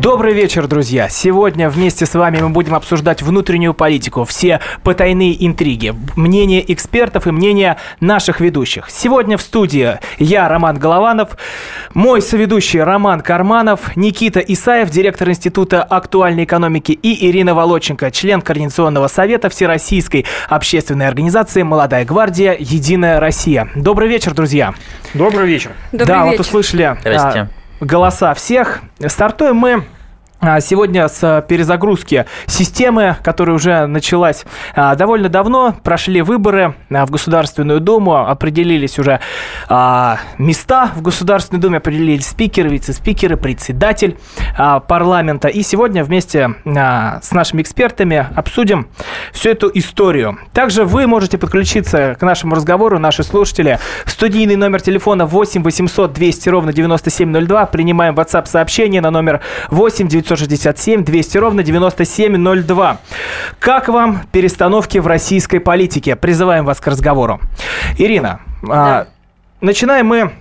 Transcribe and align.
Добрый 0.00 0.32
вечер, 0.32 0.66
друзья! 0.66 1.10
Сегодня 1.10 1.68
вместе 1.68 2.06
с 2.06 2.14
вами 2.14 2.40
мы 2.40 2.48
будем 2.48 2.74
обсуждать 2.74 3.20
внутреннюю 3.20 3.74
политику, 3.74 4.24
все 4.24 4.60
потайные 4.82 5.46
интриги, 5.46 5.94
мнения 6.16 6.64
экспертов 6.72 7.26
и 7.26 7.30
мнения 7.30 7.76
наших 8.00 8.40
ведущих. 8.40 8.88
Сегодня 8.88 9.36
в 9.36 9.42
студии 9.42 9.98
я, 10.18 10.48
Роман 10.48 10.78
Голованов, 10.78 11.36
мой 11.92 12.22
соведущий 12.22 12.80
Роман 12.80 13.20
Карманов, 13.20 13.94
Никита 13.94 14.40
Исаев, 14.40 14.88
директор 14.88 15.28
Института 15.28 15.82
актуальной 15.82 16.44
экономики 16.44 16.92
и 16.92 17.28
Ирина 17.28 17.54
Волоченко, 17.54 18.10
член 18.10 18.40
Координационного 18.40 19.08
совета 19.08 19.50
Всероссийской 19.50 20.24
общественной 20.48 21.08
организации 21.08 21.62
«Молодая 21.62 22.06
гвардия. 22.06 22.56
Единая 22.58 23.20
Россия». 23.20 23.68
Добрый 23.74 24.08
вечер, 24.08 24.32
друзья! 24.32 24.72
Добрый 25.12 25.46
вечер. 25.46 25.72
Добрый 25.92 26.06
да, 26.06 26.24
вечер. 26.24 26.38
вот 26.38 26.40
услышали... 26.40 26.96
Здрасте 27.00 27.50
голоса 27.80 28.34
всех. 28.34 28.80
Стартуем 29.06 29.56
мы 29.56 29.72
а, 29.72 29.99
сегодня 30.60 31.06
с 31.08 31.44
перезагрузки 31.46 32.24
системы, 32.46 33.16
которая 33.22 33.54
уже 33.56 33.86
началась 33.86 34.44
а, 34.74 34.94
довольно 34.94 35.28
давно. 35.28 35.74
Прошли 35.82 36.22
выборы 36.22 36.74
а, 36.90 37.04
в 37.04 37.10
Государственную 37.10 37.80
Думу, 37.80 38.16
определились 38.16 38.98
уже 38.98 39.20
места 40.38 40.90
в 40.94 41.02
Государственной 41.02 41.60
Думе, 41.60 41.78
определились 41.78 42.26
спикеры, 42.26 42.68
вице-спикеры, 42.68 43.36
председатель 43.36 44.16
парламента. 44.88 45.48
И 45.48 45.62
сегодня 45.62 46.04
вместе 46.04 46.54
с 46.64 47.32
нашими 47.32 47.62
экспертами 47.62 48.26
обсудим 48.34 48.88
всю 49.32 49.50
эту 49.50 49.70
историю. 49.74 50.38
Также 50.52 50.84
вы 50.84 51.06
можете 51.06 51.38
подключиться 51.38 52.16
к 52.18 52.22
нашему 52.22 52.54
разговору, 52.54 52.98
наши 52.98 53.22
слушатели. 53.22 53.78
Студийный 54.06 54.56
номер 54.56 54.80
телефона 54.80 55.26
8 55.26 55.62
800 55.62 56.12
200 56.12 56.48
ровно 56.48 56.72
9702. 56.72 57.66
Принимаем 57.66 58.14
WhatsApp 58.14 58.46
сообщение 58.46 59.00
на 59.00 59.10
номер 59.10 59.40
8 59.70 60.08
900 60.08 60.29
967 60.36 61.04
200 61.04 61.38
ровно 61.38 61.62
9702. 61.62 62.98
Как 63.58 63.88
вам 63.88 64.22
перестановки 64.32 64.98
в 64.98 65.06
российской 65.06 65.58
политике? 65.58 66.16
Призываем 66.16 66.64
вас 66.64 66.80
к 66.80 66.86
разговору. 66.86 67.40
Ирина, 67.98 68.40
а, 68.62 68.66
да. 68.66 69.00
а, 69.00 69.06
начинаем 69.60 70.06
мы 70.06 70.32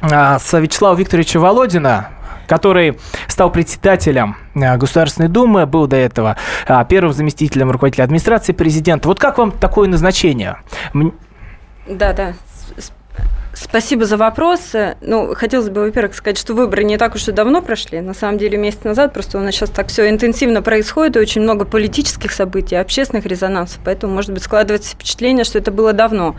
а, 0.00 0.38
с 0.38 0.58
Вячеслава 0.58 0.96
Викторовича 0.96 1.38
Володина, 1.38 2.08
который 2.46 2.98
стал 3.28 3.50
председателем 3.52 4.36
а, 4.54 4.76
Государственной 4.76 5.28
Думы, 5.28 5.66
был 5.66 5.86
до 5.86 5.96
этого 5.96 6.36
а, 6.66 6.84
первым 6.84 7.12
заместителем 7.12 7.70
руководителя 7.70 8.04
администрации 8.04 8.52
президента. 8.52 9.08
Вот 9.08 9.20
как 9.20 9.38
вам 9.38 9.52
такое 9.52 9.88
назначение? 9.88 10.56
Да, 11.86 12.12
да. 12.12 12.34
Спасибо 13.54 14.04
за 14.04 14.16
вопрос. 14.16 14.72
Ну, 15.00 15.34
хотелось 15.34 15.68
бы, 15.68 15.82
во-первых, 15.82 16.14
сказать, 16.14 16.38
что 16.38 16.54
выборы 16.54 16.84
не 16.84 16.96
так 16.96 17.14
уж 17.14 17.26
и 17.28 17.32
давно 17.32 17.60
прошли. 17.60 18.00
На 18.00 18.14
самом 18.14 18.38
деле, 18.38 18.56
месяц 18.56 18.84
назад, 18.84 19.12
просто 19.12 19.38
у 19.38 19.40
нас 19.40 19.54
сейчас 19.54 19.70
так 19.70 19.88
все 19.88 20.08
интенсивно 20.08 20.62
происходит, 20.62 21.16
и 21.16 21.18
очень 21.18 21.42
много 21.42 21.64
политических 21.64 22.32
событий, 22.32 22.76
общественных 22.76 23.26
резонансов. 23.26 23.80
Поэтому, 23.84 24.14
может 24.14 24.32
быть, 24.32 24.42
складывается 24.42 24.92
впечатление, 24.92 25.44
что 25.44 25.58
это 25.58 25.70
было 25.70 25.92
давно. 25.92 26.36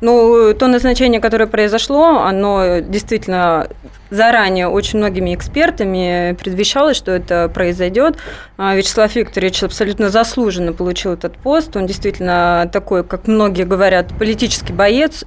Но 0.00 0.52
то 0.54 0.66
назначение, 0.66 1.20
которое 1.20 1.46
произошло, 1.46 2.20
оно 2.20 2.80
действительно 2.80 3.68
заранее 4.10 4.68
очень 4.68 4.98
многими 4.98 5.34
экспертами 5.34 6.36
предвещалось, 6.40 6.96
что 6.96 7.12
это 7.12 7.48
произойдет. 7.52 8.16
А 8.56 8.74
Вячеслав 8.74 9.14
Викторович 9.14 9.64
абсолютно 9.64 10.10
заслуженно 10.10 10.72
получил 10.72 11.12
этот 11.12 11.36
пост. 11.38 11.76
Он 11.76 11.86
действительно 11.86 12.68
такой, 12.72 13.04
как 13.04 13.26
многие 13.26 13.64
говорят, 13.64 14.08
политический 14.18 14.72
боец, 14.72 15.24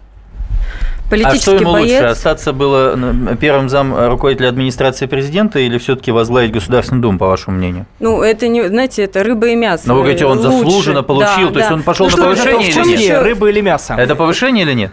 Политический 1.09 1.37
а 1.37 1.55
что 1.55 1.55
ему 1.55 1.73
боец... 1.73 1.91
лучше, 1.91 2.05
остаться 2.05 2.53
было 2.53 2.95
первым 3.41 3.67
зам 3.67 4.07
руководителя 4.09 4.49
администрации 4.49 5.07
президента 5.07 5.59
или 5.59 5.77
все-таки 5.79 6.11
возглавить 6.11 6.51
Государственный 6.51 7.01
Дум, 7.01 7.17
по 7.17 7.27
вашему 7.27 7.57
мнению? 7.57 7.87
Ну, 7.99 8.21
это 8.21 8.47
не, 8.47 8.67
знаете, 8.67 9.03
это 9.03 9.23
рыба 9.23 9.47
и 9.47 9.55
мясо. 9.55 9.87
Но 9.87 9.95
вы 9.95 10.01
говорите, 10.01 10.25
он 10.25 10.37
лучше. 10.37 10.51
заслуженно 10.51 11.01
получил, 11.01 11.47
да, 11.47 11.47
то 11.47 11.53
да. 11.53 11.59
есть 11.61 11.71
он 11.71 11.83
пошел 11.83 12.09
ну, 12.09 12.17
на 12.17 12.23
повышение 12.23 12.69
или 12.69 12.97
нет? 12.97 13.23
Рыба 13.23 13.49
или 13.49 13.61
мясо? 13.61 13.95
Это 13.95 14.15
повышение 14.15 14.65
или 14.65 14.73
нет? 14.73 14.91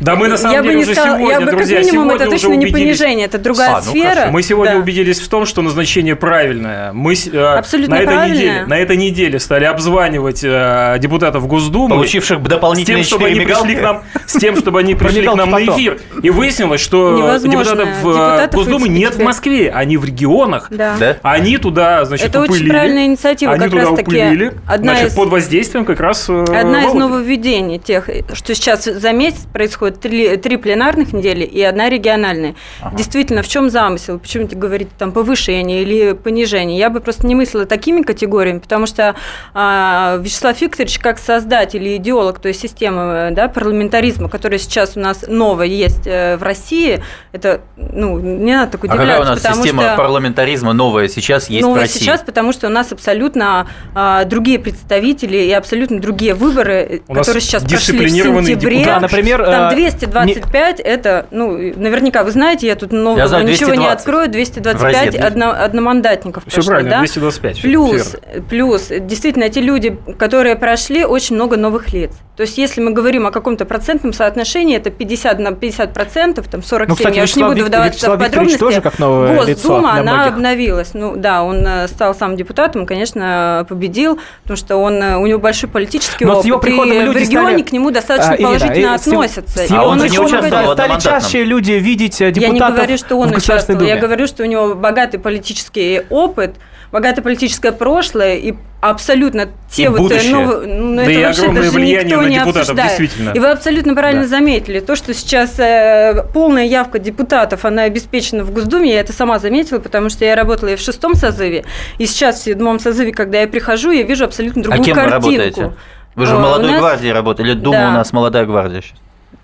Да 0.00 0.16
мы 0.16 0.28
на 0.28 0.36
самом 0.36 0.54
я 0.54 0.62
деле 0.62 0.74
бы 0.74 0.78
не 0.78 0.84
уже 0.84 0.94
сказала, 0.94 1.18
сегодня, 1.18 1.38
я 1.38 1.40
бы, 1.40 1.50
друзья, 1.50 1.78
как 1.78 1.86
минимум, 1.86 2.10
это 2.10 2.30
точно 2.30 2.52
не 2.54 2.66
понижение, 2.66 3.26
это 3.26 3.38
другая 3.38 3.76
а, 3.76 3.82
ну 3.84 3.90
сфера. 3.90 4.14
Хорошо. 4.14 4.32
Мы 4.32 4.42
сегодня 4.42 4.74
да. 4.74 4.80
убедились 4.80 5.20
в 5.20 5.28
том, 5.28 5.46
что 5.46 5.62
назначение 5.62 6.16
правильное. 6.16 6.92
Мы 6.92 7.14
э, 7.14 7.38
Абсолютно 7.38 7.96
на, 7.96 8.00
этой 8.00 8.30
неделе, 8.30 8.64
на 8.66 8.78
этой 8.78 8.96
неделе 8.96 9.38
стали 9.38 9.64
обзванивать 9.64 10.42
э, 10.44 10.96
депутатов 11.00 11.46
Госдумы. 11.46 11.96
Получивших 11.96 12.42
дополнительные 12.42 13.04
с 13.04 13.08
тем, 13.08 13.18
чтобы 13.18 13.30
они 13.30 13.40
пришли 13.40 13.74
к 13.74 13.82
нам, 13.82 14.02
С 14.26 14.32
тем, 14.34 14.56
чтобы 14.56 14.80
они 14.80 14.94
пришли 14.94 15.26
к 15.26 15.34
нам 15.34 15.50
на 15.50 15.64
эфир. 15.64 16.00
И 16.22 16.30
выяснилось, 16.30 16.80
что 16.80 17.38
депутатов, 17.38 17.88
депутатов 17.98 18.54
Госдумы 18.54 18.88
нет 18.88 19.16
в 19.16 19.22
Москве, 19.22 19.70
они 19.70 19.96
в 19.96 20.04
регионах. 20.04 20.68
Да. 20.70 21.16
Они 21.22 21.58
туда, 21.58 22.04
значит, 22.04 22.28
Это 22.28 22.40
упылили. 22.40 22.62
очень 22.62 22.70
правильная 22.70 23.06
инициатива. 23.06 23.52
Они 23.52 23.68
туда 23.68 23.90
упылили. 23.90 24.52
Значит, 24.76 25.14
под 25.14 25.28
воздействием 25.28 25.84
как 25.84 26.00
раз 26.00 26.26
э, 26.28 26.44
Одна 26.44 26.84
из 26.84 26.94
нововведений 26.94 27.78
тех, 27.78 28.08
что 28.32 28.54
сейчас 28.54 28.84
за 28.84 29.12
месяц 29.12 29.46
происходит 29.52 29.87
три 29.90 30.56
пленарных 30.56 31.12
недели 31.12 31.44
и 31.44 31.62
одна 31.62 31.88
региональная. 31.88 32.54
Ага. 32.80 32.96
Действительно, 32.96 33.42
в 33.42 33.48
чем 33.48 33.70
замысел? 33.70 34.18
Почему 34.18 34.46
ты 34.46 34.56
говорите 34.56 34.90
там 34.98 35.12
повышение 35.12 35.82
или 35.82 36.12
понижение? 36.12 36.78
Я 36.78 36.90
бы 36.90 37.00
просто 37.00 37.26
не 37.26 37.34
мыслила 37.34 37.66
такими 37.66 38.02
категориями, 38.02 38.58
потому 38.58 38.86
что 38.86 39.14
а, 39.54 40.18
Вячеслав 40.20 40.60
Викторович, 40.60 40.98
как 40.98 41.18
создатель 41.18 41.86
и 41.86 41.96
идеолог 41.96 42.38
той 42.38 42.54
системы 42.54 43.30
да, 43.32 43.48
парламентаризма, 43.48 44.28
которая 44.28 44.58
сейчас 44.58 44.96
у 44.96 45.00
нас 45.00 45.24
новая 45.28 45.66
есть 45.66 46.06
э, 46.06 46.36
в 46.36 46.42
России, 46.42 47.02
это 47.32 47.60
ну, 47.76 48.18
не 48.18 48.54
надо 48.54 48.72
так 48.72 48.84
удивляться. 48.84 49.04
А 49.04 49.18
какая 49.18 49.20
у 49.20 49.34
нас 49.34 49.42
система 49.42 49.82
что 49.82 49.96
парламентаризма 49.96 50.72
новая 50.72 51.08
сейчас 51.08 51.48
есть 51.50 51.62
новая 51.62 51.80
в 51.80 51.82
России? 51.82 52.00
сейчас, 52.00 52.22
потому 52.22 52.52
что 52.52 52.66
у 52.66 52.70
нас 52.70 52.92
абсолютно 52.92 53.68
а, 53.94 54.24
другие 54.24 54.58
представители 54.58 55.36
и 55.36 55.52
абсолютно 55.52 56.00
другие 56.00 56.34
выборы, 56.34 57.02
у 57.08 57.14
которые 57.14 57.40
сейчас 57.40 57.62
прошли 57.64 57.98
в 57.98 58.10
сентябре. 58.10 58.84
Да, 58.84 59.00
например, 59.00 59.44
там 59.44 59.74
225 59.78 60.26
225 60.34 60.80
это, 60.80 61.26
ну, 61.30 61.52
наверняка 61.52 62.24
вы 62.24 62.30
знаете, 62.30 62.66
я 62.66 62.74
тут 62.74 62.92
нового 62.92 63.18
я 63.18 63.28
знаю, 63.28 63.46
ничего 63.46 63.74
не 63.74 63.86
открою, 63.86 64.28
225 64.28 65.16
одно, 65.16 65.50
одномандатников 65.50 66.44
Все 66.46 66.56
прошли, 66.56 66.70
правильно, 66.70 66.90
да? 66.90 66.98
225. 66.98 67.62
Плюс, 67.62 68.16
плюс, 68.48 68.88
действительно, 68.88 69.48
те 69.48 69.60
люди, 69.60 69.98
которые 70.18 70.56
прошли, 70.56 71.04
очень 71.04 71.36
много 71.36 71.56
новых 71.56 71.92
лиц. 71.92 72.12
То 72.38 72.42
есть, 72.42 72.56
если 72.56 72.80
мы 72.80 72.92
говорим 72.92 73.26
о 73.26 73.32
каком-то 73.32 73.64
процентном 73.64 74.12
соотношении, 74.12 74.76
это 74.76 74.90
50 74.90 75.40
на 75.40 75.52
50 75.52 75.92
процентов, 75.92 76.46
там 76.46 76.62
47, 76.62 76.88
ну, 76.88 76.94
кстати, 76.94 77.16
я 77.16 77.24
уж 77.24 77.34
не 77.34 77.42
буду 77.42 77.64
вдаваться 77.64 77.98
Вячеслав 77.98 78.16
в 78.16 78.22
подробности. 78.22 78.58
тоже 78.58 78.80
как 78.80 78.98
новое 79.00 79.34
Госдума, 79.34 79.48
лицо 79.48 79.76
она 79.78 80.14
многих. 80.14 80.32
обновилась. 80.34 80.90
Ну 80.94 81.16
да, 81.16 81.42
он 81.42 81.66
э, 81.66 81.88
стал 81.88 82.14
сам 82.14 82.36
депутатом, 82.36 82.86
конечно, 82.86 83.66
победил, 83.68 84.20
потому 84.42 84.56
что 84.56 84.76
он, 84.76 85.02
э, 85.02 85.16
у 85.16 85.26
него 85.26 85.40
большой 85.40 85.68
политический 85.68 86.26
Но 86.26 86.34
опыт, 86.34 86.44
с 86.44 86.46
его 86.46 86.84
и 86.84 87.08
в 87.08 87.16
регионе 87.16 87.48
стали... 87.48 87.62
к 87.62 87.72
нему 87.72 87.90
достаточно 87.90 88.34
а, 88.34 88.36
положительно 88.36 88.74
Ирина, 88.74 88.94
относятся. 88.94 89.66
А 89.70 89.84
он, 89.84 89.92
он 89.92 90.00
же 90.00 90.08
не 90.08 90.18
участвовал 90.18 90.72
Стали 90.72 91.00
чаще 91.00 91.44
люди 91.44 91.72
видеть 91.72 92.18
депутатов 92.18 92.42
Я 92.42 92.48
не 92.48 92.60
говорю, 92.60 92.98
что 92.98 93.16
он 93.16 93.34
участвовал, 93.34 93.82
я 93.82 93.96
говорю, 93.96 94.26
что 94.26 94.42
у 94.42 94.46
него 94.46 94.74
богатый 94.74 95.18
политический 95.18 96.02
опыт, 96.10 96.56
богатое 96.92 97.22
политическое 97.22 97.72
прошлое 97.72 98.36
и 98.36 98.54
абсолютно 98.80 99.48
те 99.70 99.84
и 99.84 99.88
вот 99.88 99.98
будущее. 99.98 100.34
ну, 100.34 100.60
ну 100.66 100.96
да 100.96 101.02
это 101.02 101.10
и 101.10 101.24
вообще 101.24 101.52
даже 101.52 101.70
влияние 101.70 102.04
никто 102.04 102.22
на 102.22 102.26
не 102.28 102.38
обсуждает. 102.38 102.88
действительно. 102.88 103.30
И 103.30 103.38
вы 103.38 103.50
абсолютно 103.50 103.94
правильно 103.94 104.22
да. 104.22 104.28
заметили, 104.28 104.80
то, 104.80 104.96
что 104.96 105.12
сейчас 105.14 105.58
э, 105.58 106.24
полная 106.32 106.64
явка 106.64 106.98
депутатов, 106.98 107.64
она 107.64 107.82
обеспечена 107.82 108.44
в 108.44 108.52
Госдуме, 108.52 108.92
я 108.92 109.00
это 109.00 109.12
сама 109.12 109.38
заметила, 109.38 109.80
потому 109.80 110.08
что 110.10 110.24
я 110.24 110.36
работала 110.36 110.70
и 110.70 110.76
в 110.76 110.80
шестом 110.80 111.14
созыве, 111.14 111.64
и 111.98 112.06
сейчас 112.06 112.40
в 112.40 112.44
седьмом 112.44 112.78
созыве, 112.78 113.12
когда 113.12 113.40
я 113.40 113.48
прихожу, 113.48 113.90
я 113.90 114.04
вижу 114.04 114.24
абсолютно 114.24 114.62
другую 114.62 114.82
а 114.82 114.84
кем 114.84 114.94
картинку. 114.94 115.26
Вы 115.26 115.36
работаете? 115.36 115.72
Вы 116.14 116.26
же 116.26 116.36
в 116.36 116.40
молодой 116.40 116.70
нас... 116.70 116.80
гвардии 116.80 117.08
работали, 117.08 117.54
Дума 117.54 117.78
да. 117.78 117.88
у 117.88 117.92
нас 117.92 118.12
молодая 118.12 118.44
гвардия 118.44 118.80
сейчас. 118.80 118.98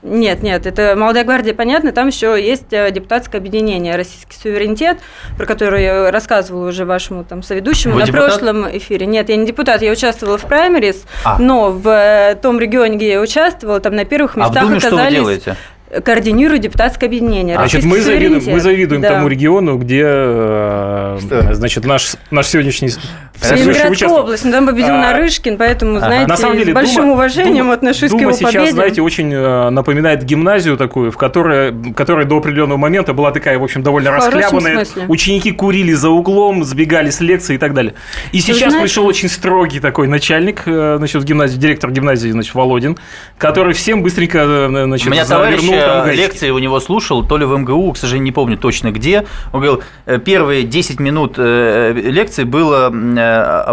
Нет, 0.04 0.42
нет, 0.42 0.66
это 0.66 0.94
«Молодая 0.96 1.24
гвардия», 1.24 1.54
понятно, 1.54 1.90
там 1.90 2.08
еще 2.08 2.36
есть 2.38 2.72
э, 2.72 2.90
депутатское 2.90 3.40
объединение 3.40 3.96
«Российский 3.96 4.36
суверенитет», 4.36 4.98
про 5.38 5.46
которое 5.46 5.82
я 5.82 6.10
рассказывала 6.10 6.68
уже 6.68 6.84
вашему 6.84 7.24
там 7.24 7.42
соведущему 7.42 7.94
Вы 7.94 8.00
на 8.00 8.06
депутат? 8.06 8.36
прошлом 8.36 8.76
эфире. 8.76 9.06
Нет, 9.06 9.30
я 9.30 9.36
не 9.36 9.46
депутат, 9.46 9.80
я 9.80 9.90
участвовала 9.90 10.36
в 10.36 10.42
праймерис, 10.42 11.06
а. 11.24 11.38
но 11.38 11.70
в 11.70 11.88
э, 11.88 12.34
том 12.34 12.60
регионе, 12.60 12.96
где 12.96 13.12
я 13.12 13.20
участвовала, 13.22 13.80
там 13.80 13.96
на 13.96 14.04
первых 14.04 14.36
местах 14.36 14.56
а 14.56 14.60
в 14.60 14.68
Думе 14.68 14.76
оказались... 14.76 14.92
Что 14.92 15.04
вы 15.04 15.10
делаете? 15.10 15.56
Координирую 16.04 16.58
депутатское 16.58 17.08
объединение. 17.08 17.56
Значит, 17.56 17.84
мы 17.84 18.00
завидуем, 18.00 18.42
мы 18.46 18.60
завидуем 18.60 19.02
да. 19.02 19.10
тому 19.10 19.28
региону, 19.28 19.76
где, 19.76 20.02
э, 20.04 21.18
значит, 21.52 21.84
наш, 21.84 22.16
наш 22.30 22.46
сегодняшний 22.46 22.90
Ленинградская 23.42 24.08
область, 24.08 24.44
но 24.44 24.52
там 24.52 24.66
победил 24.66 24.94
а, 24.94 25.12
Нарышкин, 25.12 25.58
поэтому, 25.58 25.98
знаете, 25.98 26.28
на 26.28 26.36
самом 26.36 26.56
деле, 26.56 26.72
с 26.72 26.74
большим 26.74 27.02
Дума, 27.02 27.12
уважением 27.14 27.64
Дума, 27.64 27.74
отношусь 27.74 28.10
Дума 28.10 28.18
к 28.18 28.22
его 28.22 28.32
сейчас, 28.32 28.52
победе. 28.52 28.72
знаете, 28.72 29.02
очень 29.02 29.32
э, 29.32 29.70
напоминает 29.70 30.24
гимназию 30.24 30.76
такую, 30.76 31.10
в 31.10 31.16
которой, 31.16 31.74
которая 31.94 32.26
до 32.26 32.38
определенного 32.38 32.78
момента 32.78 33.12
была 33.12 33.32
такая, 33.32 33.58
в 33.58 33.64
общем, 33.64 33.82
довольно 33.82 34.12
расхлябанная. 34.12 34.86
Ученики 35.08 35.52
курили 35.52 35.92
за 35.92 36.10
углом, 36.10 36.64
сбегали 36.64 37.10
с 37.10 37.20
лекции 37.20 37.56
и 37.56 37.58
так 37.58 37.74
далее. 37.74 37.94
И 38.32 38.40
сейчас 38.40 38.70
знаете... 38.70 38.80
пришел 38.80 39.06
очень 39.06 39.28
строгий 39.28 39.80
такой 39.80 40.06
начальник, 40.06 40.62
э, 40.66 40.96
значит, 40.98 41.20
в 41.20 41.24
гимназии, 41.24 41.58
директор 41.58 41.90
гимназии, 41.90 42.30
значит, 42.30 42.54
Володин, 42.54 42.96
который 43.36 43.74
всем 43.74 44.02
быстренько, 44.02 44.38
э, 44.38 44.84
значит, 44.86 45.08
У 45.08 45.10
меня 45.10 45.24
товарищ 45.24 45.60
там, 45.80 46.10
лекции 46.10 46.50
у 46.50 46.58
него 46.58 46.80
слушал, 46.80 47.24
то 47.24 47.36
ли 47.36 47.44
в 47.44 47.56
МГУ, 47.56 47.92
к 47.92 47.96
сожалению, 47.96 48.24
не 48.24 48.32
помню 48.32 48.56
точно 48.56 48.90
где. 48.90 49.26
Он 49.52 49.60
говорил, 49.60 49.82
первые 50.24 50.64
10 50.64 51.00
минут 51.00 51.38
лекции 51.38 52.44
было 52.44 52.90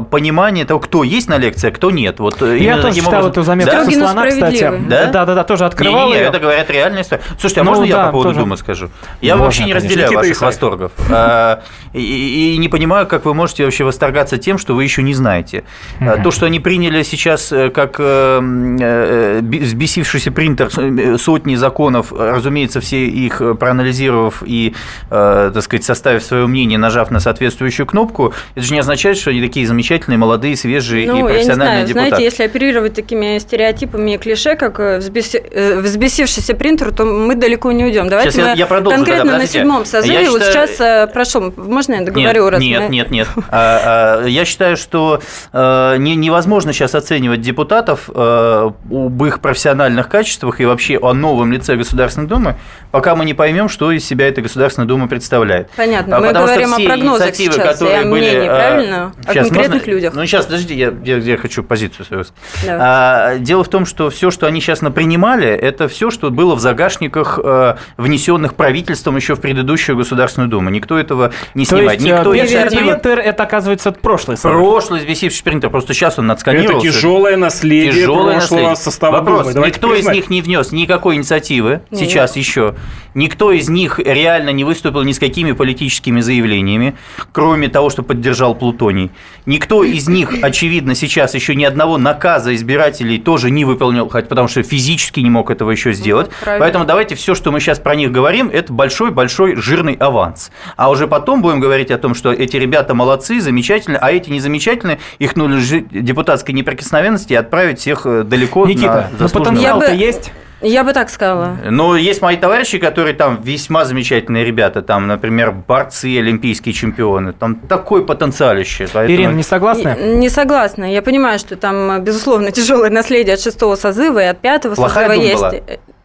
понимание 0.10 0.66
того, 0.66 0.80
кто 0.80 1.04
есть 1.04 1.30
на 1.30 1.38
лекции, 1.38 1.70
а 1.70 1.72
кто 1.72 1.92
нет. 1.92 2.20
Вот 2.20 2.42
Я 2.42 2.78
тоже 2.78 2.96
читал 2.96 3.14
образом... 3.14 3.32
эту 3.32 3.44
заметку 3.44 3.76
да? 3.76 3.86
со 3.86 3.92
слона, 3.92 4.28
кстати. 4.28 4.72
Да? 4.88 5.06
да, 5.08 5.26
да, 5.26 5.36
да, 5.36 5.44
тоже 5.44 5.66
открывал 5.66 6.08
не, 6.08 6.14
не, 6.14 6.20
не, 6.20 6.26
это 6.26 6.40
говорят 6.40 6.70
реальная 6.70 7.02
история. 7.02 7.24
Слушайте, 7.40 7.62
а 7.62 7.64
ну, 7.64 7.70
можно 7.72 7.84
да, 7.84 7.90
я 7.90 8.06
по 8.06 8.12
поводу 8.12 8.30
тоже. 8.30 8.40
Думы 8.40 8.58
скажу? 8.58 8.90
Я 9.22 9.34
можно, 9.34 9.46
вообще 9.46 9.64
не 9.64 9.74
конечно. 9.74 9.88
разделяю 9.90 10.10
Никита 10.10 10.28
ваших 10.28 10.42
восторгов. 10.42 10.92
А, 11.10 11.62
и, 11.94 12.54
и 12.56 12.58
не 12.58 12.70
понимаю, 12.70 13.08
как 13.08 13.26
вы 13.26 13.34
можете 13.34 13.66
вообще 13.66 13.84
восторгаться 13.84 14.38
тем, 14.38 14.58
что 14.58 14.76
вы 14.76 14.84
еще 14.84 15.04
не 15.04 15.14
знаете. 15.14 15.64
Mm-hmm. 16.00 16.24
То, 16.24 16.32
что 16.32 16.46
они 16.46 16.60
приняли 16.60 17.04
сейчас 17.04 17.52
э, 17.52 17.70
как 17.70 17.96
э, 18.00 18.40
э, 18.80 19.42
взбесившийся 19.42 20.32
принтер 20.32 20.70
сотни 21.18 21.56
законов, 21.56 21.91
разумеется, 22.12 22.82
все 22.82 23.06
их 23.06 23.42
проанализировав 23.60 24.44
и, 24.46 24.74
так 25.10 25.62
сказать, 25.62 25.84
составив 25.84 26.24
свое 26.24 26.48
мнение, 26.48 26.78
нажав 26.78 27.12
на 27.12 27.20
соответствующую 27.20 27.86
кнопку, 27.86 28.34
это 28.56 28.66
же 28.66 28.74
не 28.74 28.80
означает, 28.80 29.18
что 29.18 29.32
они 29.32 29.42
такие 29.42 29.68
замечательные, 29.68 30.18
молодые, 30.18 30.56
свежие 30.56 31.08
ну, 31.08 31.20
и 31.20 31.24
профессиональные 31.24 31.82
я 31.82 31.86
не 31.86 31.92
знаю, 31.92 32.08
депутаты. 32.08 32.10
Знаете, 32.10 32.24
если 32.24 32.44
оперировать 32.44 32.94
такими 32.94 33.38
стереотипами 33.40 34.16
и 34.16 34.18
клише, 34.18 34.56
как 34.56 34.80
взбеси... 34.80 35.44
взбесившийся 35.82 36.54
принтер, 36.56 36.92
то 36.94 37.06
мы 37.06 37.36
далеко 37.36 37.72
не 37.72 37.86
уйдем. 37.86 38.10
Давайте 38.10 38.32
сейчас 38.32 38.44
мы 38.44 38.50
я, 38.50 38.54
я 38.54 38.66
продолжу, 38.66 38.98
конкретно 38.98 39.38
на 39.38 39.48
седьмом 39.48 39.86
созыве, 39.86 40.24
я 40.24 40.32
вот 40.32 40.44
считаю... 40.44 40.68
сейчас 40.68 41.12
прошу, 41.12 41.54
можно 41.58 41.96
я 41.96 42.02
договорю? 42.02 42.44
Нет, 42.44 42.52
раз 42.52 42.62
нет, 42.62 42.82
мы... 42.82 42.90
нет, 42.90 43.12
нет. 43.12 43.28
А, 43.54 44.22
а, 44.24 44.26
я 44.28 44.46
считаю, 44.46 44.78
что 44.78 45.22
э, 45.52 45.96
невозможно 45.98 46.74
сейчас 46.74 46.96
оценивать 46.96 47.42
депутатов 47.42 48.10
э, 48.14 48.72
об 48.92 49.24
их 49.26 49.42
профессиональных 49.42 50.08
качествах 50.08 50.62
и 50.62 50.66
вообще 50.66 50.98
о 50.98 51.14
новом 51.14 51.52
лице 51.52 51.76
Государственной 51.82 52.28
Думы, 52.28 52.56
пока 52.92 53.16
мы 53.16 53.26
не 53.26 53.34
поймем, 53.34 53.70
что 53.70 53.92
из 53.92 54.06
себя 54.06 54.28
эта 54.28 54.42
Государственная 54.42 54.88
Дума 54.88 55.08
представляет. 55.08 55.70
Понятно. 55.76 56.18
А, 56.18 56.20
мы 56.20 56.34
говорим 56.34 56.74
о 56.74 56.80
прогнозах 56.80 57.36
сейчас, 57.36 57.56
которые 57.56 57.98
и 57.98 58.02
о 58.02 58.06
мнении, 58.06 58.40
были, 58.40 58.46
правильно? 58.48 59.14
О 59.26 59.34
конкретных 59.34 59.82
можно? 59.82 59.92
людях. 59.92 60.14
Ну, 60.14 60.26
сейчас, 60.26 60.46
подождите, 60.46 60.76
я, 60.76 60.94
я, 61.04 61.18
я 61.18 61.38
хочу 61.38 61.64
позицию 61.64 62.06
свою. 62.06 62.24
А, 62.68 63.38
дело 63.38 63.64
в 63.64 63.70
том, 63.70 63.86
что 63.86 64.10
все, 64.10 64.32
что 64.32 64.48
они 64.48 64.62
сейчас 64.62 64.82
напринимали, 64.82 65.48
это 65.48 65.88
все, 65.88 66.10
что 66.12 66.30
было 66.30 66.56
в 66.56 66.60
загашниках, 66.60 67.40
э, 67.44 67.76
внесенных 67.98 68.56
правительством 68.56 69.16
еще 69.16 69.36
в 69.36 69.42
предыдущую 69.42 69.98
Государственную 69.98 70.50
Думу. 70.50 70.70
Никто 70.70 70.98
этого 70.98 71.32
не 71.54 71.66
То 71.66 71.78
снимает. 71.78 72.02
Есть, 72.02 72.12
Никто 72.12 72.32
принтер 72.32 73.20
это, 73.20 73.44
оказывается, 73.44 73.92
прошлый 73.92 74.38
Прошлый 74.38 75.00
взбесивший 75.00 75.44
принтер. 75.44 75.70
Просто 75.70 75.94
сейчас 75.94 76.20
он 76.20 76.30
отсканировался. 76.32 76.88
Это 76.88 76.96
тяжелое 76.96 77.38
наследие 77.38 77.94
тяжелое 77.94 78.38
прошлого 78.38 78.60
наследие. 78.60 78.76
состава 78.76 79.18
Вопрос. 79.18 79.42
Думы. 79.42 79.54
Давайте 79.54 79.78
Никто 79.78 79.90
признать. 79.90 80.16
из 80.16 80.20
них 80.20 80.30
не 80.30 80.42
внес 80.42 80.72
никакой 80.72 81.16
инициативы 81.16 81.71
Нет. 81.72 82.00
сейчас 82.00 82.36
еще. 82.36 82.76
Никто 83.14 83.52
из 83.52 83.70
них 83.70 84.00
реально 84.00 84.52
не 84.52 84.64
выступил 84.64 85.04
ни 85.04 85.12
с 85.12 85.20
какими 85.20 85.52
политическими 85.52 86.22
заявлениями, 86.22 86.96
кроме 87.32 87.68
того, 87.68 87.90
что 87.90 88.04
поддержал 88.04 88.56
Плутоний. 88.56 89.12
Никто 89.46 89.84
из 89.84 90.08
них, 90.08 90.34
очевидно, 90.42 90.96
сейчас 90.96 91.34
еще 91.34 91.56
ни 91.56 91.64
одного 91.64 91.98
наказа 91.98 92.56
избирателей 92.56 93.18
тоже 93.18 93.52
не 93.52 93.66
выполнил, 93.66 94.10
хоть 94.10 94.28
потому 94.28 94.48
что 94.48 94.64
физически 94.64 95.20
не 95.20 95.30
мог 95.30 95.52
этого 95.52 95.72
еще 95.72 95.94
сделать. 95.94 96.30
Ну, 96.46 96.54
Поэтому 96.60 96.86
давайте 96.86 97.16
все, 97.16 97.36
что 97.36 97.52
мы 97.52 97.60
сейчас 97.60 97.80
про 97.80 97.96
них 97.96 98.12
говорим, 98.12 98.50
это 98.50 98.72
большой-большой 98.72 99.56
жирный 99.56 99.94
аванс. 99.94 100.52
А 100.78 100.90
уже 100.90 101.08
потом 101.08 101.42
будем 101.42 101.60
говорить 101.60 101.92
о 101.92 101.98
том, 101.98 102.16
что 102.16 102.32
эти 102.32 102.58
ребята 102.58 102.94
молодцы, 102.94 103.42
замечательные, 103.42 104.00
а 104.00 104.12
эти 104.12 104.30
незамечательные, 104.30 105.00
их 105.20 105.36
нужно 105.36 105.82
депутатской 105.92 106.54
неприкосновенности 106.54 107.34
и 107.34 107.36
отправить 107.36 107.80
всех 107.80 108.06
э, 108.06 108.24
далеко 108.24 108.66
Никита, 108.66 109.10
на 109.18 109.28
ну 109.28 109.30
потенциал-то 109.30 109.94
есть? 109.94 110.32
Я 110.62 110.84
бы 110.84 110.94
так 110.94 111.10
сказала. 111.10 111.58
Ну, 111.70 111.96
есть 111.96 112.22
мои 112.22 112.38
товарищи, 112.38 112.78
которые 112.78 113.14
там 113.14 113.42
весьма 113.42 113.86
замечательные 113.86 114.46
ребята, 114.46 114.82
там, 114.82 115.08
например, 115.08 115.52
борцы, 115.52 116.18
олимпийские 116.20 116.74
чемпионы, 116.74 117.34
там 117.34 117.56
такой 117.56 118.06
потенциалище. 118.06 118.88
Поэтому... 118.94 119.18
Ирина, 119.18 119.32
не 119.32 119.44
согласна? 119.44 119.96
Не, 119.96 120.16
не 120.18 120.30
согласна. 120.30 120.92
Я 120.92 121.02
понимаю, 121.02 121.40
что 121.40 121.56
там, 121.56 122.02
безусловно, 122.04 122.52
тяжелое 122.52 122.90
наследие 122.90 123.34
от 123.34 123.42
шестого 123.42 123.76
созыва 123.76 124.20
и 124.20 124.26
от 124.26 124.40
пятого 124.40 124.76
Плохая 124.76 125.08
созыва 125.08 125.24
есть. 125.24 125.42
Была. 125.42 125.54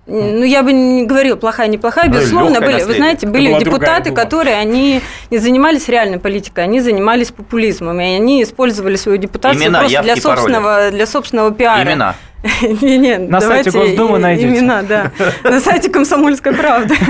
Ну, 0.07 0.45
я 0.45 0.63
бы 0.63 0.73
не 0.73 1.05
говорила 1.05 1.35
плохая, 1.35 1.67
неплохая. 1.67 2.09
Ну, 2.09 2.15
Безусловно, 2.15 2.61
были, 2.61 2.83
вы 2.85 2.95
знаете, 2.95 3.27
были 3.27 3.59
депутаты, 3.59 4.13
которые 4.13 4.57
они 4.57 5.01
не 5.31 5.39
занимались 5.39 5.89
реальной 5.89 6.21
политикой, 6.21 6.63
они 6.63 6.81
занимались 6.81 7.33
популизмом, 7.33 8.01
и 8.01 8.05
они 8.05 8.43
использовали 8.45 8.95
свою 8.95 9.19
депутацию 9.19 9.65
Имена, 9.65 9.81
просто 9.81 10.03
для 10.03 10.17
собственного, 10.17 10.91
для 10.93 11.07
собственного 11.07 11.51
пиара. 11.51 11.83
Имена. 11.83 12.15
Не, 12.83 12.99
не, 12.99 13.19
на 13.19 13.41
сайте 13.41 13.71
Госдумы 13.71 14.19
найдете. 14.19 14.49
Имена, 14.49 14.83
да. 14.83 15.13
На 15.45 15.61
сайте 15.61 15.89
Комсомольской 15.91 16.53
правды. 16.53 16.95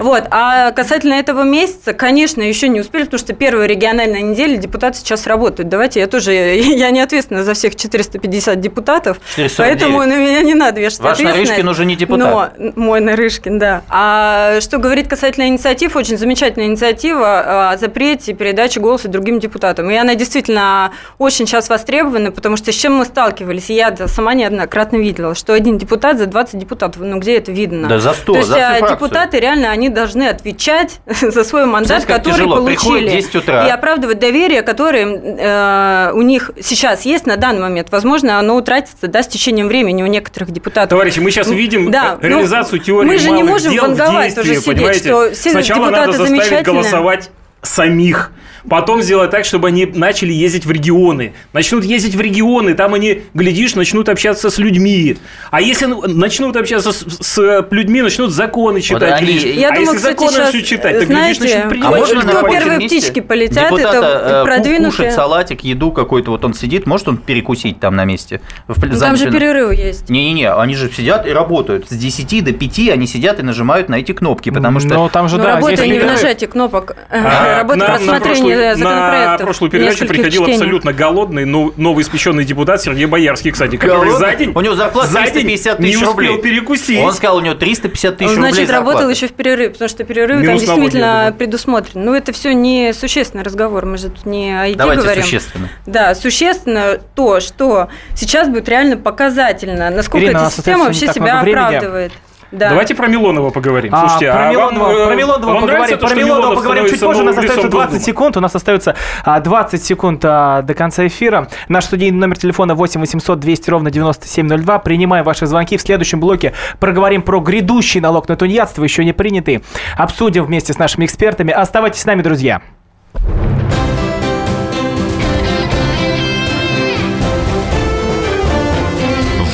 Вот. 0.00 0.24
А 0.30 0.70
касательно 0.72 1.14
этого 1.14 1.42
месяца, 1.42 1.92
конечно, 1.92 2.42
еще 2.42 2.68
не 2.68 2.80
успели, 2.80 3.04
потому 3.04 3.18
что 3.18 3.32
первая 3.32 3.66
региональная 3.66 4.20
неделя 4.20 4.56
депутаты 4.56 4.98
сейчас 4.98 5.26
работают. 5.26 5.68
Давайте 5.68 6.00
я 6.00 6.06
тоже, 6.06 6.32
я 6.32 6.90
не 6.90 7.00
ответственна 7.00 7.44
за 7.44 7.54
всех 7.54 7.76
450 7.76 8.60
депутатов, 8.60 9.18
поэтому 9.56 9.98
на 10.00 10.16
меня 10.16 10.42
не 10.42 10.54
надо 10.54 10.80
вешать 10.80 11.00
Ваш 11.00 11.18
Нарышкин 11.18 11.68
уже 11.68 11.84
не 11.84 11.96
депутат. 11.96 12.54
Но, 12.58 12.72
мой 12.76 13.00
Нарышкин, 13.00 13.58
да. 13.58 13.82
А 13.88 14.60
что 14.60 14.78
говорит 14.78 15.08
касательно 15.08 15.48
инициатив, 15.48 15.96
очень 15.96 16.16
замечательная 16.16 16.66
инициатива 16.66 17.72
о 17.72 17.76
запрете 17.76 18.32
передачи 18.34 18.78
голоса 18.78 19.08
другим 19.08 19.40
депутатам. 19.40 19.90
И 19.90 19.96
она 19.96 20.14
действительно 20.14 20.92
очень 21.18 21.46
сейчас 21.46 21.68
востребована, 21.68 22.30
потому 22.30 22.56
что 22.56 22.72
с 22.72 22.74
чем 22.74 22.94
мы 22.94 23.04
сталкивались, 23.04 23.70
я 23.70 23.94
сама 24.06 24.34
неоднократно 24.34 24.77
неоднократно 24.78 24.96
видела, 24.96 25.34
что 25.34 25.52
один 25.52 25.78
депутат 25.78 26.18
за 26.18 26.26
20 26.26 26.58
депутатов, 26.58 27.02
ну 27.02 27.18
где 27.18 27.36
это 27.36 27.52
видно? 27.52 27.88
Да 27.88 27.98
за 27.98 28.12
100, 28.12 28.32
То 28.32 28.38
есть 28.38 28.48
за 28.48 28.68
а, 28.68 28.90
депутаты 28.90 29.40
реально, 29.40 29.70
они 29.70 29.88
должны 29.88 30.28
отвечать 30.28 31.00
за 31.20 31.44
свой 31.44 31.66
мандат, 31.66 32.02
Знаете, 32.02 32.06
который 32.06 32.34
тяжело. 32.34 32.56
получили. 32.56 33.10
10 33.10 33.34
утра. 33.36 33.66
И 33.66 33.70
оправдывать 33.70 34.18
доверие, 34.18 34.62
которое 34.62 35.06
э, 35.06 36.12
у 36.12 36.22
них 36.22 36.50
сейчас 36.60 37.04
есть 37.04 37.26
на 37.26 37.36
данный 37.36 37.60
момент. 37.60 37.88
Возможно, 37.90 38.38
оно 38.38 38.56
утратится 38.56 39.08
да, 39.08 39.22
с 39.22 39.28
течением 39.28 39.68
времени 39.68 40.02
у 40.02 40.06
некоторых 40.06 40.50
депутатов. 40.50 40.90
Товарищи, 40.90 41.20
мы 41.20 41.30
сейчас 41.30 41.48
видим 41.48 41.90
да, 41.90 42.18
реализацию 42.20 42.78
ну, 42.78 42.84
теории 42.84 43.06
Мы 43.06 43.18
же 43.18 43.30
не 43.30 43.42
можем 43.42 43.76
ванговать 43.76 44.36
уже 44.38 44.60
сидеть, 44.60 44.96
что 44.96 45.30
все 45.32 45.50
Сначала 45.50 45.86
депутаты 45.86 46.12
надо 46.12 46.26
заставить 46.26 46.64
голосовать 46.64 47.30
самих. 47.62 48.30
Потом 48.68 49.02
сделать 49.02 49.30
так, 49.30 49.44
чтобы 49.44 49.68
они 49.68 49.86
начали 49.86 50.32
ездить 50.32 50.66
в 50.66 50.70
регионы. 50.70 51.32
Начнут 51.52 51.84
ездить 51.84 52.14
в 52.14 52.20
регионы, 52.20 52.74
там 52.74 52.94
они, 52.94 53.22
глядишь, 53.34 53.74
начнут 53.74 54.08
общаться 54.08 54.50
с 54.50 54.58
людьми. 54.58 55.16
А 55.50 55.60
если 55.60 55.86
начнут 55.86 56.56
общаться 56.56 56.92
с, 56.92 57.04
с 57.20 57.66
людьми, 57.70 58.02
начнут 58.02 58.30
законы 58.30 58.80
читать. 58.80 59.20
Вот 59.20 59.28
они... 59.28 59.32
Я 59.32 59.68
а 59.68 59.74
думаю, 59.74 59.94
если 59.94 59.96
кстати, 59.96 60.16
законы 60.16 60.38
начнут 60.38 60.64
читать, 60.64 60.98
то, 60.98 61.06
глядишь, 61.06 61.38
начнут 61.38 61.68
принимать. 61.68 61.94
А 61.94 61.98
можно 61.98 62.22
кто 62.22 62.48
первые 62.48 62.80
птички 62.80 63.20
полетят, 63.20 63.72
это 63.72 64.42
продвинутые... 64.44 64.90
кушать 64.90 65.12
салатик, 65.12 65.64
еду 65.64 65.92
какой-то, 65.92 66.30
вот 66.30 66.44
он 66.44 66.54
сидит, 66.54 66.86
может 66.86 67.08
он 67.08 67.16
перекусить 67.16 67.80
там 67.80 67.96
на 67.96 68.04
месте? 68.04 68.40
В... 68.66 68.84
Ну, 68.84 68.98
там 68.98 69.16
же 69.16 69.30
перерыв 69.30 69.72
есть. 69.72 70.08
Не-не-не, 70.08 70.52
они 70.52 70.74
же 70.74 70.90
сидят 70.90 71.26
и 71.26 71.30
работают. 71.30 71.88
С 71.90 71.96
10 71.96 72.44
до 72.44 72.52
5 72.52 72.78
они 72.90 73.06
сидят 73.06 73.38
и 73.40 73.42
нажимают 73.42 73.88
на 73.88 73.96
эти 73.96 74.12
кнопки, 74.12 74.50
потому 74.50 74.80
что... 74.80 74.88
Но 74.88 75.08
там 75.08 75.28
же, 75.28 75.36
ну, 75.36 75.42
да, 75.42 75.54
работа 75.56 75.86
не 75.86 75.98
в 75.98 76.04
нажатии 76.04 76.46
кнопок, 76.46 76.96
а, 77.10 77.58
работа 77.62 77.84
в 77.84 77.88
рассмотрении 77.88 78.57
на 78.76 79.36
прошлую 79.38 79.70
передачу 79.70 80.06
приходил 80.06 80.42
чтений. 80.42 80.58
абсолютно 80.58 80.92
голодный, 80.92 81.44
но 81.44 81.72
новоиспеченный 81.76 82.44
депутат 82.44 82.82
Сергей 82.82 83.06
Боярский, 83.06 83.50
кстати, 83.50 83.76
который 83.76 84.12
за 84.12 84.34
день... 84.34 84.52
У 84.54 84.60
него 84.60 84.74
зарплата 84.74 85.12
350 85.12 85.78
тысяч 85.78 86.02
рублей. 86.02 86.28
не 86.28 86.34
успел 86.34 86.42
перекусить. 86.42 87.00
Он 87.00 87.12
сказал, 87.12 87.36
у 87.36 87.40
него 87.40 87.54
350 87.54 88.16
тысяч 88.16 88.30
рублей 88.30 88.52
Значит, 88.52 88.70
работал 88.70 89.08
еще 89.08 89.28
в 89.28 89.32
перерыв, 89.32 89.72
потому 89.72 89.88
что 89.88 90.04
перерыв 90.04 90.44
там 90.44 90.58
действительно 90.58 91.34
предусмотрен. 91.36 92.04
Ну, 92.04 92.14
это 92.14 92.32
все 92.32 92.52
не 92.52 92.92
существенный 92.92 93.44
разговор, 93.44 93.86
мы 93.86 93.98
же 93.98 94.08
тут 94.10 94.26
не 94.26 94.58
о 94.58 94.66
еде 94.66 94.78
Давайте 94.78 95.02
говорим. 95.02 95.22
существенно. 95.22 95.68
Да, 95.86 96.14
существенно 96.14 96.98
то, 97.14 97.40
что 97.40 97.88
сейчас 98.14 98.48
будет 98.48 98.68
реально 98.68 98.96
показательно, 98.96 99.90
насколько 99.90 100.26
эта 100.26 100.50
система 100.50 100.84
вообще 100.86 101.12
себя 101.12 101.40
оправдывает. 101.40 102.12
Да. 102.50 102.70
Давайте 102.70 102.94
про 102.94 103.08
Милонова 103.08 103.50
поговорим. 103.50 103.94
А, 103.94 104.00
Слушайте, 104.00 104.30
а 104.30 104.34
про, 104.34 104.48
а 104.48 104.50
Милонова, 104.50 104.86
вам, 104.86 105.06
про 105.06 105.12
э, 105.12 105.16
Милонова 105.16 105.46
вам 105.46 105.60
поговорим, 105.60 105.80
нравится, 105.82 106.06
про 106.06 106.14
Милонова 106.14 106.54
поговорим 106.54 106.86
чуть 106.88 107.00
позже. 107.00 107.22
У 107.22 107.24
нас 107.24 107.36
остается 107.36 107.68
20 107.68 108.02
секунд. 108.02 108.36
У 108.36 108.40
нас 108.40 108.54
остается 108.54 108.96
а, 109.24 109.40
20 109.40 109.84
секунд 109.84 110.24
а, 110.24 110.62
до 110.62 110.74
конца 110.74 111.06
эфира. 111.06 111.48
Наш 111.68 111.84
студийный 111.84 112.18
номер 112.18 112.38
телефона 112.38 112.74
8 112.74 113.00
800 113.00 113.38
200 113.38 113.70
ровно 113.70 113.90
9702. 113.90 114.78
Принимаем 114.78 115.24
ваши 115.24 115.46
звонки. 115.46 115.76
В 115.76 115.82
следующем 115.82 116.20
блоке 116.20 116.54
проговорим 116.80 117.20
про 117.22 117.40
грядущий 117.40 118.00
налог 118.00 118.28
на 118.28 118.36
тунеядство, 118.36 118.82
еще 118.82 119.04
не 119.04 119.12
принятый. 119.12 119.62
Обсудим 119.96 120.44
вместе 120.44 120.72
с 120.72 120.78
нашими 120.78 121.04
экспертами. 121.04 121.52
Оставайтесь 121.52 122.00
с 122.00 122.06
нами, 122.06 122.22
друзья. 122.22 122.62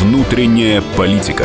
Внутренняя 0.01 0.83
политика. 0.97 1.45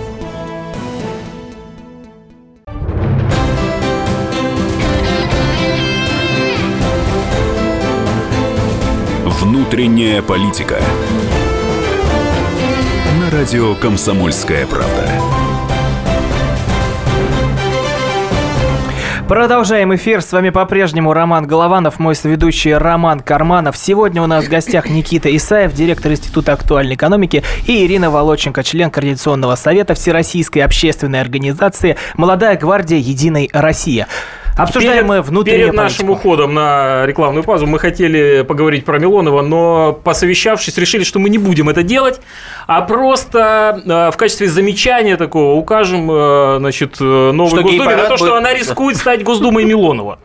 Внутренняя 9.71 10.21
политика. 10.21 10.75
На 13.21 13.29
радио 13.31 13.73
«Комсомольская 13.75 14.67
правда». 14.67 15.09
Продолжаем 19.29 19.95
эфир. 19.95 20.21
С 20.21 20.33
вами 20.33 20.49
по-прежнему 20.49 21.13
Роман 21.13 21.47
Голованов, 21.47 21.99
мой 21.99 22.15
соведущий 22.15 22.73
Роман 22.75 23.21
Карманов. 23.21 23.77
Сегодня 23.77 24.21
у 24.21 24.27
нас 24.27 24.43
в 24.43 24.49
гостях 24.49 24.89
Никита 24.89 25.33
Исаев, 25.33 25.71
директор 25.71 26.11
Института 26.11 26.51
актуальной 26.51 26.95
экономики, 26.95 27.41
и 27.65 27.85
Ирина 27.85 28.11
Волоченко, 28.11 28.65
член 28.65 28.91
Координационного 28.91 29.55
совета 29.55 29.93
Всероссийской 29.93 30.63
общественной 30.63 31.21
организации 31.21 31.95
«Молодая 32.17 32.57
гвардия 32.57 32.97
Единой 32.97 33.49
России». 33.53 34.05
Обсуждаем 34.57 35.07
перед, 35.07 35.07
мы 35.07 35.21
внутреннюю 35.21 35.67
Перед 35.71 35.75
политику. 35.75 35.83
нашим 35.83 36.09
уходом 36.09 36.53
на 36.53 37.05
рекламную 37.05 37.43
паузу 37.43 37.67
мы 37.67 37.79
хотели 37.79 38.43
поговорить 38.47 38.85
про 38.85 38.99
Милонова, 38.99 39.41
но 39.41 39.93
посовещавшись, 40.03 40.77
решили, 40.77 41.03
что 41.03 41.19
мы 41.19 41.29
не 41.29 41.37
будем 41.37 41.69
это 41.69 41.83
делать, 41.83 42.19
а 42.67 42.81
просто 42.81 43.81
э, 43.85 44.11
в 44.11 44.17
качестве 44.17 44.47
замечания 44.47 45.17
такого 45.17 45.53
укажем 45.53 46.09
э, 46.11 46.57
значит, 46.59 46.97
э, 46.99 47.31
новой 47.31 47.49
что 47.49 47.61
Госдуме 47.63 47.95
на 47.95 48.05
то, 48.05 48.17
что 48.17 48.35
она 48.35 48.53
рискует 48.53 48.97
стать 48.97 49.23
Госдумой 49.23 49.63
Милонова. 49.63 50.19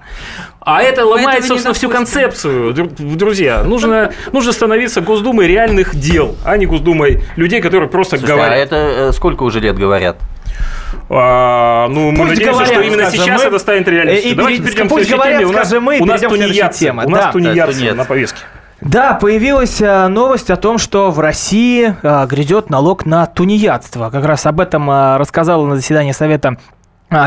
А 0.60 0.82
это 0.82 1.06
ломает, 1.06 1.44
собственно, 1.44 1.74
всю 1.74 1.88
концепцию. 1.88 2.74
Друзья, 2.74 3.62
нужно, 3.62 4.12
нужно 4.32 4.50
становиться 4.50 5.00
Госдумой 5.00 5.46
реальных 5.46 5.94
дел, 5.94 6.34
а 6.44 6.56
не 6.56 6.66
Госдумой 6.66 7.22
людей, 7.36 7.60
которые 7.60 7.88
просто 7.88 8.16
Слушайте, 8.16 8.34
говорят. 8.36 8.72
А 8.72 8.76
это 8.76 9.12
сколько 9.12 9.44
уже 9.44 9.60
лет 9.60 9.78
говорят? 9.78 10.16
А, 11.08 11.88
ну, 11.88 12.10
пусть 12.10 12.18
мы 12.18 12.26
надеемся, 12.26 12.52
говорят, 12.52 12.72
что 12.72 12.80
именно 12.80 13.10
сейчас 13.10 13.42
мы, 13.42 13.48
это 13.48 13.58
станет 13.58 13.88
реальностью. 13.88 14.30
И, 14.30 14.34
Давайте 14.34 14.62
перейдем 14.62 14.88
пусть 14.88 15.08
к 15.08 15.12
говорят, 15.12 15.38
теме. 15.38 15.50
У 15.50 15.52
нас, 15.52 15.72
мы, 15.72 16.00
у 16.00 16.04
нас 16.04 16.20
тунеядцы, 16.20 16.80
тема. 16.80 17.04
У 17.04 17.10
нас 17.10 17.24
да, 17.26 17.32
тунеядцы 17.32 17.92
на 17.94 18.04
повестке. 18.04 18.40
Да, 18.80 19.14
появилась 19.14 19.80
э, 19.80 20.06
новость 20.08 20.50
о 20.50 20.56
том, 20.56 20.76
что 20.76 21.10
в 21.10 21.18
России 21.18 21.96
э, 22.02 22.26
грядет 22.26 22.68
налог 22.68 23.06
на 23.06 23.24
тунеядство. 23.26 24.10
Как 24.10 24.24
раз 24.24 24.44
об 24.44 24.60
этом 24.60 24.90
э, 24.90 25.16
рассказала 25.16 25.64
на 25.66 25.76
заседании 25.76 26.12
Совета 26.12 26.58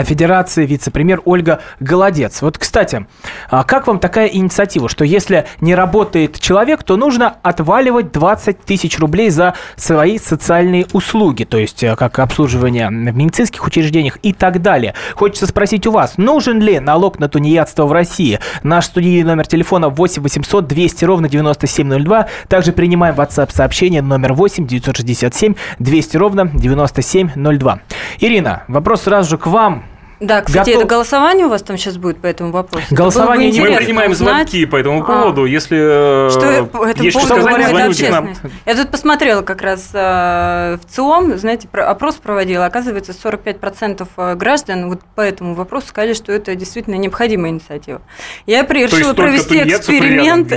Федерации 0.04 0.66
вице-премьер 0.66 1.22
Ольга 1.26 1.60
Голодец. 1.80 2.42
Вот, 2.42 2.58
кстати, 2.58 3.08
а 3.50 3.64
как 3.64 3.88
вам 3.88 4.00
такая 4.00 4.28
инициатива, 4.28 4.88
что 4.88 5.04
если 5.04 5.46
не 5.62 5.76
работает 5.76 6.40
человек, 6.40 6.84
то 6.84 6.96
нужно 6.96 7.38
отваливать 7.42 8.12
20 8.12 8.62
тысяч 8.62 9.00
рублей 9.00 9.30
за 9.30 9.56
свои 9.76 10.20
социальные 10.20 10.86
услуги, 10.94 11.44
то 11.44 11.58
есть 11.58 11.84
э, 11.84 11.96
как 11.96 12.20
обслуживание 12.20 12.88
в 12.90 12.92
медицинских 12.92 13.66
учреждениях 13.66 14.20
и 14.22 14.34
так 14.34 14.62
далее. 14.62 14.94
Хочется 15.16 15.48
спросить 15.48 15.88
у 15.88 15.92
вас, 15.92 16.18
нужен 16.18 16.62
ли 16.62 16.80
налог 16.80 17.20
на 17.20 17.28
тунеядство 17.28 17.86
в 17.86 17.92
России? 17.92 18.40
Наш 18.64 18.86
студийный 18.86 19.24
номер 19.24 19.48
телефона 19.48 19.90
8 19.90 20.22
800 20.22 20.68
200 20.68 21.06
ровно 21.06 21.30
9702. 21.30 22.28
Также 22.48 22.72
принимаем 22.74 23.16
WhatsApp 23.16 23.52
сообщение 23.52 24.02
номер 24.02 24.34
8 24.34 24.68
967 24.68 25.56
200 25.80 26.18
ровно 26.18 26.48
9702. 26.54 27.80
Ирина, 28.20 28.64
вопрос 28.68 29.04
сразу 29.04 29.32
же 29.32 29.38
к 29.38 29.48
вам 29.48 29.79
да, 30.20 30.42
кстати, 30.42 30.72
готов... 30.72 30.82
это 30.82 30.90
голосование 30.90 31.46
у 31.46 31.50
вас 31.50 31.62
там 31.62 31.78
сейчас 31.78 31.98
будет 31.98 32.18
по 32.18 32.28
этому 32.28 32.52
вопросу? 32.52 32.86
Голосование 32.92 33.52
не 33.52 33.62
Мы 33.62 33.76
принимаем 33.78 34.12
узнать. 34.12 34.50
звонки 34.50 34.66
по 34.66 34.76
этому 34.76 35.02
а. 35.02 35.06
поводу, 35.06 35.44
а. 35.44 35.48
если 35.48 36.28
э, 36.28 36.30
что 36.30 36.46
этому 36.46 37.04
есть 37.04 37.18
что 37.18 37.28
сказать, 37.28 37.70
звоните 37.70 38.10
нам. 38.10 38.34
Я 38.66 38.76
тут 38.76 38.92
посмотрела 38.92 39.44
как 39.44 39.62
раз 39.62 39.92
э, 39.94 40.78
в 40.84 40.94
ЦИОМ, 40.94 41.38
знаете, 41.38 41.70
опрос 41.72 42.16
проводила, 42.16 42.66
оказывается, 42.66 43.14
45% 43.14 44.08
э, 44.18 44.36
граждан 44.36 44.90
вот 44.90 45.00
по 45.16 45.22
этому 45.22 45.56
вопросу 45.56 45.88
сказали, 45.88 46.14
что 46.14 46.34
это 46.34 46.54
действительно 46.54 46.96
необходимая 46.96 47.52
инициатива. 47.52 48.02
Я 48.46 48.64
решила 48.64 49.14
провести 49.14 49.58
эксперимент, 49.64 50.52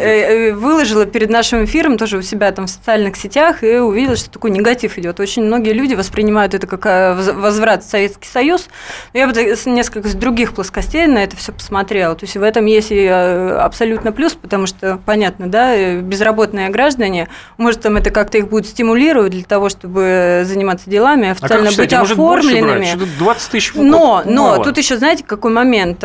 выложила 0.57 1.07
перед 1.07 1.31
нашим 1.31 1.65
эфиром 1.65 1.99
тоже 1.99 2.19
у 2.19 2.23
себя 2.23 2.51
там 2.51 2.67
в 2.67 2.71
социальных 2.71 3.17
сетях 3.17 3.63
и 3.63 3.77
увидела, 3.77 4.17
что 4.17 4.29
такой 4.29 4.51
негатив 4.51 4.99
идет. 4.99 5.21
Очень 5.21 5.45
многие 5.45 5.73
люди 5.73 5.95
воспринимают 5.95 6.55
это 6.55 6.67
как 6.67 7.17
возврат 7.17 7.85
в 7.85 7.89
Советский 7.89 8.29
Союз. 8.29 8.69
Я 9.13 9.29
бы 9.29 9.52
несколько 9.67 10.09
с 10.09 10.15
других 10.15 10.55
плоскостей 10.55 11.07
на 11.07 11.19
это 11.19 11.37
все 11.37 11.53
посмотрела. 11.53 12.15
То 12.15 12.25
есть 12.25 12.37
в 12.37 12.43
этом 12.43 12.67
есть 12.67 12.91
и 12.91 13.05
э, 13.05 13.57
абсолютно 13.57 14.13
плюс, 14.13 14.35
потому 14.35 14.67
что, 14.67 14.99
понятно, 15.05 15.49
да, 15.49 15.75
э, 15.75 16.01
безработные 16.01 16.69
граждане, 16.71 17.29
может, 17.57 17.81
там 17.83 17.97
это 17.97 18.11
как-то 18.11 18.39
их 18.39 18.49
будет 18.49 18.67
стимулировать 18.67 19.33
для 19.33 19.45
того, 19.45 19.69
чтобы 19.69 20.43
заниматься 20.45 20.91
делами, 20.91 21.31
официально 21.31 21.71
а 21.71 21.77
быть 21.77 21.93
оформленными. 21.93 22.99
20 23.19 23.51
тысяч 23.51 23.75
Но, 23.75 24.23
но 24.25 24.63
тут 24.63 24.79
еще, 24.79 24.97
знаете, 24.99 25.25
какой 25.25 25.53
момент? 25.53 26.03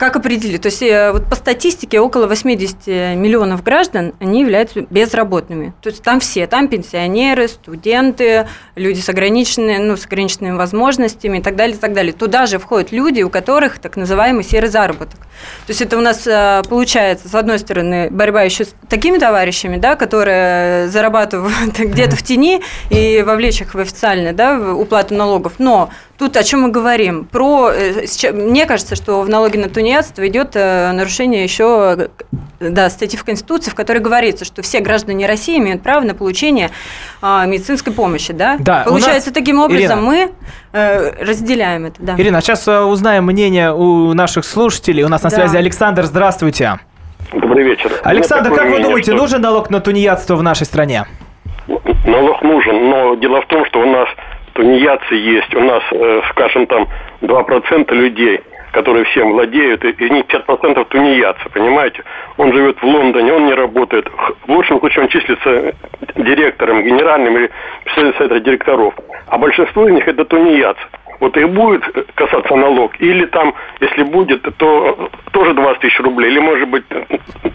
Как 0.00 0.16
определили? 0.16 0.56
То 0.56 0.68
есть 0.68 0.80
э, 0.80 1.12
вот 1.12 1.26
по 1.26 1.34
статистике 1.34 2.00
около 2.00 2.26
80 2.26 2.86
миллионов 3.18 3.62
граждан, 3.62 4.14
они 4.18 4.40
являются 4.40 4.80
безработными. 4.80 5.74
То 5.82 5.90
есть 5.90 6.02
там 6.02 6.20
все, 6.20 6.46
там 6.46 6.68
пенсионеры, 6.68 7.48
студенты, 7.48 8.48
люди 8.76 9.00
с 9.00 9.10
ограниченными, 9.10 9.76
ну, 9.76 9.98
с 9.98 10.06
ограниченными 10.06 10.56
возможностями 10.56 11.36
и 11.36 11.42
так 11.42 11.54
далее, 11.54 11.76
и 11.76 11.78
так 11.78 11.92
далее. 11.92 12.14
Туда 12.14 12.46
же 12.46 12.58
входят 12.58 12.92
люди, 12.92 13.20
у 13.20 13.28
которых 13.28 13.78
так 13.78 13.98
называемый 13.98 14.42
серый 14.42 14.70
заработок. 14.70 15.20
То 15.66 15.70
есть 15.70 15.80
это 15.82 15.96
у 15.98 16.00
нас 16.00 16.26
э, 16.26 16.62
получается, 16.68 17.28
с 17.28 17.34
одной 17.34 17.58
стороны, 17.58 18.08
борьба 18.10 18.42
еще 18.42 18.64
с 18.64 18.74
такими 18.88 19.18
товарищами, 19.18 19.76
да, 19.76 19.96
которые 19.96 20.88
зарабатывают 20.88 21.78
где-то 21.78 22.16
в 22.16 22.22
тени 22.22 22.62
и 22.90 23.22
вовлечь 23.22 23.60
их 23.60 23.74
в 23.74 23.78
официальную 23.78 24.34
да, 24.34 24.58
уплату 24.58 25.14
налогов. 25.14 25.54
Но 25.58 25.90
Тут 26.20 26.36
о 26.36 26.44
чем 26.44 26.60
мы 26.60 26.68
говорим? 26.68 27.24
Про, 27.24 27.70
э, 27.70 28.04
мне 28.32 28.66
кажется, 28.66 28.94
что 28.94 29.22
в 29.22 29.30
налоге 29.30 29.58
на 29.58 29.70
тунеядство 29.70 30.28
идет 30.28 30.50
э, 30.52 30.92
нарушение 30.92 31.42
еще 31.42 32.10
да, 32.60 32.90
статьи 32.90 33.18
в 33.18 33.24
Конституции, 33.24 33.70
в 33.70 33.74
которой 33.74 34.00
говорится, 34.00 34.44
что 34.44 34.60
все 34.60 34.80
граждане 34.80 35.24
России 35.24 35.56
имеют 35.56 35.82
право 35.82 36.04
на 36.04 36.14
получение 36.14 36.72
а, 37.22 37.46
медицинской 37.46 37.92
помощи. 37.92 38.32
Да? 38.32 38.56
Да, 38.58 38.84
Получается, 38.86 39.30
нас... 39.30 39.34
таким 39.34 39.60
образом 39.60 40.00
Ирина. 40.00 40.02
мы 40.02 40.30
э, 40.72 41.24
разделяем 41.24 41.86
это. 41.86 41.96
Да. 42.02 42.14
Ирина, 42.16 42.40
сейчас 42.40 42.66
узнаем 42.66 43.24
мнение 43.24 43.72
у 43.72 44.12
наших 44.14 44.44
слушателей. 44.44 45.04
У 45.04 45.08
нас 45.08 45.22
на 45.22 45.30
да. 45.30 45.36
связи 45.36 45.56
Александр. 45.56 46.04
Здравствуйте. 46.04 46.78
Добрый 47.32 47.64
вечер. 47.64 47.92
Александр, 48.02 48.54
как 48.54 48.70
вы 48.70 48.82
думаете, 48.82 49.12
что... 49.12 49.20
нужен 49.20 49.40
налог 49.40 49.70
на 49.70 49.80
тунеядство 49.80 50.36
в 50.36 50.42
нашей 50.42 50.66
стране? 50.66 51.04
Налог 52.06 52.42
нужен, 52.42 52.90
но 52.90 53.14
дело 53.16 53.42
в 53.42 53.46
том, 53.46 53.64
что 53.66 53.80
у 53.80 53.86
нас 53.86 54.08
тунеядцы 54.54 55.14
есть. 55.14 55.54
У 55.54 55.60
нас, 55.60 55.82
э, 55.92 56.20
скажем, 56.30 56.66
там 56.66 56.88
2% 57.22 57.92
людей, 57.94 58.40
которые 58.80 59.04
всем 59.04 59.32
владеют, 59.32 59.84
и 59.84 59.92
них 60.10 60.24
50% 60.24 60.84
тунеядцы, 60.88 61.48
понимаете? 61.52 62.02
Он 62.38 62.52
живет 62.52 62.80
в 62.80 62.84
Лондоне, 62.84 63.32
он 63.34 63.46
не 63.46 63.54
работает. 63.54 64.08
В 64.46 64.50
лучшем 64.50 64.80
случае 64.80 65.04
он 65.04 65.08
числится 65.08 65.74
директором, 66.16 66.82
генеральным 66.82 67.36
или 67.36 67.50
председателем 67.84 68.42
директоров. 68.42 68.94
А 69.26 69.36
большинство 69.36 69.86
из 69.86 69.92
них 69.92 70.08
это 70.08 70.24
тунеядцы 70.24 70.82
вот 71.20 71.36
и 71.36 71.44
будет 71.44 71.82
касаться 72.14 72.54
налог, 72.56 72.92
или 73.00 73.26
там, 73.26 73.54
если 73.80 74.02
будет, 74.02 74.42
то 74.56 75.10
тоже 75.32 75.54
20 75.54 75.80
тысяч 75.80 76.00
рублей, 76.00 76.30
или 76.30 76.40
может 76.40 76.68
быть 76.68 76.84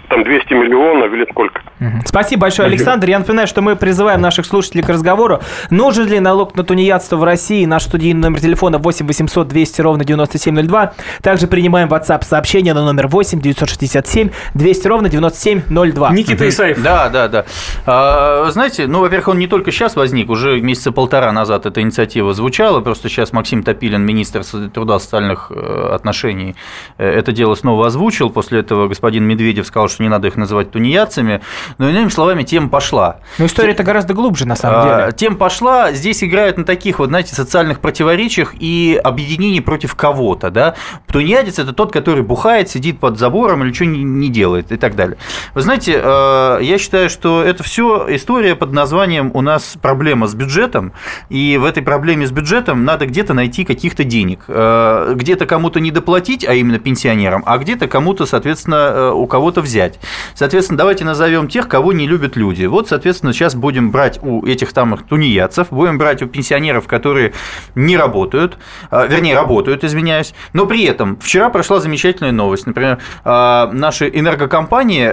там 0.09 0.23
200 0.23 0.53
миллионов, 0.53 1.11
или 1.13 1.25
сколько. 1.31 1.61
Спасибо 2.05 2.43
большое, 2.43 2.67
Александр. 2.67 3.09
Я 3.09 3.19
напоминаю, 3.19 3.47
что 3.47 3.61
мы 3.61 3.75
призываем 3.75 4.21
наших 4.21 4.45
слушателей 4.45 4.83
к 4.83 4.89
разговору. 4.89 5.41
Нужен 5.69 6.07
ли 6.07 6.19
налог 6.19 6.55
на 6.55 6.63
тунеядство 6.63 7.17
в 7.17 7.23
России? 7.23 7.65
Наш 7.65 7.83
студийный 7.83 8.21
номер 8.21 8.39
телефона 8.39 8.77
8 8.77 9.05
800 9.05 9.47
200 9.47 9.81
ровно 9.81 10.05
9702. 10.05 10.93
Также 11.21 11.47
принимаем 11.47 11.89
WhatsApp 11.89 12.23
сообщение 12.23 12.73
на 12.73 12.85
номер 12.85 13.07
8 13.07 13.41
967 13.41 14.29
200 14.53 14.87
ровно 14.87 15.09
9702. 15.09 16.11
Никита 16.11 16.47
Исаев. 16.47 16.81
Да, 16.81 17.09
да, 17.09 17.27
да. 17.27 17.45
А, 17.85 18.49
знаете, 18.51 18.87
ну, 18.87 19.01
во-первых, 19.01 19.29
он 19.29 19.39
не 19.39 19.47
только 19.47 19.71
сейчас 19.71 19.95
возник, 19.95 20.29
уже 20.29 20.61
месяца 20.61 20.91
полтора 20.91 21.31
назад 21.31 21.65
эта 21.65 21.81
инициатива 21.81 22.33
звучала, 22.33 22.79
просто 22.81 23.09
сейчас 23.09 23.33
Максим 23.33 23.54
Максим 23.55 23.63
Топилин, 23.63 24.01
министр 24.01 24.43
труда 24.73 24.99
социальных 24.99 25.49
э, 25.49 25.89
отношений, 25.93 26.55
э, 26.97 27.07
это 27.07 27.31
дело 27.31 27.55
снова 27.55 27.87
озвучил. 27.87 28.29
После 28.29 28.59
этого 28.59 28.87
господин 28.89 29.23
Медведев 29.23 29.65
сказал, 29.65 29.87
что 29.87 30.03
не 30.03 30.09
надо 30.09 30.27
их 30.27 30.35
называть 30.35 30.71
тунеядцами. 30.71 31.41
Но, 31.77 31.89
иными 31.89 32.09
словами, 32.09 32.43
тема 32.43 32.67
пошла. 32.67 33.19
Но 33.37 33.45
история-то 33.45 33.83
гораздо 33.83 34.13
глубже, 34.13 34.45
на 34.45 34.55
самом 34.55 34.87
деле. 34.87 35.11
Тема 35.13 35.37
пошла. 35.37 35.93
Здесь 35.93 36.23
играют 36.23 36.57
на 36.57 36.65
таких 36.65 36.99
вот, 36.99 37.07
знаете, 37.09 37.33
социальных 37.33 37.79
противоречиях 37.79 38.53
и 38.59 38.99
объединении 39.01 39.61
против 39.61 39.95
кого-то. 39.95 40.51
Да? 40.51 40.75
Тунеядец– 41.07 41.59
это 41.59 41.71
тот, 41.71 41.93
который 41.93 42.23
бухает, 42.23 42.69
сидит 42.69 42.99
под 42.99 43.17
забором 43.17 43.63
или 43.63 43.71
что 43.71 43.85
не 43.85 44.29
делает 44.29 44.71
и 44.71 44.77
так 44.77 44.95
далее. 44.95 45.17
Вы 45.53 45.61
знаете, 45.61 45.93
я 45.93 46.77
считаю, 46.79 47.09
что 47.09 47.41
это 47.43 47.63
все 47.63 48.05
история 48.09 48.55
под 48.55 48.73
названием 48.73 49.31
«У 49.33 49.41
нас 49.41 49.77
проблема 49.81 50.27
с 50.27 50.33
бюджетом», 50.33 50.91
и 51.29 51.57
в 51.57 51.65
этой 51.65 51.83
проблеме 51.83 52.27
с 52.27 52.31
бюджетом 52.31 52.83
надо 52.83 53.05
где-то 53.05 53.33
найти 53.33 53.44
каких-то 53.65 54.03
денег. 54.03 54.45
Э, 54.47 55.13
где-то 55.15 55.45
кому-то 55.45 55.79
не 55.79 55.91
доплатить, 55.91 56.47
а 56.47 56.53
именно 56.53 56.79
пенсионерам, 56.79 57.43
а 57.45 57.57
где-то 57.57 57.87
кому-то, 57.87 58.25
соответственно, 58.25 58.75
э, 58.75 59.11
у 59.11 59.27
кого-то 59.27 59.61
взять. 59.61 59.99
Соответственно, 60.33 60.77
давайте 60.77 61.05
назовем 61.05 61.47
тех, 61.47 61.67
кого 61.67 61.93
не 61.93 62.07
любят 62.07 62.35
люди. 62.35 62.65
Вот, 62.65 62.89
соответственно, 62.89 63.33
сейчас 63.33 63.55
будем 63.55 63.91
брать 63.91 64.19
у 64.21 64.45
этих 64.45 64.73
там 64.73 64.97
тунеядцев, 64.97 65.67
будем 65.69 65.97
брать 65.97 66.21
у 66.21 66.27
пенсионеров, 66.27 66.87
которые 66.87 67.33
не 67.75 67.97
работают, 67.97 68.57
э, 68.91 69.07
вернее, 69.07 69.35
работают, 69.35 69.83
извиняюсь, 69.83 70.33
но 70.53 70.65
при 70.65 70.83
этом 70.83 71.17
вчера 71.17 71.49
прошла 71.49 71.79
замечательная 71.79 72.31
новость. 72.31 72.65
Например, 72.67 72.99
наши 73.23 74.09
энергокомпании 74.09 75.05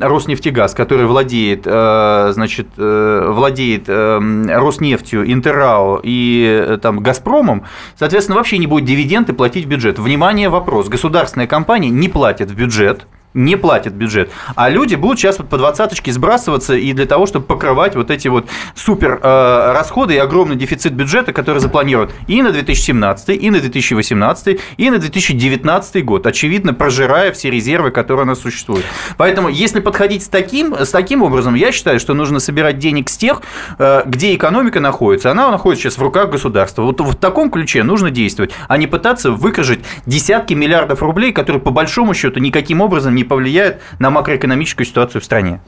Роснефтегаз, 0.00 0.74
который 0.74 1.06
владеет, 1.06 1.64
значит, 1.64 2.68
владеет 2.76 3.88
Роснефтью, 3.88 5.32
Интеррао 5.32 6.00
и 6.02 6.78
там, 6.82 7.00
Газпромом, 7.00 7.64
соответственно, 7.96 8.36
вообще 8.36 8.58
не 8.58 8.66
будет 8.66 8.84
дивиденды 8.84 9.32
платить 9.32 9.66
в 9.66 9.68
бюджет. 9.68 9.98
Внимание, 9.98 10.48
вопрос. 10.48 10.88
Государственная 10.88 11.46
компания 11.46 11.90
не 11.90 12.08
платит 12.08 12.50
в 12.50 12.54
бюджет– 12.54 13.06
не 13.34 13.56
платят 13.56 13.92
бюджет. 13.92 14.30
А 14.56 14.68
люди 14.68 14.94
будут 14.94 15.18
сейчас 15.18 15.38
вот 15.38 15.48
по 15.48 15.58
двадцаточке 15.58 16.12
сбрасываться 16.12 16.74
и 16.74 16.92
для 16.92 17.06
того, 17.06 17.26
чтобы 17.26 17.46
покрывать 17.46 17.94
вот 17.94 18.10
эти 18.10 18.28
вот 18.28 18.46
супер 18.74 19.20
э, 19.22 19.72
расходы 19.72 20.14
и 20.14 20.18
огромный 20.18 20.56
дефицит 20.56 20.92
бюджета, 20.94 21.32
который 21.32 21.58
запланирован 21.58 22.10
и 22.26 22.42
на 22.42 22.52
2017, 22.52 23.30
и 23.40 23.50
на 23.50 23.60
2018, 23.60 24.60
и 24.76 24.90
на 24.90 24.98
2019 24.98 26.04
год, 26.04 26.26
очевидно, 26.26 26.74
прожирая 26.74 27.32
все 27.32 27.50
резервы, 27.50 27.90
которые 27.90 28.24
у 28.24 28.28
нас 28.28 28.40
существуют. 28.40 28.86
Поэтому, 29.16 29.48
если 29.48 29.80
подходить 29.80 30.24
с 30.24 30.28
таким, 30.28 30.74
с 30.74 30.90
таким 30.90 31.22
образом, 31.22 31.54
я 31.54 31.70
считаю, 31.72 32.00
что 32.00 32.14
нужно 32.14 32.40
собирать 32.40 32.78
денег 32.78 33.08
с 33.08 33.16
тех, 33.16 33.42
э, 33.78 34.02
где 34.06 34.34
экономика 34.34 34.80
находится. 34.80 35.30
Она 35.30 35.50
находится 35.50 35.84
сейчас 35.84 35.98
в 35.98 36.02
руках 36.02 36.30
государства. 36.30 36.82
Вот 36.82 37.00
в 37.00 37.14
таком 37.14 37.50
ключе 37.50 37.82
нужно 37.82 38.10
действовать, 38.10 38.52
а 38.68 38.76
не 38.78 38.86
пытаться 38.86 39.30
выкажить 39.30 39.80
десятки 40.06 40.54
миллиардов 40.54 41.02
рублей, 41.02 41.32
которые 41.32 41.60
по 41.62 41.70
большому 41.70 42.14
счету 42.14 42.40
никаким 42.40 42.80
образом 42.80 43.17
не 43.18 43.24
повлияет 43.24 43.80
на 43.98 44.10
макроэкономическую 44.10 44.86
ситуацию 44.86 45.20
в 45.20 45.24
стране. 45.24 45.60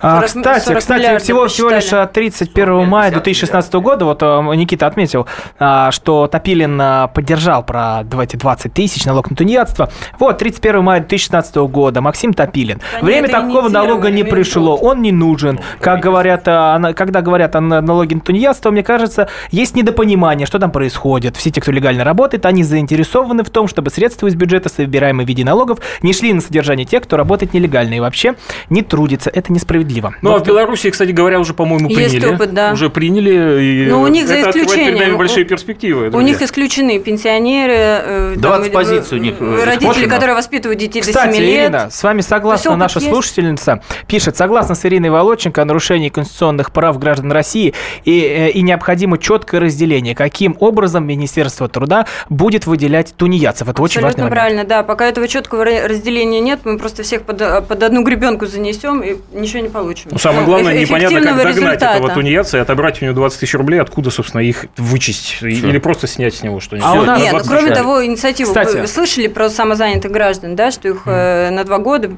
А, 0.00 0.22
кстати, 0.22 0.74
кстати 0.74 1.18
всего, 1.18 1.48
всего 1.48 1.70
лишь 1.70 1.88
31 2.12 2.86
мая 2.86 3.10
2016 3.10 3.72
года, 3.74 4.04
вот 4.04 4.22
э, 4.22 4.26
Никита 4.54 4.86
отметил, 4.86 5.26
а, 5.58 5.90
что 5.90 6.26
Топилин 6.26 6.78
а, 6.80 7.06
поддержал 7.08 7.64
про 7.64 8.02
давайте 8.04 8.36
20 8.36 8.72
тысяч 8.72 9.04
налог 9.06 9.30
на 9.30 9.36
тунеядство. 9.36 9.90
Вот, 10.18 10.38
31 10.38 10.82
мая 10.82 11.00
2016 11.00 11.56
года, 11.56 12.00
Максим 12.00 12.34
Топилин. 12.34 12.80
Да 12.92 13.00
Время 13.00 13.28
такого 13.28 13.68
налога 13.68 14.10
не 14.10 14.24
пришло, 14.24 14.76
он 14.76 15.02
не 15.02 15.12
нужен. 15.12 15.58
Как 15.80 16.00
говорят, 16.00 16.42
а, 16.46 16.92
когда 16.92 17.22
говорят 17.22 17.56
о 17.56 17.60
налоге 17.60 18.16
на 18.16 18.20
тунеядство, 18.20 18.70
мне 18.70 18.82
кажется, 18.82 19.28
есть 19.50 19.74
недопонимание, 19.74 20.46
что 20.46 20.58
там 20.58 20.70
происходит. 20.70 21.36
Все 21.36 21.50
те, 21.50 21.60
кто 21.60 21.72
легально 21.72 22.04
работает, 22.04 22.44
они 22.46 22.62
заинтересованы 22.62 23.42
в 23.42 23.50
том, 23.50 23.68
чтобы 23.68 23.90
средства 23.90 24.26
из 24.26 24.34
бюджета, 24.34 24.68
собираемые 24.68 25.24
в 25.24 25.28
виде 25.28 25.44
налогов, 25.44 25.78
не 26.02 26.12
шли 26.12 26.32
на 26.32 26.40
содержание 26.40 26.84
тех, 26.90 27.04
кто 27.04 27.16
работает 27.16 27.54
нелегально 27.54 27.94
и 27.94 28.00
вообще 28.00 28.34
не 28.68 28.82
трудится. 28.82 29.30
Это 29.30 29.52
несправедливо. 29.52 30.14
Ну, 30.22 30.34
а 30.34 30.38
в 30.38 30.44
Беларуси, 30.44 30.90
кстати 30.90 31.12
говоря, 31.12 31.38
уже, 31.38 31.54
по-моему, 31.54 31.88
приняли. 31.88 32.14
Есть 32.14 32.26
опыт, 32.26 32.52
да. 32.52 32.72
Уже 32.72 32.90
приняли. 32.90 33.62
И 33.62 33.86
Но 33.86 34.02
у 34.02 34.08
них 34.08 34.26
за 34.26 34.34
это 34.34 34.50
исключением. 34.50 35.16
большие 35.16 35.44
перспективы. 35.44 36.10
У 36.10 36.20
них 36.20 36.42
исключены 36.42 36.98
пенсионеры. 36.98 38.36
20 38.36 38.38
э, 38.38 38.40
там, 38.40 38.72
позиций 38.72 39.18
у 39.18 39.20
них. 39.20 39.34
Э, 39.40 39.64
родители, 39.64 40.06
которые 40.06 40.34
воспитывают 40.34 40.78
детей 40.78 41.00
Кстати, 41.00 41.28
до 41.28 41.32
7 41.34 41.42
лет. 41.44 41.70
Ирина, 41.70 41.90
с 41.90 42.02
вами 42.02 42.20
согласна 42.20 42.76
наша 42.76 42.98
есть? 42.98 43.10
слушательница. 43.10 43.82
Пишет, 44.06 44.36
согласно 44.36 44.74
с 44.74 44.84
Ириной 44.84 45.10
Володченко 45.10 45.62
о 45.62 45.64
нарушении 45.64 46.08
конституционных 46.08 46.72
прав 46.72 46.98
граждан 46.98 47.30
России 47.32 47.74
и, 48.04 48.20
э, 48.20 48.50
и 48.50 48.62
необходимо 48.62 49.18
четкое 49.18 49.60
разделение, 49.60 50.14
каким 50.14 50.56
образом 50.58 51.06
Министерство 51.06 51.68
труда 51.68 52.06
будет 52.28 52.66
выделять 52.66 53.14
тунеядцев. 53.16 53.68
Это 53.68 53.82
Абсолютно 53.82 54.08
очень 54.08 54.22
важно. 54.22 54.30
правильно, 54.30 54.64
да. 54.64 54.82
Пока 54.82 55.06
этого 55.06 55.28
четкого 55.28 55.64
разделения 55.64 56.40
нет, 56.40 56.60
мы 56.64 56.78
просто 56.80 57.02
всех 57.02 57.22
под, 57.22 57.38
под 57.68 57.82
одну 57.82 58.02
гребенку 58.02 58.46
занесем 58.46 59.00
и 59.02 59.16
ничего 59.32 59.60
не 59.60 59.68
получим. 59.68 60.10
Ну, 60.10 60.18
самое 60.18 60.44
главное, 60.44 60.78
непонятно, 60.78 61.20
как 61.20 61.36
догнать 61.36 61.56
результата. 61.56 61.96
этого 61.96 62.10
тунеядца 62.10 62.58
и 62.58 62.60
отобрать 62.60 63.00
у 63.02 63.04
него 63.04 63.14
20 63.14 63.40
тысяч 63.40 63.54
рублей, 63.54 63.80
откуда, 63.80 64.10
собственно, 64.10 64.40
их 64.40 64.66
вычесть 64.76 65.36
Все. 65.36 65.48
или 65.48 65.78
просто 65.78 66.06
снять 66.06 66.34
с 66.34 66.42
него 66.42 66.60
что-нибудь. 66.60 66.88
А 66.88 67.00
у 67.00 67.04
нас... 67.04 67.20
Нет, 67.20 67.32
ну, 67.32 67.40
кроме 67.46 67.74
того, 67.74 68.04
инициативу 68.04 68.50
Кстати. 68.50 68.76
вы 68.76 68.86
слышали 68.86 69.28
про 69.28 69.50
самозанятых 69.50 70.10
граждан, 70.10 70.56
да, 70.56 70.70
что 70.70 70.88
их 70.88 71.06
mm. 71.06 71.50
на 71.50 71.64
два 71.64 71.78
года 71.78 72.10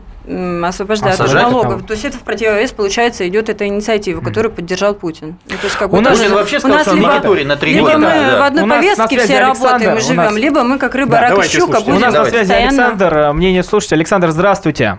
освобождают 0.65 1.21
от 1.21 1.33
налогов. 1.33 1.87
То 1.87 1.93
есть 1.93 2.05
это 2.05 2.17
в 2.17 2.23
противовес, 2.23 2.73
получается, 2.73 3.27
идет 3.29 3.49
эта 3.49 3.67
инициатива, 3.67 4.21
которую 4.21 4.53
поддержал 4.53 4.95
Путин. 4.95 5.37
Ну, 5.47 5.57
то 5.57 5.65
есть, 5.65 5.77
как 5.77 5.93
у 5.93 6.01
нас 6.01 6.19
Путин 6.19 6.35
вообще 6.35 6.61
сказал, 6.61 6.77
у 6.77 6.79
нас 6.79 6.87
что 6.87 6.97
либо, 6.97 7.49
на 7.49 7.57
три 7.57 7.79
года. 7.79 7.93
Либо 7.93 7.99
мы 7.99 8.07
да. 8.07 8.41
в 8.41 8.43
одной 8.43 8.69
повестке 8.69 9.19
все 9.19 9.41
работаем 9.41 9.97
и 9.97 10.01
живем, 10.01 10.37
либо 10.37 10.63
мы 10.63 10.79
как 10.79 10.95
рыба, 10.95 11.13
да, 11.13 11.21
рак 11.31 11.39
и 11.39 11.49
щука 11.49 11.81
будем 11.81 11.97
У 11.97 12.01
нас 12.01 12.15
на 12.15 12.25
связи 12.25 12.53
Александр, 12.53 13.33
мнение 13.33 13.63
слушайте. 13.63 13.95
Александр, 13.97 14.31
здравствуйте. 14.31 14.99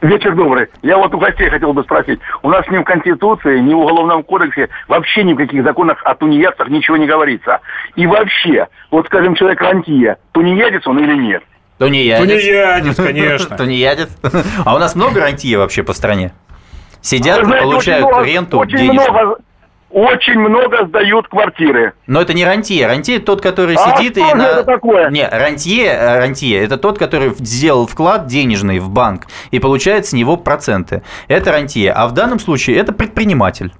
Вечер 0.00 0.36
добрый. 0.36 0.68
Я 0.82 0.96
вот 0.96 1.12
у 1.12 1.18
гостей 1.18 1.50
хотел 1.50 1.72
бы 1.72 1.82
спросить. 1.82 2.20
У 2.42 2.48
нас 2.48 2.64
ни 2.68 2.78
в 2.78 2.84
Конституции, 2.84 3.58
ни 3.58 3.74
в 3.74 3.78
Уголовном 3.78 4.22
кодексе 4.22 4.68
вообще 4.86 5.24
ни 5.24 5.32
в 5.32 5.36
каких 5.36 5.64
законах 5.64 6.00
о 6.04 6.14
тунеядцах 6.14 6.68
ничего 6.68 6.96
не 6.96 7.06
говорится. 7.06 7.60
И 7.96 8.06
вообще, 8.06 8.68
вот 8.92 9.06
скажем, 9.06 9.34
человек 9.34 9.60
рантье, 9.60 10.18
тунеядец 10.30 10.86
он 10.86 11.00
или 11.00 11.16
нет? 11.16 11.42
Тунеядец. 11.78 12.18
Тунеядец, 12.18 12.96
конечно. 12.96 13.56
Тунеядец. 13.56 14.10
А 14.64 14.74
у 14.74 14.78
нас 14.78 14.94
много 14.94 15.20
рантье 15.20 15.58
вообще 15.58 15.82
по 15.82 15.92
стране? 15.92 16.32
Сидят, 17.00 17.44
знаете, 17.44 17.64
получают 17.64 18.04
очень 18.04 18.14
много, 18.14 18.26
ренту 18.26 18.58
очень 18.58 18.76
денежную. 18.78 19.10
много, 19.12 19.36
очень 19.90 20.38
много 20.38 20.86
сдают 20.86 21.28
квартиры. 21.28 21.92
Но 22.06 22.20
это 22.20 22.34
не 22.34 22.44
рантье. 22.44 22.86
Рантье 22.86 23.20
тот, 23.20 23.40
который 23.40 23.76
а 23.76 23.96
сидит 23.96 24.16
что 24.16 24.28
и 24.28 24.34
на... 24.34 24.42
это 24.42 24.64
такое? 24.64 25.08
Не, 25.10 25.26
рантье, 25.28 25.96
рантье 26.18 26.62
это 26.62 26.76
тот, 26.76 26.98
который 26.98 27.32
сделал 27.38 27.86
вклад 27.86 28.26
денежный 28.26 28.80
в 28.80 28.90
банк 28.90 29.26
и 29.52 29.60
получает 29.60 30.06
с 30.06 30.12
него 30.12 30.36
проценты. 30.36 31.02
Это 31.28 31.52
рантье. 31.52 31.92
А 31.92 32.08
в 32.08 32.12
данном 32.12 32.40
случае 32.40 32.76
это 32.78 32.92
предприниматель. 32.92 33.72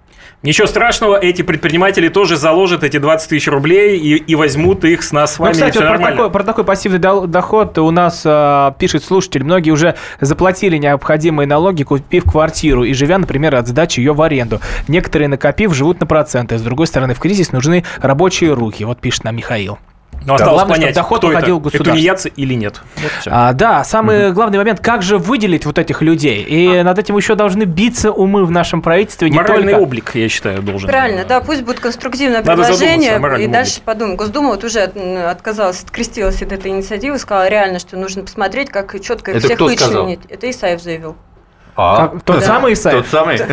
Ничего 0.45 0.69
страшного, 0.69 1.17
эти 1.17 1.43
предприниматели 1.43 2.09
тоже 2.09 2.37
заложат 2.37 2.85
эти 2.85 2.99
20 2.99 3.29
тысяч 3.29 3.49
рублей 3.49 3.99
и, 3.99 4.15
и 4.15 4.35
возьмут 4.37 4.85
их 4.85 5.03
с 5.03 5.11
нас 5.11 5.35
с 5.35 5.39
ну, 5.39 5.47
вами. 5.47 5.55
Ну, 5.55 5.59
кстати, 5.59 5.79
вот 5.79 5.89
про, 5.89 5.99
такой, 5.99 6.31
про 6.31 6.45
такой 6.45 6.65
пассивный 6.65 7.01
доход 7.01 7.77
у 7.79 7.91
нас 7.91 8.23
э, 8.25 8.73
пишет 8.79 9.03
слушатель. 9.03 9.43
Многие 9.43 9.73
уже 9.73 9.97
заплатили 10.21 10.77
необходимые 10.77 11.49
налоги, 11.49 11.83
купив 11.83 12.23
квартиру 12.23 12.85
и 12.85 12.93
живя, 12.93 13.19
например, 13.19 13.57
от 13.57 13.67
сдачи 13.67 13.99
ее 13.99 14.13
в 14.13 14.23
аренду. 14.23 14.61
Некоторые, 14.87 15.27
накопив, 15.27 15.75
живут 15.75 15.99
на 15.99 16.07
проценты. 16.07 16.57
С 16.57 16.63
другой 16.63 16.87
стороны, 16.87 17.15
в 17.15 17.19
кризис 17.19 17.51
нужны 17.51 17.85
рабочие 18.01 18.53
руки. 18.53 18.85
Вот 18.85 19.01
пишет 19.01 19.25
нам 19.25 19.35
Михаил. 19.35 19.79
Но 20.27 20.35
осталось 20.35 20.55
главное, 20.57 20.77
понять, 20.77 20.95
доход 20.95 21.19
кто 21.19 21.29
уходил 21.29 21.61
это, 21.61 21.77
это 21.77 21.85
тунеядцы 21.85 22.29
или 22.35 22.55
нет. 22.55 22.81
Вот 22.97 23.13
а, 23.27 23.53
да, 23.53 23.85
самый 23.85 24.27
угу. 24.27 24.35
главный 24.35 24.59
момент, 24.59 24.81
как 24.81 25.03
же 25.03 25.19
выделить 25.19 25.65
вот 25.65 25.79
этих 25.79 26.03
людей. 26.03 26.43
И 26.43 26.77
а. 26.77 26.85
над 26.85 26.99
этим 26.99 27.17
еще 27.17 27.35
должны 27.35 27.65
биться 27.65 28.13
умы 28.13 28.45
в 28.45 28.51
нашем 28.51 28.83
правительстве. 28.83 29.31
Моральный 29.31 29.73
только... 29.73 29.83
облик, 29.83 30.15
я 30.15 30.29
считаю, 30.29 30.63
должен. 30.63 30.89
Правильно, 30.89 31.25
да, 31.25 31.41
пусть 31.41 31.63
будет 31.63 31.81
конструктивное 31.81 32.43
Надо 32.43 32.63
предложение, 32.63 33.21
и 33.43 33.47
дальше 33.47 33.81
подумаем. 33.85 34.17
Госдума 34.17 34.49
вот 34.49 34.65
уже 34.65 34.81
отказалась, 34.81 35.83
открестилась 35.83 36.43
от 36.43 36.53
этой 36.53 36.71
инициативы, 36.71 37.19
сказала 37.19 37.49
реально, 37.49 37.79
что 37.79 37.97
нужно 37.97 38.23
посмотреть, 38.23 38.71
как 38.71 39.01
четко 39.01 39.31
это 39.31 39.41
всех 39.41 39.61
вычленить. 39.61 40.21
Это 40.29 40.51
Исаев 40.51 40.83
заявил. 40.83 41.17
А, 41.81 42.09
как, 42.09 42.23
тот 42.25 42.41
да. 42.41 42.43
самый 42.43 42.75
сайт? 42.75 42.97
Тот 42.97 43.07
самый. 43.07 43.39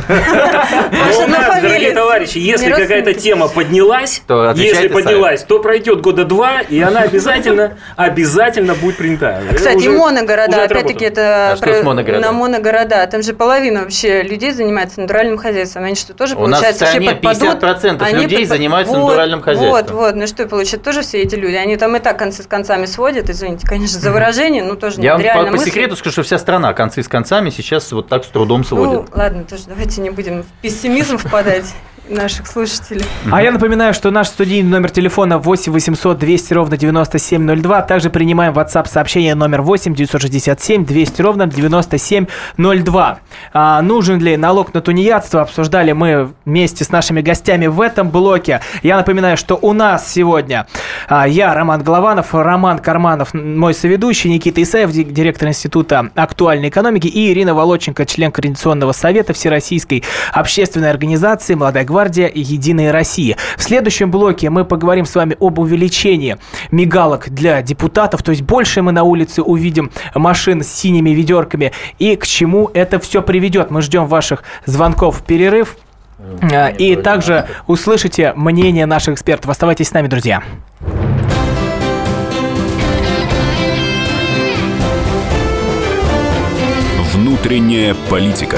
Ну, 1.16 1.24
у 1.24 1.28
нас, 1.28 1.62
дорогие 1.62 1.92
товарищи, 1.92 2.40
если 2.40 2.72
какая-то 2.72 3.14
тема 3.14 3.48
поднялась, 3.48 4.24
если 4.56 4.88
поднялась, 4.88 5.44
то 5.44 5.60
пройдет 5.60 6.02
года 6.02 6.26
два, 6.26 6.62
и 6.62 6.82
она 6.82 7.02
обязательно, 7.02 7.78
обязательно 7.96 8.74
будет 8.74 8.98
принята. 8.98 9.42
Кстати, 9.54 9.88
моногорода, 9.88 10.64
опять-таки, 10.64 11.06
это 11.06 11.56
а 11.62 12.20
на 12.20 12.32
моногорода. 12.32 13.06
Там 13.06 13.22
же 13.22 13.34
половина 13.34 13.82
вообще 13.82 14.24
людей 14.24 14.52
занимается 14.52 15.02
натуральным 15.02 15.38
хозяйством. 15.38 15.84
Они 15.84 15.96
что, 15.96 16.14
тоже, 16.14 16.36
получается, 16.36 16.86
все 16.86 17.02
подпадут? 17.02 17.64
50% 17.64 18.12
людей 18.14 18.46
занимаются 18.46 18.98
натуральным 18.98 19.42
хозяйством. 19.42 19.72
Вот, 19.72 19.92
вот, 19.92 20.16
ну 20.16 20.26
что, 20.26 20.48
получается, 20.48 20.84
тоже 20.84 21.02
все 21.04 21.22
эти 21.22 21.36
люди. 21.36 21.56
Они 21.56 21.78
там 21.78 21.96
и 21.96 22.00
так 22.00 22.18
концы 22.18 22.42
с 22.42 22.48
концами 22.48 22.88
сводят, 22.88 23.30
извините, 23.30 23.68
конечно, 23.68 24.00
за 24.00 24.12
выражение, 24.12 24.64
но 24.64 24.76
тоже 24.76 25.00
Я 25.02 25.16
вам 25.18 25.52
по 25.52 25.58
секрету 25.60 25.96
скажу, 25.96 26.14
что 26.14 26.24
вся 26.24 26.40
страна 26.40 26.74
концы 26.74 27.04
с 27.04 27.08
концами 27.08 27.52
сейчас 27.52 27.92
вот 27.92 28.15
так 28.16 28.24
с 28.24 28.30
трудом 28.30 28.64
сводит. 28.64 28.94
Ну, 28.94 29.06
ладно, 29.14 29.44
тоже 29.44 29.64
давайте 29.68 30.00
не 30.00 30.10
будем 30.10 30.44
в 30.44 30.46
пессимизм 30.62 31.18
впадать. 31.18 31.74
Наших 32.10 32.48
слушателей. 32.48 33.06
А 33.32 33.42
я 33.42 33.52
напоминаю, 33.52 33.94
что 33.94 34.12
наш 34.12 34.28
студийный 34.28 34.70
номер 34.70 34.92
телефона 34.92 35.38
8 35.38 35.72
800 35.72 36.18
200 36.18 36.54
ровно 36.54 36.78
9702. 36.78 37.82
Также 37.84 38.10
принимаем 38.10 38.54
WhatsApp 38.54 38.88
сообщение 38.88 39.36
номер 39.36 39.62
8 39.62 39.96
967 39.96 40.86
200 40.86 41.22
ровно 41.22 41.48
9702. 41.48 43.20
А, 43.54 43.82
нужен 43.82 44.20
ли 44.20 44.38
налог 44.38 44.74
на 44.74 44.82
тунеядство? 44.82 45.42
Обсуждали 45.42 45.92
мы 45.92 46.34
вместе 46.46 46.84
с 46.84 46.92
нашими 46.92 47.22
гостями 47.22 47.68
в 47.68 47.82
этом 47.82 48.10
блоке. 48.10 48.62
Я 48.84 48.98
напоминаю, 48.98 49.38
что 49.38 49.56
у 49.62 49.74
нас 49.74 50.12
сегодня 50.12 50.68
а, 51.08 51.28
я, 51.28 51.54
Роман 51.54 51.84
Голованов, 51.84 52.34
Роман 52.34 52.80
Карманов, 52.80 53.34
мой 53.34 53.74
соведущий, 53.74 54.30
Никита 54.30 54.62
Исаев, 54.62 54.92
директор 54.92 55.48
Института 55.48 56.10
актуальной 56.16 56.70
экономики, 56.70 57.08
и 57.08 57.32
Ирина 57.32 57.54
Волоченко, 57.54 58.06
член 58.06 58.32
Координационного 58.32 58.92
совета 58.92 59.34
Всероссийской 59.34 60.04
общественной 60.34 60.90
организации 60.90 61.56
«Молодая 61.56 61.84
гвардия. 61.84 61.95
Единая 62.34 62.92
Россия». 62.92 63.38
В 63.58 63.64
следующем 63.64 64.12
блоке 64.12 64.50
мы 64.50 64.66
поговорим 64.66 65.06
с 65.06 65.16
вами 65.16 65.36
об 65.40 65.60
увеличении 65.60 66.38
мигалок 66.72 67.30
для 67.30 67.62
депутатов, 67.62 68.24
то 68.24 68.32
есть 68.32 68.44
больше 68.44 68.82
мы 68.82 68.92
на 68.92 69.04
улице 69.04 69.42
увидим 69.42 69.92
машин 70.14 70.64
с 70.64 70.68
синими 70.68 71.12
ведерками 71.12 71.72
и 72.00 72.16
к 72.16 72.26
чему 72.26 72.70
это 72.74 73.00
все 73.00 73.22
приведет. 73.22 73.72
Мы 73.72 73.82
ждем 73.82 74.06
ваших 74.06 74.44
звонков 74.66 75.20
в 75.20 75.24
перерыв. 75.24 75.78
А, 76.42 76.70
и 76.70 76.96
также 76.96 77.48
услышите 77.68 78.34
мнение 78.36 78.86
наших 78.86 79.16
экспертов. 79.16 79.50
Оставайтесь 79.50 79.90
с 79.90 79.94
нами, 79.94 80.08
друзья. 80.08 80.44
Внутренняя 87.14 87.96
политика. 88.10 88.58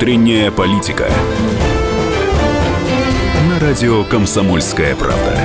Внутренняя 0.00 0.50
политика 0.50 1.10
радио 3.60 4.02
«Комсомольская 4.04 4.96
правда». 4.96 5.38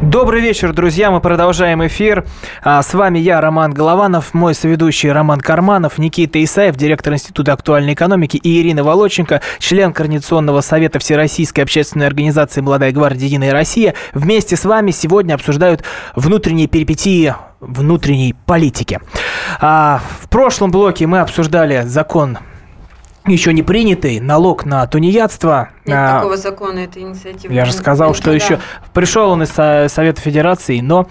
Добрый 0.00 0.40
вечер, 0.40 0.72
друзья. 0.72 1.10
Мы 1.10 1.20
продолжаем 1.20 1.86
эфир. 1.86 2.24
А, 2.62 2.82
с 2.82 2.94
вами 2.94 3.18
я, 3.18 3.42
Роман 3.42 3.74
Голованов, 3.74 4.32
мой 4.32 4.54
соведущий 4.54 5.12
Роман 5.12 5.42
Карманов, 5.42 5.98
Никита 5.98 6.42
Исаев, 6.42 6.74
директор 6.74 7.12
Института 7.12 7.52
актуальной 7.52 7.92
экономики, 7.92 8.38
и 8.38 8.62
Ирина 8.62 8.82
Волоченко, 8.82 9.42
член 9.58 9.92
Координационного 9.92 10.62
совета 10.62 10.98
Всероссийской 10.98 11.64
общественной 11.64 12.06
организации 12.06 12.62
«Молодая 12.62 12.92
гвардия. 12.92 13.26
Единая 13.26 13.52
Россия». 13.52 13.94
Вместе 14.14 14.56
с 14.56 14.64
вами 14.64 14.90
сегодня 14.90 15.34
обсуждают 15.34 15.84
внутренние 16.16 16.66
перипетии 16.66 17.34
внутренней 17.60 18.34
политики. 18.46 19.00
А, 19.60 20.00
в 20.20 20.28
прошлом 20.28 20.70
блоке 20.70 21.06
мы 21.06 21.20
обсуждали 21.20 21.82
закон 21.84 22.38
еще 23.26 23.52
не 23.52 23.62
принятый 23.62 24.18
налог 24.18 24.64
на 24.64 24.86
тунеядство. 24.86 25.70
Нет 25.84 25.96
а, 25.98 26.16
такого 26.18 26.36
закона, 26.36 26.80
этой 26.80 27.02
инициативы. 27.02 27.52
Я 27.52 27.64
же 27.64 27.72
сказал, 27.72 28.14
что 28.14 28.26
да. 28.26 28.32
еще 28.32 28.60
пришел 28.94 29.30
он 29.30 29.42
из 29.42 29.50
Совета 29.50 30.20
Федерации, 30.20 30.80
но 30.80 31.06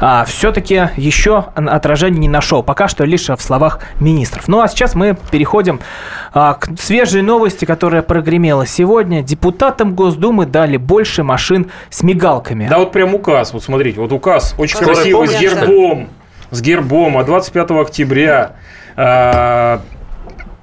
а, 0.00 0.24
все-таки 0.24 0.88
еще 0.96 1.44
отражения 1.54 2.18
не 2.18 2.28
нашел. 2.28 2.62
Пока 2.62 2.88
что 2.88 3.04
лишь 3.04 3.28
в 3.28 3.40
словах 3.40 3.80
министров. 4.00 4.48
Ну 4.48 4.60
а 4.60 4.68
сейчас 4.68 4.94
мы 4.94 5.16
переходим 5.30 5.80
а, 6.32 6.54
к 6.54 6.70
свежей 6.78 7.22
новости, 7.22 7.66
которая 7.66 8.02
прогремела 8.02 8.66
сегодня. 8.66 9.22
Депутатам 9.22 9.94
Госдумы 9.94 10.46
дали 10.46 10.78
больше 10.78 11.22
машин 11.22 11.70
с 11.90 12.02
мигалками. 12.02 12.68
Да, 12.68 12.78
вот 12.78 12.92
прям 12.92 13.14
указ. 13.14 13.52
Вот 13.52 13.62
смотрите, 13.62 14.00
вот 14.00 14.12
указ 14.12 14.54
очень 14.56 14.78
красивый, 14.78 15.28
с 15.28 15.38
гербом. 15.38 16.08
С 16.50 16.62
гербом, 16.62 17.18
а 17.18 17.24
25 17.24 17.70
октября 17.72 18.52
а, 18.96 19.82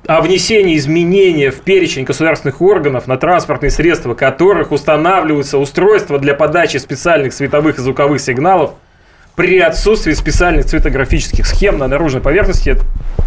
о 0.08 0.22
внесении 0.22 0.78
изменения 0.78 1.52
в 1.52 1.60
перечень 1.60 2.06
государственных 2.06 2.62
органов 2.62 3.08
на 3.08 3.18
транспортные 3.18 3.70
средства, 3.70 4.14
которых 4.14 4.72
устанавливаются 4.72 5.58
устройства 5.58 6.18
для 6.18 6.34
подачи 6.34 6.78
специальных 6.78 7.34
световых 7.34 7.78
и 7.78 7.82
звуковых 7.82 8.22
сигналов 8.22 8.72
при 9.36 9.60
отсутствии 9.60 10.14
специальных 10.14 10.66
цветографических 10.66 11.46
схем 11.46 11.78
на 11.78 11.88
наружной 11.88 12.22
поверхности 12.22 12.78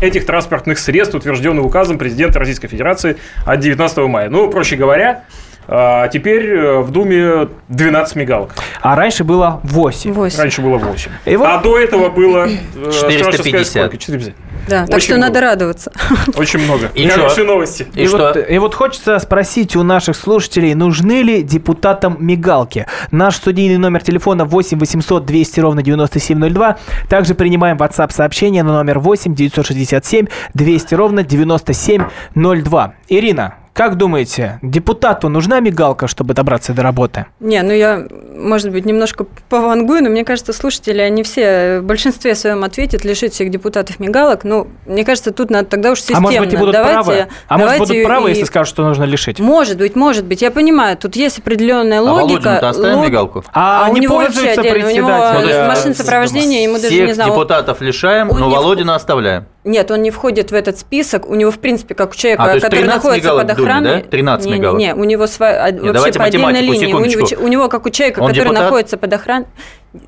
этих 0.00 0.24
транспортных 0.24 0.78
средств, 0.78 1.14
утвержденных 1.14 1.64
указом 1.64 1.98
президента 1.98 2.38
Российской 2.38 2.68
Федерации 2.68 3.16
от 3.44 3.60
19 3.60 3.98
мая. 3.98 4.30
Ну, 4.30 4.50
проще 4.50 4.76
говоря, 4.76 5.24
а 5.68 6.08
теперь 6.08 6.48
э, 6.48 6.78
в 6.80 6.90
Думе 6.90 7.48
12 7.68 8.16
мигалок. 8.16 8.54
А 8.80 8.96
раньше 8.96 9.22
было 9.22 9.60
8. 9.62 10.12
8. 10.12 10.38
Раньше 10.38 10.62
было 10.62 10.78
8. 10.78 11.10
И 11.26 11.36
вот... 11.36 11.46
А 11.46 11.58
до 11.58 11.78
этого 11.78 12.08
было... 12.08 12.48
450. 12.48 13.66
Сколько? 13.66 13.98
450. 13.98 14.34
Да, 14.68 14.82
Очень 14.82 14.90
так 14.92 15.00
что 15.02 15.12
много. 15.16 15.26
надо 15.26 15.40
радоваться. 15.40 15.92
Очень 16.36 16.60
много. 16.60 16.90
И 16.94 17.06
Хорошие 17.08 17.30
что? 17.30 17.44
новости. 17.44 17.86
И, 17.94 18.02
и, 18.02 18.06
что? 18.06 18.18
Вот, 18.18 18.36
и 18.50 18.58
вот 18.58 18.74
хочется 18.74 19.18
спросить 19.18 19.76
у 19.76 19.82
наших 19.82 20.16
слушателей, 20.16 20.74
нужны 20.74 21.22
ли 21.22 21.42
депутатам 21.42 22.16
мигалки? 22.20 22.86
Наш 23.10 23.36
студийный 23.36 23.78
номер 23.78 24.02
телефона 24.02 24.44
8 24.44 24.78
800 24.78 25.24
200 25.24 25.60
ровно 25.60 25.82
9702. 25.82 26.78
Также 27.08 27.34
принимаем 27.34 27.76
WhatsApp 27.76 28.12
сообщение 28.12 28.62
на 28.62 28.72
номер 28.72 28.98
8 28.98 29.34
967 29.34 30.26
200 30.54 30.94
ровно 30.94 31.22
9702. 31.22 32.94
Ирина, 33.08 33.54
как 33.72 33.96
думаете, 33.96 34.58
депутату 34.62 35.28
нужна 35.28 35.60
мигалка, 35.60 36.06
чтобы 36.06 36.34
добраться 36.34 36.72
до 36.72 36.82
работы? 36.82 37.26
Не, 37.38 37.62
ну 37.62 37.72
я, 37.72 38.06
может 38.36 38.70
быть, 38.70 38.84
немножко 38.84 39.26
повангую, 39.48 40.02
но 40.02 40.10
мне 40.10 40.24
кажется, 40.24 40.52
слушатели, 40.52 41.00
они 41.00 41.22
все 41.22 41.80
в 41.80 41.84
большинстве 41.84 42.34
своем 42.34 42.64
ответят 42.64 43.04
лишить 43.04 43.32
всех 43.32 43.50
депутатов 43.50 44.00
мигалок. 44.00 44.44
Ну, 44.44 44.66
мне 44.86 45.04
кажется, 45.04 45.30
тут 45.30 45.50
надо 45.50 45.68
тогда 45.68 45.92
уж 45.92 46.00
системно. 46.00 46.18
А 46.18 46.22
может 46.22 46.40
быть, 46.40 46.52
и 46.52 46.56
будут 46.56 46.72
давайте, 46.72 47.04
правы? 47.04 47.28
А 47.48 47.58
может, 47.58 47.78
будут 47.78 48.04
правы, 48.04 48.28
и... 48.28 48.32
если 48.32 48.44
скажут, 48.44 48.68
что 48.68 48.84
нужно 48.84 49.04
лишить? 49.04 49.38
Может 49.38 49.78
быть, 49.78 49.96
может 49.96 50.24
быть. 50.24 50.42
Я 50.42 50.50
понимаю, 50.50 50.96
тут 50.96 51.16
есть 51.16 51.38
определенная 51.38 52.00
логика. 52.00 52.58
А 52.58 52.68
оставим 52.70 52.98
лог... 52.98 53.06
мигалку? 53.06 53.44
А, 53.52 53.86
а 53.86 53.90
у 53.90 53.96
него 53.96 54.16
вообще 54.16 54.48
отдельно, 54.48 54.88
у 54.88 54.90
него 54.90 55.66
машина 55.68 55.94
сопровождения, 55.94 56.64
ему 56.64 56.80
даже 56.80 57.06
не 57.06 57.14
знаю. 57.14 57.30
депутатов 57.30 57.80
лишаем, 57.80 58.28
но 58.28 58.50
Володина 58.50 58.94
оставляем. 58.94 59.46
Нет, 59.62 59.90
он 59.90 60.00
не 60.00 60.10
входит 60.10 60.50
в 60.52 60.54
этот 60.54 60.78
список. 60.78 61.28
У 61.28 61.34
него, 61.34 61.50
в 61.50 61.58
принципе, 61.58 61.94
как 61.94 62.12
у 62.12 62.14
человека, 62.14 62.44
а, 62.44 62.60
который 62.60 62.84
находится 62.84 63.30
под 63.30 63.50
охраной. 63.50 63.59
Думе, 63.66 63.80
да? 63.80 64.00
13 64.00 64.46
не, 64.46 64.52
мегалок. 64.54 64.78
Не, 64.78 64.86
не, 64.86 64.94
у 64.94 65.04
него 65.04 65.26
своя, 65.26 65.70
не, 65.70 65.90
вообще 65.92 66.18
по 66.18 66.24
отдельной 66.24 66.60
линии. 66.60 66.92
У 66.92 67.04
него, 67.04 67.26
у 67.44 67.48
него, 67.48 67.68
как 67.68 67.86
у 67.86 67.90
человека, 67.90 68.20
он 68.20 68.28
который 68.28 68.44
депутат? 68.44 68.64
находится 68.64 68.96
под 68.96 69.12
охраной 69.12 69.46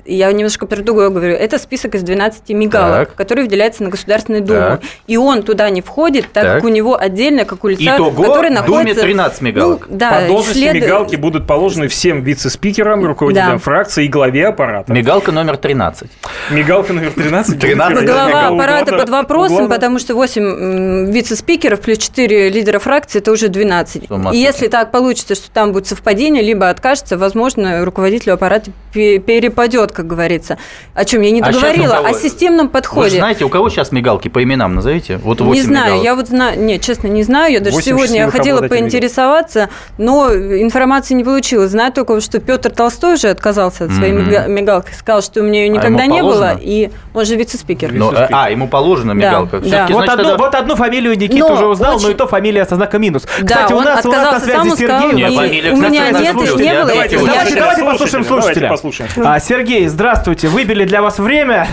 я 0.05 0.31
немножко 0.31 0.65
про 0.65 0.81
другое 0.81 1.09
говорю, 1.09 1.35
это 1.35 1.59
список 1.59 1.95
из 1.95 2.03
12 2.03 2.49
мигалок, 2.49 3.09
так. 3.09 3.15
который 3.15 3.43
выделяется 3.43 3.83
на 3.83 3.89
Государственную 3.89 4.41
Думу. 4.41 4.59
Так. 4.59 4.81
И 5.07 5.17
он 5.17 5.43
туда 5.43 5.69
не 5.69 5.81
входит, 5.81 6.31
так, 6.31 6.43
так. 6.43 6.55
как 6.55 6.63
у 6.63 6.69
него 6.69 6.97
отдельно, 6.97 7.43
как 7.43 7.65
у 7.65 7.67
лица, 7.67 7.95
Итого, 7.95 8.23
который 8.23 8.49
находится... 8.49 9.01
Думе 9.01 9.07
13 9.07 9.41
мигалок. 9.41 9.87
Ну, 9.89 9.97
да, 9.97 10.21
По 10.21 10.27
должности 10.27 10.59
след... 10.59 10.75
мигалки 10.75 11.17
будут 11.17 11.47
положены 11.47 11.89
всем 11.89 12.23
вице-спикерам, 12.23 13.05
руководителям 13.05 13.53
да. 13.53 13.57
фракции 13.57 14.05
и 14.05 14.07
главе 14.07 14.47
аппарата. 14.47 14.93
Мигалка 14.93 15.33
номер 15.33 15.57
13. 15.57 16.09
Мигалка 16.51 16.93
номер 16.93 17.11
13? 17.11 17.59
13. 17.59 18.05
Глава 18.05 18.47
аппарата 18.47 18.97
под 18.97 19.09
вопросом, 19.09 19.67
потому 19.67 19.99
что 19.99 20.15
8 20.15 21.11
вице-спикеров 21.11 21.81
плюс 21.81 21.97
4 21.97 22.49
лидера 22.49 22.79
фракции, 22.79 23.19
это 23.19 23.31
уже 23.31 23.49
12. 23.49 24.03
И 24.31 24.37
если 24.37 24.69
так 24.69 24.91
получится, 24.91 25.35
что 25.35 25.51
там 25.51 25.73
будет 25.73 25.87
совпадение, 25.87 26.41
либо 26.41 26.69
откажется, 26.69 27.17
возможно, 27.17 27.83
руководителю 27.83 28.35
аппарата 28.35 28.71
перепадет 28.93 29.72
пойдет, 29.73 29.91
как 29.91 30.07
говорится. 30.07 30.57
О 30.93 31.05
чем 31.05 31.21
я 31.21 31.31
не 31.31 31.41
договорила, 31.41 31.97
а 31.97 32.09
о 32.09 32.13
системном 32.13 32.69
подходе. 32.69 33.11
Вы 33.11 33.17
знаете, 33.17 33.45
у 33.45 33.49
кого 33.49 33.69
сейчас 33.69 33.91
мигалки 33.91 34.27
по 34.27 34.43
именам 34.43 34.75
назовите? 34.75 35.17
Вот 35.17 35.39
не 35.41 35.61
знаю, 35.61 35.85
мигалок. 35.85 36.03
я 36.03 36.15
вот 36.15 36.27
знаю, 36.27 36.59
нет, 36.59 36.81
честно, 36.81 37.07
не 37.07 37.23
знаю. 37.23 37.53
Я 37.53 37.59
даже 37.59 37.81
сегодня 37.81 38.17
я 38.17 38.31
хотела 38.31 38.67
поинтересоваться, 38.67 39.69
но 39.97 40.31
информации 40.33 41.13
не 41.15 41.23
получила. 41.23 41.67
Знаю 41.67 41.91
только, 41.91 42.19
что 42.21 42.39
Петр 42.39 42.69
Толстой 42.69 43.15
уже 43.15 43.29
отказался 43.29 43.85
от 43.85 43.91
своей 43.91 44.13
mm-hmm. 44.13 44.49
мигалки, 44.49 44.93
сказал, 44.93 45.21
что 45.21 45.41
у 45.41 45.43
меня 45.43 45.65
ее 45.65 45.71
а 45.71 45.75
никогда 45.75 46.03
а 46.03 46.07
не 46.07 46.21
было, 46.21 46.57
и 46.59 46.91
он 47.13 47.25
же 47.25 47.35
вице-спикер. 47.35 47.91
Но, 47.93 48.11
ну, 48.11 48.17
а, 48.31 48.49
ему 48.49 48.67
положена 48.67 49.13
мигалка. 49.13 49.59
Да, 49.59 49.87
да. 49.87 49.93
Вот, 49.93 50.09
одну, 50.09 50.23
тогда... 50.23 50.37
вот 50.37 50.55
одну 50.55 50.75
фамилию 50.75 51.17
Никита 51.17 51.47
но 51.47 51.53
уже 51.53 51.65
узнал, 51.65 51.95
очень... 51.95 52.05
но 52.05 52.11
и 52.11 52.15
то 52.15 52.27
фамилия 52.27 52.65
со 52.65 52.75
знаком 52.75 53.01
минус. 53.01 53.23
Да, 53.41 53.55
Кстати, 53.55 53.73
у 53.73 53.81
нас, 53.81 54.05
у 54.05 54.11
нас 54.11 54.33
на 54.33 54.39
связи 54.39 54.69
Сергей. 54.75 55.71
У, 55.71 55.77
меня 55.77 56.11
нет, 56.11 56.35
не 56.55 56.73
было. 56.73 56.87
Давайте, 56.87 57.83
послушаем 57.83 58.23
слушателя. 58.23 58.75
А, 59.23 59.39
Сергей, 59.63 59.87
здравствуйте. 59.87 60.49
Выбили 60.49 60.83
для 60.83 61.01
вас 61.01 61.19
время. 61.19 61.65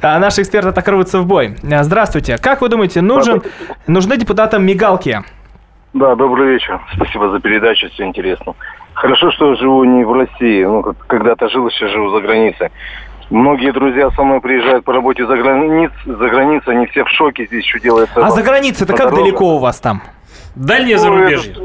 А, 0.00 0.20
наши 0.20 0.42
эксперты 0.42 0.70
так 0.70 0.86
рвутся 0.86 1.20
в 1.20 1.26
бой. 1.26 1.56
А, 1.64 1.82
здравствуйте. 1.82 2.38
Как 2.38 2.60
вы 2.60 2.68
думаете, 2.68 3.00
нужен, 3.00 3.42
нужны 3.88 4.16
депутатам 4.16 4.64
мигалки? 4.64 5.22
Да, 5.92 6.14
добрый 6.14 6.52
вечер. 6.52 6.80
Спасибо 6.94 7.30
за 7.30 7.40
передачу, 7.40 7.88
все 7.90 8.04
интересно. 8.04 8.54
Хорошо, 8.94 9.32
что 9.32 9.56
живу 9.56 9.82
не 9.82 10.04
в 10.04 10.12
России. 10.12 10.62
Ну, 10.62 10.94
когда-то 11.08 11.48
жил, 11.48 11.68
сейчас 11.70 11.90
живу 11.90 12.10
за 12.10 12.20
границей. 12.20 12.68
Многие 13.28 13.72
друзья 13.72 14.08
со 14.12 14.22
мной 14.22 14.40
приезжают 14.40 14.84
по 14.84 14.92
работе 14.92 15.26
за, 15.26 15.36
границ, 15.36 15.90
за 16.06 16.28
границей, 16.28 16.76
они 16.76 16.86
все 16.86 17.02
в 17.02 17.08
шоке 17.08 17.46
здесь, 17.46 17.66
что 17.66 17.80
делается. 17.80 18.24
А 18.24 18.30
за 18.30 18.44
границей 18.44 18.84
это 18.84 18.94
как 18.94 19.12
далеко 19.12 19.56
у 19.56 19.58
вас 19.58 19.80
там? 19.80 20.00
Дальнее 20.54 20.96
ну, 20.96 21.02
зарубежье. 21.02 21.52
Это, 21.52 21.60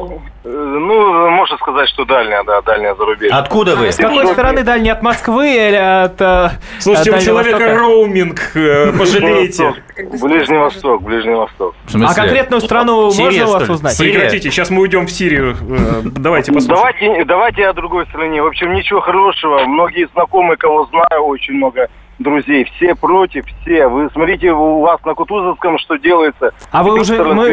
ну, 0.46 1.30
можно 1.30 1.58
сказать, 1.58 1.90
что 1.90 2.06
дальняя, 2.06 2.44
да, 2.44 2.62
дальняя 2.62 2.96
зарубежье. 2.96 3.36
Откуда 3.36 3.76
вы? 3.76 3.92
С 3.92 3.98
какой 3.98 4.26
стороны 4.28 4.64
дальняя? 4.64 4.94
От 4.94 5.02
Москвы 5.02 5.50
или 5.50 5.76
от 5.76 6.22
э, 6.22 6.50
Слушайте, 6.80 7.12
у 7.12 7.20
человека 7.20 7.60
Востока? 7.60 7.80
роуминг, 7.80 8.40
э, 8.56 8.94
пожалеете. 8.98 9.74
Ближний 10.22 10.58
Восток, 10.58 11.04
Ближний 11.04 11.34
Восток. 11.34 11.76
А 11.94 12.14
конкретную 12.14 12.62
страну 12.62 13.12
Сирия, 13.12 13.46
можно 13.46 13.58
у 13.58 13.60
вас 13.60 13.70
узнать? 13.70 13.98
Прекратите, 13.98 14.50
сейчас 14.50 14.70
мы 14.70 14.82
уйдем 14.82 15.08
в 15.08 15.12
Сирию. 15.12 15.58
Э, 15.70 16.02
давайте 16.04 16.54
посмотрим. 16.54 16.78
Давайте, 16.78 17.26
давайте 17.26 17.68
о 17.68 17.74
другой 17.74 18.06
стране. 18.08 18.42
В 18.42 18.48
общем, 18.48 18.74
ничего 18.74 19.02
хорошего. 19.02 19.66
Многие 19.66 20.08
знакомые, 20.14 20.56
кого 20.56 20.86
знаю, 20.86 21.24
очень 21.24 21.56
много 21.56 21.90
друзей. 22.20 22.66
Все 22.76 22.96
против, 22.96 23.46
все. 23.62 23.88
Вы 23.88 24.10
смотрите, 24.12 24.52
у 24.52 24.82
вас 24.82 25.04
на 25.06 25.14
Кутузовском 25.14 25.78
что 25.78 25.98
делается. 25.98 26.52
А 26.72 26.84
вы 26.84 27.00
уже... 27.00 27.24
Мы... 27.24 27.50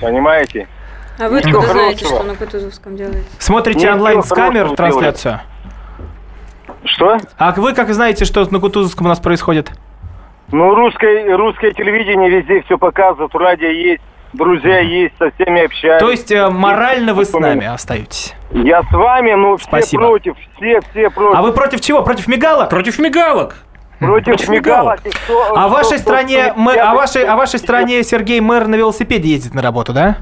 понимаете? 0.00 0.68
А 1.18 1.28
вы 1.28 1.38
откуда 1.38 1.66
знаете, 1.68 2.04
что 2.04 2.22
на 2.22 2.34
Кутузовском 2.34 2.96
делается? 2.96 3.30
Смотрите 3.38 3.90
онлайн 3.90 4.22
с 4.22 4.28
камер 4.28 4.70
трансляцию? 4.76 5.40
Что? 6.84 7.18
А 7.38 7.52
вы 7.52 7.72
как 7.72 7.92
знаете, 7.92 8.24
что 8.24 8.46
на 8.50 8.60
Кутузовском 8.60 9.06
у 9.06 9.08
нас 9.08 9.18
происходит? 9.18 9.72
Ну, 10.52 10.74
русское, 10.74 11.36
русское 11.36 11.72
телевидение 11.72 12.30
везде 12.30 12.62
все 12.62 12.78
показывает, 12.78 13.34
радио 13.34 13.68
есть, 13.68 14.02
друзья 14.32 14.78
есть, 14.78 15.14
со 15.18 15.30
всеми 15.32 15.64
общаюсь. 15.64 16.00
То 16.00 16.10
есть 16.10 16.30
э, 16.30 16.48
морально 16.48 17.14
вы 17.14 17.24
с 17.24 17.32
нами 17.32 17.66
остаетесь? 17.66 18.34
Я 18.52 18.82
с 18.82 18.92
вами, 18.92 19.32
но 19.32 19.56
все 19.56 19.66
Спасибо. 19.66 20.06
против, 20.06 20.36
все, 20.56 20.80
все 20.92 21.10
против. 21.10 21.36
А 21.36 21.42
вы 21.42 21.52
против 21.52 21.80
чего? 21.80 22.02
Против 22.02 22.28
мигалок? 22.28 22.70
Против 22.70 22.98
мигалок. 23.00 23.56
Против 23.98 24.48
мигалок. 24.48 25.00
А 25.54 25.68
вашей 25.68 25.98
стране, 25.98 26.52
мы, 26.56 26.74
а 26.74 26.94
вашей, 26.94 27.24
а 27.24 27.36
вашей 27.36 27.58
стране 27.58 28.02
Сергей 28.02 28.40
мэр 28.40 28.66
на 28.66 28.74
велосипеде 28.74 29.28
ездит 29.28 29.54
на 29.54 29.62
работу, 29.62 29.92
да? 29.92 30.16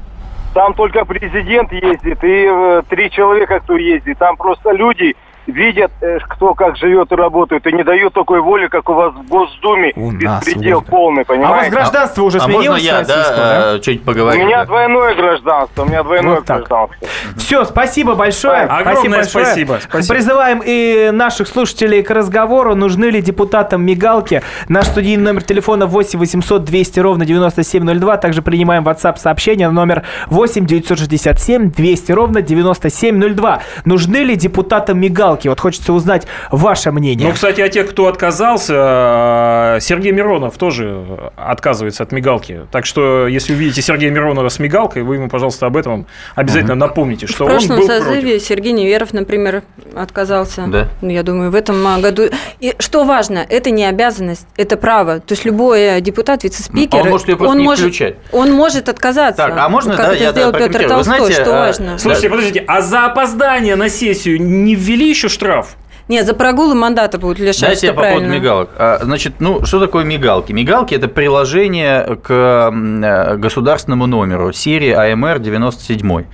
Там 0.53 0.73
только 0.73 1.03
президент 1.03 1.73
ездит 1.73 2.23
и 2.23 2.47
э, 2.49 2.81
три 2.89 3.11
человека, 3.11 3.59
кто 3.59 3.75
ездит. 3.75 4.17
Там 4.17 4.37
просто 4.37 4.71
люди 4.71 5.15
видят, 5.47 5.91
э, 6.01 6.19
кто 6.27 6.53
как 6.53 6.77
живет 6.77 7.11
и 7.11 7.15
работает, 7.15 7.65
и 7.67 7.71
не 7.71 7.83
дают 7.83 8.13
такой 8.13 8.41
воли, 8.41 8.67
как 8.67 8.89
у 8.89 8.93
вас 8.93 9.13
в 9.13 9.27
Госдуме. 9.27 9.93
У 9.95 10.11
Беспредел 10.11 10.81
нас, 10.81 10.89
полный, 10.89 11.25
понимаете? 11.25 11.47
А 11.47 11.51
у 11.51 11.61
вас 11.61 11.69
гражданство 11.69 12.23
уже 12.23 12.39
сменилось? 12.39 12.67
А 12.67 12.71
можно 12.71 12.85
я, 12.85 13.03
да, 13.03 13.73
да? 13.73 13.79
чуть 13.79 14.03
поговорю? 14.03 14.41
У 14.41 14.45
меня 14.45 14.59
да. 14.59 14.65
двойное 14.65 15.15
гражданство, 15.15 15.83
у 15.83 15.85
меня 15.85 16.03
двойное 16.03 16.35
вот 16.35 16.45
гражданство. 16.45 17.07
Все, 17.37 17.65
спасибо 17.65 18.15
большое. 18.15 18.63
Огромное 18.63 19.23
спасибо, 19.23 19.43
спасибо, 19.43 19.79
спасибо. 19.81 20.13
Призываем 20.13 20.61
и 20.65 21.09
наших 21.11 21.47
слушателей 21.47 22.03
к 22.03 22.09
разговору. 22.09 22.75
Нужны 22.75 23.05
ли 23.05 23.21
депутатам 23.21 23.83
мигалки? 23.83 24.41
Наш 24.67 24.85
студийный 24.87 25.23
номер 25.23 25.43
телефона 25.43 25.85
8 25.85 26.19
800 26.19 26.63
200 26.63 26.99
ровно 26.99 27.25
9702. 27.25 28.17
Также 28.17 28.41
принимаем 28.41 28.83
WhatsApp 28.83 29.17
сообщение 29.17 29.67
на 29.67 29.73
номер 29.73 30.03
8 30.27 30.65
967 30.65 31.71
200 31.71 32.11
ровно 32.11 32.41
9702. 32.41 33.61
Нужны 33.85 34.17
ли 34.17 34.35
депутатам 34.35 34.99
мигалки? 34.99 35.34
Галки. 35.35 35.47
Вот 35.49 35.59
хочется 35.59 35.91
узнать 35.93 36.27
ваше 36.49 36.91
мнение. 36.91 37.27
Ну, 37.27 37.33
кстати, 37.33 37.59
о 37.61 37.69
тех, 37.69 37.89
кто 37.89 38.07
отказался, 38.07 39.77
Сергей 39.81 40.11
Миронов 40.11 40.57
тоже 40.57 41.31
отказывается 41.35 42.03
от 42.03 42.11
мигалки. 42.11 42.61
Так 42.71 42.85
что, 42.85 43.27
если 43.27 43.53
увидите 43.53 43.81
Сергея 43.81 44.11
Миронова 44.11 44.49
с 44.49 44.59
мигалкой, 44.59 45.03
вы 45.03 45.15
ему, 45.15 45.29
пожалуйста, 45.29 45.65
об 45.65 45.75
этом 45.75 46.07
обязательно 46.35 46.73
угу. 46.73 46.79
напомните, 46.79 47.27
что 47.27 47.45
в 47.45 47.47
он 47.47 47.53
был 47.53 47.59
В 47.59 47.67
прошлом 47.67 47.87
созыве 47.87 48.31
против. 48.31 48.47
Сергей 48.47 48.71
Неверов, 48.71 49.13
например, 49.13 49.63
отказался. 49.95 50.65
Да. 50.67 50.87
Ну, 51.01 51.09
я 51.09 51.23
думаю, 51.23 51.51
в 51.51 51.55
этом 51.55 52.01
году... 52.01 52.23
И 52.59 52.73
что 52.79 53.03
важно, 53.03 53.45
это 53.47 53.71
не 53.71 53.85
обязанность, 53.85 54.47
это 54.55 54.77
право. 54.77 55.19
То 55.19 55.33
есть 55.33 55.43
любой 55.43 55.99
депутат, 56.01 56.43
вице-спикер... 56.43 56.99
А 56.99 57.01
он 57.01 57.09
может 57.09 57.27
ее 57.27 57.35
просто 57.35 57.51
он 57.51 57.57
не 57.59 57.65
может, 57.65 57.85
включать. 57.85 58.15
Он 58.31 58.51
может 58.53 58.87
отказаться. 58.87 59.43
Так, 59.43 59.53
а 59.57 59.67
можно, 59.67 59.95
как 59.95 60.07
да, 60.07 60.13
это 60.13 60.23
я 60.23 60.31
сделал 60.31 60.51
да, 60.51 60.59
Петр 60.59 60.87
Толстой, 60.87 61.03
знаете, 61.03 61.41
что 61.41 61.57
а, 61.57 61.65
важно. 61.67 61.97
Слушайте, 61.97 62.29
да. 62.29 62.35
подождите, 62.35 62.63
а 62.67 62.81
за 62.81 63.05
опоздание 63.05 63.75
на 63.75 63.89
сессию 63.89 64.41
не 64.41 64.75
ввели 64.75 65.09
еще 65.09 65.24
штраф? 65.29 65.75
Нет, 66.07 66.27
за 66.27 66.35
прогулы 66.35 66.75
мандата 66.75 67.17
будут 67.17 67.39
лишать, 67.39 67.61
Дайте 67.69 67.87
я 67.87 67.93
по 67.93 68.03
поводу 68.03 68.27
мигалок. 68.27 68.69
А, 68.77 68.99
значит, 69.01 69.35
ну, 69.39 69.65
что 69.65 69.79
такое 69.79 70.03
мигалки? 70.03 70.51
Мигалки– 70.51 70.93
это 70.95 71.07
приложение 71.07 72.19
к 72.21 72.71
э, 72.71 73.37
государственному 73.37 74.05
номеру 74.05 74.53
серии 74.53 74.91
АМР 74.91 75.39
97. 75.39 76.25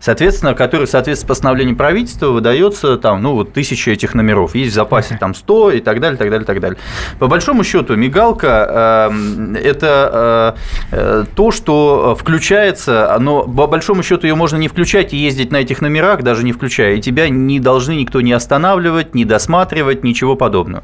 Соответственно, 0.00 0.54
который, 0.54 0.88
соответственно, 0.88 1.28
постановлением 1.28 1.76
правительства 1.76 2.26
выдается 2.30 2.96
там, 2.96 3.22
ну, 3.22 3.34
вот 3.34 3.52
тысяча 3.52 3.92
этих 3.92 4.14
номеров. 4.14 4.56
Есть 4.56 4.72
в 4.72 4.74
запасе 4.74 5.16
там 5.20 5.36
100 5.36 5.70
и 5.72 5.80
так 5.80 6.00
далее, 6.00 6.18
так 6.18 6.28
далее, 6.28 6.44
так 6.44 6.58
далее. 6.58 6.78
По 7.20 7.28
большому 7.28 7.62
счету, 7.62 7.94
мигалка 7.94 9.10
э,– 9.12 9.54
это 9.62 10.56
э, 10.90 11.24
то, 11.36 11.52
что 11.52 12.16
включается, 12.18 13.16
но 13.20 13.44
по 13.44 13.68
большому 13.68 14.02
счету 14.02 14.26
ее 14.26 14.34
можно 14.34 14.56
не 14.56 14.66
включать 14.66 15.12
и 15.12 15.16
ездить 15.16 15.52
на 15.52 15.58
этих 15.58 15.82
номерах, 15.82 16.24
даже 16.24 16.42
не 16.42 16.52
включая, 16.52 16.96
и 16.96 17.00
тебя 17.00 17.28
не 17.28 17.60
должны 17.60 17.94
никто 17.94 18.20
не 18.20 18.32
останавливать, 18.32 19.14
не 19.20 19.24
досматривать, 19.26 20.02
ничего 20.02 20.34
подобного. 20.34 20.82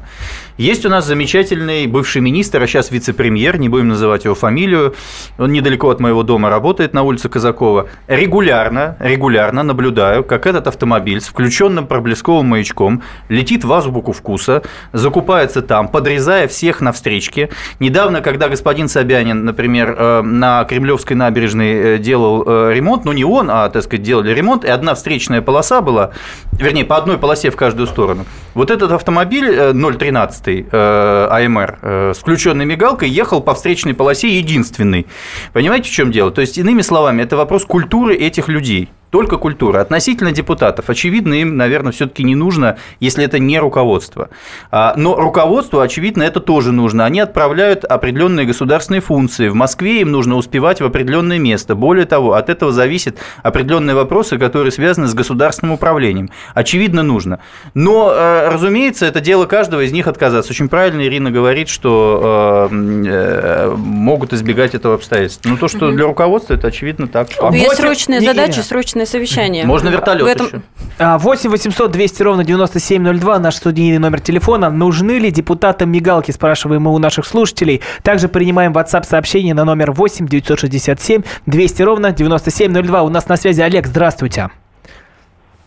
Есть 0.57 0.85
у 0.85 0.89
нас 0.89 1.05
замечательный 1.05 1.87
бывший 1.87 2.21
министр, 2.21 2.63
а 2.63 2.67
сейчас 2.67 2.91
вице-премьер, 2.91 3.57
не 3.57 3.69
будем 3.69 3.89
называть 3.89 4.25
его 4.25 4.35
фамилию, 4.35 4.93
он 5.37 5.51
недалеко 5.51 5.89
от 5.89 5.99
моего 5.99 6.23
дома 6.23 6.49
работает 6.49 6.93
на 6.93 7.03
улице 7.03 7.29
Казакова. 7.29 7.87
Регулярно, 8.07 8.95
регулярно 8.99 9.63
наблюдаю, 9.63 10.23
как 10.23 10.45
этот 10.45 10.67
автомобиль 10.67 11.19
с 11.19 11.27
включенным 11.27 11.87
проблесковым 11.87 12.47
маячком 12.47 13.01
летит 13.29 13.63
в 13.63 13.73
азбуку 13.73 14.11
вкуса, 14.11 14.61
закупается 14.93 15.61
там, 15.61 15.87
подрезая 15.87 16.47
всех 16.47 16.81
на 16.81 16.91
встречке. 16.91 17.49
Недавно, 17.79 18.21
когда 18.21 18.49
господин 18.49 18.87
Собянин, 18.87 19.45
например, 19.45 19.95
э, 19.97 20.21
на 20.21 20.63
Кремлевской 20.65 21.15
набережной 21.15 21.73
э, 21.73 21.97
делал 21.97 22.43
э, 22.45 22.73
ремонт, 22.73 23.05
ну 23.05 23.13
не 23.13 23.23
он, 23.23 23.49
а, 23.49 23.69
так 23.69 23.83
сказать, 23.83 24.03
делали 24.03 24.31
ремонт, 24.33 24.63
и 24.63 24.69
одна 24.69 24.93
встречная 24.93 25.41
полоса 25.41 25.81
была, 25.81 26.11
вернее, 26.51 26.85
по 26.85 26.97
одной 26.97 27.17
полосе 27.17 27.49
в 27.49 27.55
каждую 27.55 27.87
сторону. 27.87 28.25
Вот 28.53 28.71
этот 28.71 28.91
автомобиль 28.91 29.73
013 29.73 30.47
э, 30.47 30.63
э, 30.71 31.45
АМР 31.45 31.79
э, 31.81 32.13
с 32.15 32.19
включенной 32.19 32.65
мигалкой 32.65 33.09
ехал 33.09 33.41
по 33.41 33.53
встречной 33.53 33.93
полосе 33.93 34.37
единственный. 34.37 35.05
Понимаете, 35.53 35.89
в 35.89 35.93
чем 35.93 36.11
дело? 36.11 36.31
То 36.31 36.41
есть, 36.41 36.57
иными 36.57 36.81
словами, 36.81 37.21
это 37.21 37.37
вопрос 37.37 37.65
культуры 37.65 38.15
этих 38.15 38.47
людей. 38.47 38.89
Только 39.09 39.37
культура. 39.37 39.79
Относительно 39.79 40.31
депутатов, 40.31 40.89
очевидно, 40.89 41.33
им, 41.33 41.55
наверное, 41.55 41.91
все-таки 41.91 42.23
не 42.23 42.35
нужно, 42.35 42.77
если 42.99 43.23
это 43.23 43.39
не 43.39 43.57
руководство. 43.57 44.29
А, 44.69 44.93
но 44.97 45.15
руководству, 45.15 45.79
очевидно, 45.79 46.23
это 46.23 46.39
тоже 46.39 46.71
нужно. 46.71 47.05
Они 47.05 47.19
отправляют 47.19 47.85
определенные 47.85 48.45
государственные 48.45 49.01
функции. 49.01 49.47
В 49.47 49.55
Москве 49.55 50.01
им 50.01 50.11
нужно 50.11 50.35
успевать 50.35 50.81
в 50.81 50.85
определенное 50.85 51.39
место. 51.39 51.75
Более 51.75 52.05
того, 52.05 52.33
от 52.33 52.49
этого 52.49 52.71
зависят 52.71 53.17
определенные 53.43 53.95
вопросы, 53.95 54.37
которые 54.37 54.71
связаны 54.71 55.07
с 55.07 55.13
государственным 55.13 55.73
управлением. 55.73 56.29
Очевидно, 56.53 57.01
нужно. 57.01 57.39
Но, 57.73 58.11
э, 58.13 58.49
разумеется, 58.49 59.05
это 59.05 59.21
дело 59.21 59.45
каждого 59.45 59.81
из 59.81 59.91
них 59.91 60.07
отказаться. 60.07 60.51
Очень 60.51 60.67
правильно 60.67 61.01
Ирина 61.01 61.31
говорит, 61.31 61.69
что 61.69 62.69
э, 62.71 62.75
э, 63.07 63.75
могут 63.77 64.33
избегать 64.33 64.75
этого 64.75 64.95
обстоятельства. 64.95 65.49
Но 65.49 65.55
то, 65.57 65.67
что 65.67 65.91
для 65.91 66.05
руководства, 66.05 66.55
это 66.55 66.67
очевидно 66.67 67.07
так. 67.07 67.29
Есть 67.53 67.77
срочные 67.77 68.19
задачи, 68.19 68.59
срочные 68.59 68.96
срочное 68.97 69.05
совещание. 69.05 69.65
Можно 69.65 69.89
вертолет 69.89 70.23
в 70.23 70.25
этом... 70.25 70.45
еще. 70.47 70.61
8 70.99 71.49
800 71.49 71.91
200 71.91 72.23
ровно 72.23 72.43
9702, 72.43 73.39
наш 73.39 73.55
студийный 73.55 73.99
номер 73.99 74.19
телефона. 74.19 74.69
Нужны 74.69 75.19
ли 75.19 75.31
депутатам 75.31 75.91
мигалки, 75.91 76.31
спрашиваем 76.31 76.83
мы 76.83 76.93
у 76.93 76.97
наших 76.97 77.25
слушателей. 77.25 77.81
Также 78.01 78.27
принимаем 78.27 78.73
WhatsApp 78.73 79.03
сообщение 79.03 79.53
на 79.53 79.63
номер 79.63 79.91
8 79.91 80.27
967 80.27 81.21
200 81.45 81.81
ровно 81.83 82.11
9702. 82.11 83.03
У 83.03 83.09
нас 83.09 83.27
на 83.27 83.37
связи 83.37 83.61
Олег, 83.61 83.85
здравствуйте. 83.85 84.49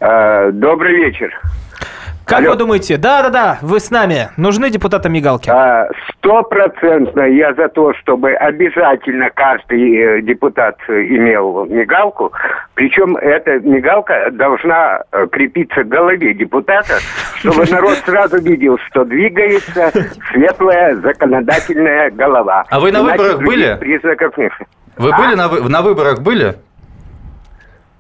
А, 0.01 0.51
добрый 0.51 0.95
вечер. 0.95 1.31
Как 2.31 2.43
Алло. 2.43 2.51
вы 2.51 2.57
думаете? 2.59 2.97
Да-да-да, 2.97 3.59
вы 3.61 3.81
с 3.81 3.91
нами. 3.91 4.29
Нужны 4.37 4.71
депутаты 4.71 5.09
мигалки? 5.09 5.51
А, 5.51 5.89
стопроцентно 6.13 7.23
я 7.23 7.53
за 7.55 7.69
то, 7.69 7.93
чтобы 7.95 8.35
обязательно 8.35 9.31
каждый 9.31 9.97
э, 9.97 10.23
депутат 10.23 10.79
имел 10.87 11.65
мигалку. 11.67 12.33
Причем 12.75 13.17
эта 13.17 13.59
мигалка 13.59 14.31
должна 14.31 15.03
э, 15.11 15.27
крепиться 15.27 15.83
к 15.83 15.89
голове 15.89 16.33
депутата, 16.35 17.01
чтобы 17.41 17.65
народ 17.69 17.99
сразу 18.07 18.41
видел, 18.41 18.79
что 18.87 19.05
двигается 19.05 19.91
светлая 20.31 20.95
законодательная 20.99 22.13
голова. 22.13 22.65
А 22.71 22.79
вы 22.79 22.93
на 22.93 23.03
выборах 23.03 23.43
были? 23.43 23.77
Признаков 23.81 24.39
нет. 24.39 24.53
Вы 24.97 25.11
были 25.17 25.35
на, 25.35 25.49
на 25.49 25.83
выборах 25.83 26.21
были? 26.21 26.55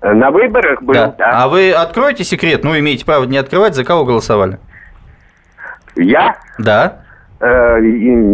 На 0.02 0.30
выборах 0.30 0.82
был, 0.82 0.94
да. 0.94 1.14
да. 1.18 1.42
А 1.42 1.48
вы 1.48 1.72
откроете 1.72 2.24
секрет? 2.24 2.64
Ну, 2.64 2.78
имеете 2.78 3.04
право 3.04 3.24
не 3.24 3.36
открывать, 3.36 3.74
за 3.74 3.84
кого 3.84 4.04
голосовали? 4.04 4.58
Я? 5.94 6.36
Да. 6.58 7.04
Э, 7.42 7.78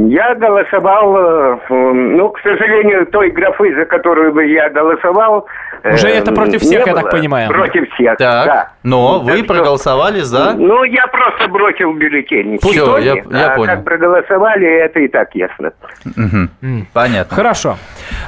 я 0.08 0.34
голосовал, 0.34 1.16
э, 1.16 1.58
ну, 1.70 2.28
к 2.30 2.40
сожалению, 2.40 3.06
той 3.06 3.30
графы, 3.30 3.72
за 3.76 3.84
которую 3.84 4.32
бы 4.32 4.44
я 4.44 4.68
голосовал... 4.68 5.46
Уже 5.84 6.08
это 6.08 6.32
против 6.32 6.62
всех, 6.62 6.84
я 6.84 6.94
так 6.94 7.10
понимаю. 7.10 7.48
Против 7.48 7.88
всех, 7.94 8.16
так. 8.16 8.46
да. 8.46 8.72
Но 8.82 9.20
так 9.20 9.28
вы 9.28 9.38
что... 9.38 9.46
проголосовали 9.46 10.20
за... 10.22 10.54
Ну, 10.54 10.82
я 10.82 11.06
просто 11.06 11.46
бросил 11.46 11.92
бюллетень. 11.92 12.58
Все, 12.60 12.98
я, 12.98 13.14
я 13.14 13.52
а 13.52 13.54
понял. 13.54 13.74
как 13.74 13.84
проголосовали, 13.84 14.66
это 14.66 14.98
и 14.98 15.06
так 15.06 15.32
ясно. 15.36 15.70
Угу. 16.04 16.86
Понятно. 16.92 17.36
Хорошо. 17.36 17.76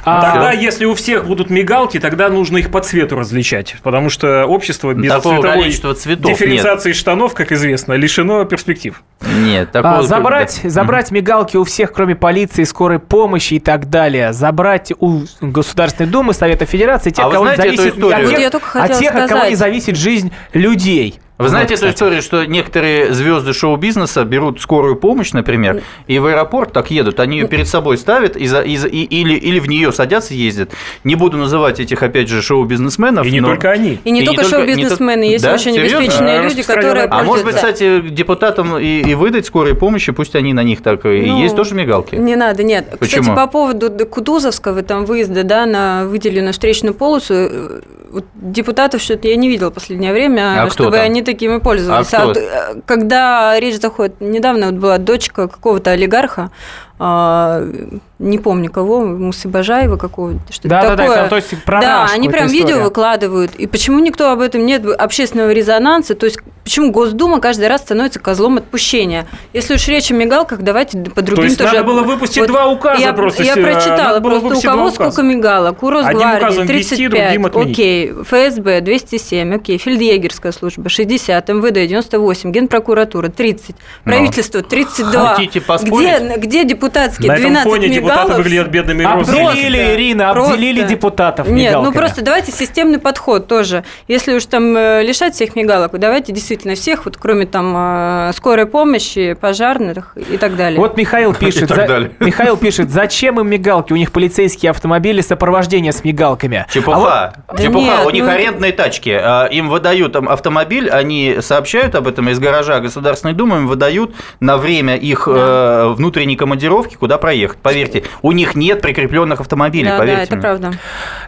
А... 0.05 0.31
Тогда, 0.31 0.51
если 0.53 0.85
у 0.85 0.93
всех 0.93 1.25
будут 1.25 1.49
мигалки, 1.49 1.99
тогда 1.99 2.29
нужно 2.29 2.57
их 2.57 2.71
по 2.71 2.79
цвету 2.79 3.17
различать, 3.17 3.75
потому 3.83 4.09
что 4.09 4.45
общество 4.45 4.93
без 4.93 5.11
Такого 5.11 5.41
цветовой 5.41 5.71
цветов 5.71 6.31
дифференциации 6.31 6.89
нет. 6.89 6.97
штанов, 6.97 7.33
как 7.33 7.51
известно, 7.51 7.93
лишено 7.93 8.45
перспектив. 8.45 9.01
Нет, 9.43 9.71
такого... 9.71 9.97
А, 9.97 10.03
забрать 10.03 10.61
забрать 10.69 11.11
мигалки 11.11 11.57
у 11.57 11.63
всех, 11.63 11.91
кроме 11.91 12.15
полиции, 12.15 12.63
скорой 12.63 12.99
помощи 12.99 13.55
и 13.55 13.59
так 13.59 13.89
далее, 13.89 14.33
забрать 14.33 14.91
у 14.99 15.21
Государственной 15.41 16.09
Думы, 16.09 16.33
Совета 16.33 16.65
Федерации, 16.65 17.09
тех, 17.11 17.25
а 17.25 17.31
кого 17.31 17.45
знаете 17.45 17.77
зависит? 17.77 18.03
От 18.03 18.51
тех, 18.51 18.75
от 18.75 18.99
тех 18.99 19.15
от 19.15 19.29
кого 19.29 19.45
не 19.45 19.55
зависит 19.55 19.95
жизнь 19.95 20.31
людей. 20.53 21.19
Вы 21.39 21.47
знаете 21.47 21.75
вот, 21.75 21.83
эту 21.83 21.93
историю, 21.93 22.21
что 22.21 22.43
некоторые 22.43 23.13
звезды 23.13 23.53
шоу-бизнеса 23.53 24.25
берут 24.25 24.59
скорую 24.59 24.97
помощь, 24.97 25.31
например, 25.31 25.83
и 26.05 26.19
в 26.19 26.25
аэропорт 26.25 26.73
так 26.73 26.91
едут, 26.91 27.21
они 27.21 27.37
ее 27.37 27.47
перед 27.47 27.65
собой 27.65 27.97
ставят 27.97 28.35
и, 28.35 28.45
за, 28.45 28.59
и, 28.59 28.75
и, 28.75 29.03
или, 29.21 29.35
или 29.35 29.59
в 29.59 29.69
нее 29.69 29.93
садятся 29.93 30.33
и 30.33 30.37
ездят. 30.37 30.71
Не 31.05 31.15
буду 31.15 31.37
называть 31.37 31.79
этих, 31.79 32.03
опять 32.03 32.27
же, 32.27 32.41
шоу-бизнесменов. 32.41 33.25
И 33.25 33.31
не 33.31 33.39
но... 33.39 33.47
только 33.47 33.71
они. 33.71 33.99
И 34.03 34.11
не 34.11 34.23
и 34.23 34.25
только 34.25 34.43
шоу-бизнесмены, 34.43 35.23
есть 35.23 35.45
да? 35.45 35.53
очень 35.53 35.75
Серьезно? 35.75 35.99
обеспеченные 35.99 36.39
а, 36.39 36.43
люди, 36.43 36.61
которые 36.61 37.05
А 37.05 37.23
может 37.23 37.45
быть, 37.45 37.55
кстати, 37.55 38.01
депутатам 38.01 38.77
и, 38.77 38.99
и 38.99 39.13
выдать 39.15 39.45
скорой 39.45 39.75
помощи, 39.75 40.11
пусть 40.11 40.35
они 40.35 40.51
на 40.51 40.63
них 40.63 40.81
так 40.81 41.05
и 41.05 41.21
ну, 41.21 41.41
есть 41.41 41.55
тоже 41.55 41.73
мигалки. 41.73 42.15
Не 42.15 42.35
надо, 42.35 42.63
нет. 42.63 42.97
Почему? 42.99 43.21
Кстати, 43.21 43.35
по 43.37 43.47
поводу 43.47 43.89
Кутузовского 44.05 44.81
там 44.83 45.05
выезда 45.05 45.43
да, 45.43 45.65
на 45.65 46.05
выделенную 46.05 46.51
встречную 46.51 46.93
полосу, 46.93 47.33
э, 47.33 47.81
вот 48.11 48.25
депутатов 48.33 49.01
что-то 49.01 49.27
я 49.27 49.35
не 49.35 49.47
видела 49.47 49.69
в 49.69 49.73
последнее 49.73 50.11
время, 50.11 50.63
а 50.63 50.69
чтобы 50.69 50.97
они 50.97 51.21
такими 51.31 51.59
пользовались. 51.59 52.13
А, 52.13 52.23
а 52.23 52.33
э, 52.35 52.81
когда 52.85 53.59
речь 53.59 53.79
заходит, 53.79 54.19
недавно 54.19 54.67
вот 54.67 54.75
была 54.75 54.97
дочка 54.97 55.47
какого-то 55.47 55.91
олигарха, 55.91 56.51
не 56.99 58.37
помню 58.37 58.69
кого, 58.69 58.99
Мусыбажаева 58.99 59.95
какого-то, 59.95 60.51
что-то 60.51 60.67
да, 60.67 60.95
такое. 60.95 61.15
Да, 61.15 61.23
да, 61.23 61.29
то 61.29 61.35
есть 61.37 61.63
про 61.63 61.79
Да, 61.79 62.07
они 62.11 62.27
прям 62.27 62.47
история. 62.47 62.65
видео 62.65 62.83
выкладывают. 62.83 63.55
И 63.55 63.67
почему 63.67 63.99
никто 63.99 64.31
об 64.31 64.41
этом 64.41 64.65
нет 64.65 64.85
общественного 64.85 65.51
резонанса? 65.51 66.15
То 66.15 66.25
есть 66.25 66.39
почему 66.65 66.91
Госдума 66.91 67.39
каждый 67.39 67.69
раз 67.69 67.81
становится 67.81 68.19
козлом 68.19 68.57
отпущения? 68.57 69.25
Если 69.53 69.75
уж 69.75 69.87
речь 69.87 70.11
о 70.11 70.15
мигалках, 70.15 70.61
давайте 70.61 70.97
по 70.97 71.21
другим 71.21 71.35
то 71.35 71.43
есть 71.45 71.57
тоже. 71.57 71.73
надо 71.73 71.85
было 71.85 72.01
выпустить 72.01 72.39
вот 72.39 72.47
два 72.47 72.67
указа 72.67 73.01
я, 73.01 73.13
просто. 73.13 73.43
Я 73.43 73.53
прочитала 73.53 74.19
просто, 74.19 74.57
у 74.57 74.61
кого 74.61 74.91
сколько 74.91 75.23
мигалок? 75.23 75.81
У 75.81 75.89
Росгвардии 75.89 76.67
35, 76.67 77.55
окей, 77.55 78.11
ФСБ 78.23 78.81
207, 78.81 79.55
окей, 79.55 79.77
Фельдъегерская 79.77 80.51
служба 80.51 80.89
60, 80.89 81.47
МВД 81.47 81.73
98, 81.73 82.51
Генпрокуратура 82.51 83.29
30, 83.29 83.75
правительство 84.03 84.61
32. 84.61 85.35
Хотите 85.35 85.61
поспорить? 85.61 86.09
Где, 86.37 86.37
где 86.37 86.63
депутатские 86.89 87.31
На 87.31 87.37
12 87.37 87.59
этом 87.59 87.71
фоне 87.71 87.87
мигалок? 87.87 88.03
депутаты 88.03 88.33
выглядят 88.41 88.67
бедными 88.69 89.05
Обделили, 89.05 89.95
Ирина, 89.95 90.31
обделили 90.31 90.83
депутатов 90.83 91.47
Нет, 91.47 91.73
ну 91.81 91.91
просто 91.91 92.21
давайте 92.21 92.51
системный 92.51 92.99
подход 92.99 93.47
тоже. 93.47 93.83
Если 94.07 94.33
уж 94.33 94.45
там 94.45 94.75
э, 94.75 95.03
лишать 95.03 95.35
всех 95.35 95.55
мигалок, 95.55 95.97
давайте 95.97 96.31
действительно 96.31 96.75
всех, 96.75 97.05
вот 97.05 97.17
кроме 97.17 97.45
там 97.45 97.73
э, 97.75 98.31
скорой 98.35 98.65
помощи, 98.65 99.33
пожарных 99.33 100.15
и 100.15 100.37
так 100.37 100.55
далее. 100.55 100.79
Вот 100.79 100.97
Михаил 100.97 101.33
пишет, 101.39 101.69
за... 101.69 102.09
Михаил 102.19 102.57
пишет, 102.57 102.89
зачем 102.89 103.39
им 103.39 103.47
мигалки? 103.47 103.93
У 103.93 103.95
них 103.95 104.11
полицейские 104.11 104.71
автомобили, 104.71 105.21
сопровождение 105.21 105.91
с 105.91 106.03
мигалками. 106.03 106.65
Чепуха. 106.71 106.97
А 106.97 106.99
вот... 106.99 107.57
да 107.57 107.63
Чепуха. 107.63 107.85
Нет, 107.85 108.05
У 108.05 108.09
них 108.09 108.23
ну... 108.23 108.31
арендные 108.31 108.71
тачки. 108.71 109.09
А, 109.09 109.45
им 109.45 109.69
выдают 109.69 110.13
там 110.13 110.29
автомобиль, 110.29 110.89
они 110.89 111.37
сообщают 111.41 111.95
об 111.95 112.07
этом 112.07 112.29
из 112.29 112.39
гаража 112.39 112.79
Государственной 112.79 113.33
Думы, 113.33 113.57
им 113.57 113.67
выдают 113.67 114.15
на 114.39 114.57
время 114.57 114.95
их 114.95 115.23
да. 115.27 115.33
э, 115.35 115.93
внутренней 115.93 116.35
командировки, 116.35 116.78
куда 116.87 117.17
проехать. 117.17 117.57
Поверьте, 117.59 118.03
у 118.21 118.31
них 118.31 118.55
нет 118.55 118.81
прикрепленных 118.81 119.39
автомобилей, 119.39 119.89
да, 119.89 119.97
поверьте. 119.97 120.17
Да, 120.17 120.23
это 120.23 120.35
мне. 120.35 120.41
правда. 120.41 120.73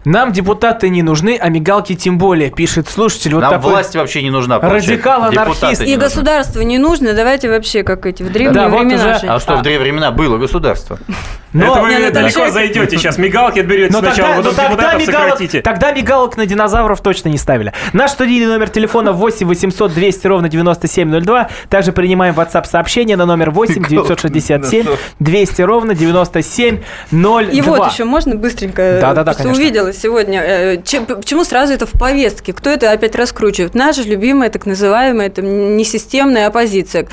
Нам 0.06 0.32
депутаты 0.32 0.90
не 0.90 1.04
нужны, 1.04 1.38
а 1.40 1.50
мигалки 1.50 1.96
тем 1.96 2.18
более, 2.18 2.50
пишет 2.50 2.90
слушатель. 2.90 3.34
Вот 3.36 3.42
Нам 3.42 3.52
такой 3.52 3.72
власть 3.72 3.96
вообще 3.96 4.24
не 4.24 4.30
нужна. 4.30 4.60
Радикал, 4.60 5.24
анархист. 5.24 5.82
И 5.82 5.96
государство 5.96 6.62
не 6.62 6.78
нужно, 6.78 7.14
давайте 7.14 7.50
вообще 7.50 7.84
как 7.84 8.06
эти 8.06 8.24
в 8.24 8.32
древние 8.32 8.54
да, 8.54 8.70
времена. 8.70 9.14
Вот 9.14 9.24
уже... 9.24 9.28
А 9.28 9.40
что, 9.40 9.58
в 9.58 9.62
древние 9.62 9.84
времена 9.84 10.12
было 10.12 10.38
государство? 10.38 11.00
Но, 11.54 11.74
это 11.74 11.82
вы 11.82 11.90
не, 11.90 12.12
далеко 12.12 12.30
человек... 12.30 12.54
зайдете 12.54 12.98
сейчас. 12.98 13.18
Мигалки 13.18 13.60
отберете 13.60 13.92
но 13.92 14.00
сначала, 14.00 14.36
тогда, 14.42 14.50
потом 14.52 14.78
тогда 14.78 14.94
мигалок, 14.94 15.30
сократите. 15.32 15.62
Тогда 15.62 15.92
мигалок 15.92 16.38
на 16.38 16.46
динозавров 16.46 17.02
точно 17.02 17.28
не 17.28 17.38
ставили. 17.38 17.74
Наш 17.92 18.12
студийный 18.12 18.48
номер 18.48 18.70
телефона 18.70 19.12
8 19.12 19.46
800 19.48 19.94
200 19.94 20.28
ровно 20.28 20.48
9702. 20.48 21.50
Также 21.70 21.92
принимаем 21.92 22.36
WhatsApp 22.36 22.66
сообщение 22.66 23.18
на 23.18 23.26
номер 23.26 23.52
8 23.52 23.86
967 23.86 24.88
200 25.20 25.41
ровно 25.60 25.94
9702. 25.94 27.42
И 27.44 27.62
вот 27.62 27.92
еще 27.92 28.04
можно 28.04 28.36
быстренько. 28.36 29.00
Да, 29.02 29.14
да, 29.14 29.24
да, 29.24 29.34
конечно. 29.34 29.60
увидела 29.60 29.94
сегодня. 29.94 30.42
Э, 30.42 30.78
почему 30.78 31.44
сразу 31.44 31.74
это 31.74 31.86
в 31.86 31.92
повестке? 31.92 32.54
Кто 32.54 32.70
это 32.70 32.92
опять 32.92 33.16
раскручивает? 33.16 33.76
Наша 33.76 34.04
любимая 34.04 34.50
так 34.50 34.66
называемая 34.66 35.28
это 35.28 35.42
несистемная 35.42 36.48
оппозиция. 36.48 37.08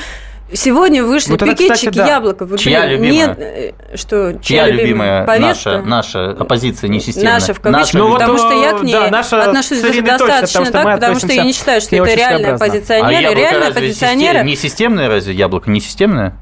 Сегодня 0.50 1.04
вышли 1.04 1.32
вот 1.32 1.40
пикетчики 1.40 1.72
кстати, 1.72 1.96
да. 1.96 2.06
яблоко. 2.06 2.46
Вот, 2.46 2.58
Чья 2.58 2.86
блин, 2.86 3.02
любимая? 3.02 3.26
Нет, 3.28 3.38
э, 3.38 3.96
что, 3.96 4.32
чья, 4.40 4.64
чья 4.64 4.70
любимая 4.70 5.26
наша, 5.38 5.82
наша 5.82 6.30
оппозиция 6.30 6.88
несистемная? 6.88 7.34
Наша 7.34 7.52
в 7.52 7.60
кавычках, 7.60 7.94
наша, 7.94 7.98
ну, 7.98 8.12
потому 8.14 8.32
вот, 8.32 8.40
что 8.40 8.62
я 8.62 8.72
к 8.72 8.82
ней 8.82 8.92
да, 8.92 9.10
наша 9.10 9.42
отношусь 9.42 9.82
достаточно 9.82 10.60
точно, 10.60 10.72
так, 10.72 10.94
потому 10.94 11.18
что 11.18 11.32
я 11.32 11.44
не 11.44 11.52
считаю, 11.52 11.82
что 11.82 11.96
это 11.96 12.14
реальные 12.14 12.52
оппозиционеры. 12.54 13.26
А 13.26 13.34
реальные 13.34 13.68
оппозиционеры... 13.68 14.44
Несистемное 14.44 15.08
разве 15.08 15.34
яблоко? 15.34 15.70
Несистемное? 15.70 16.34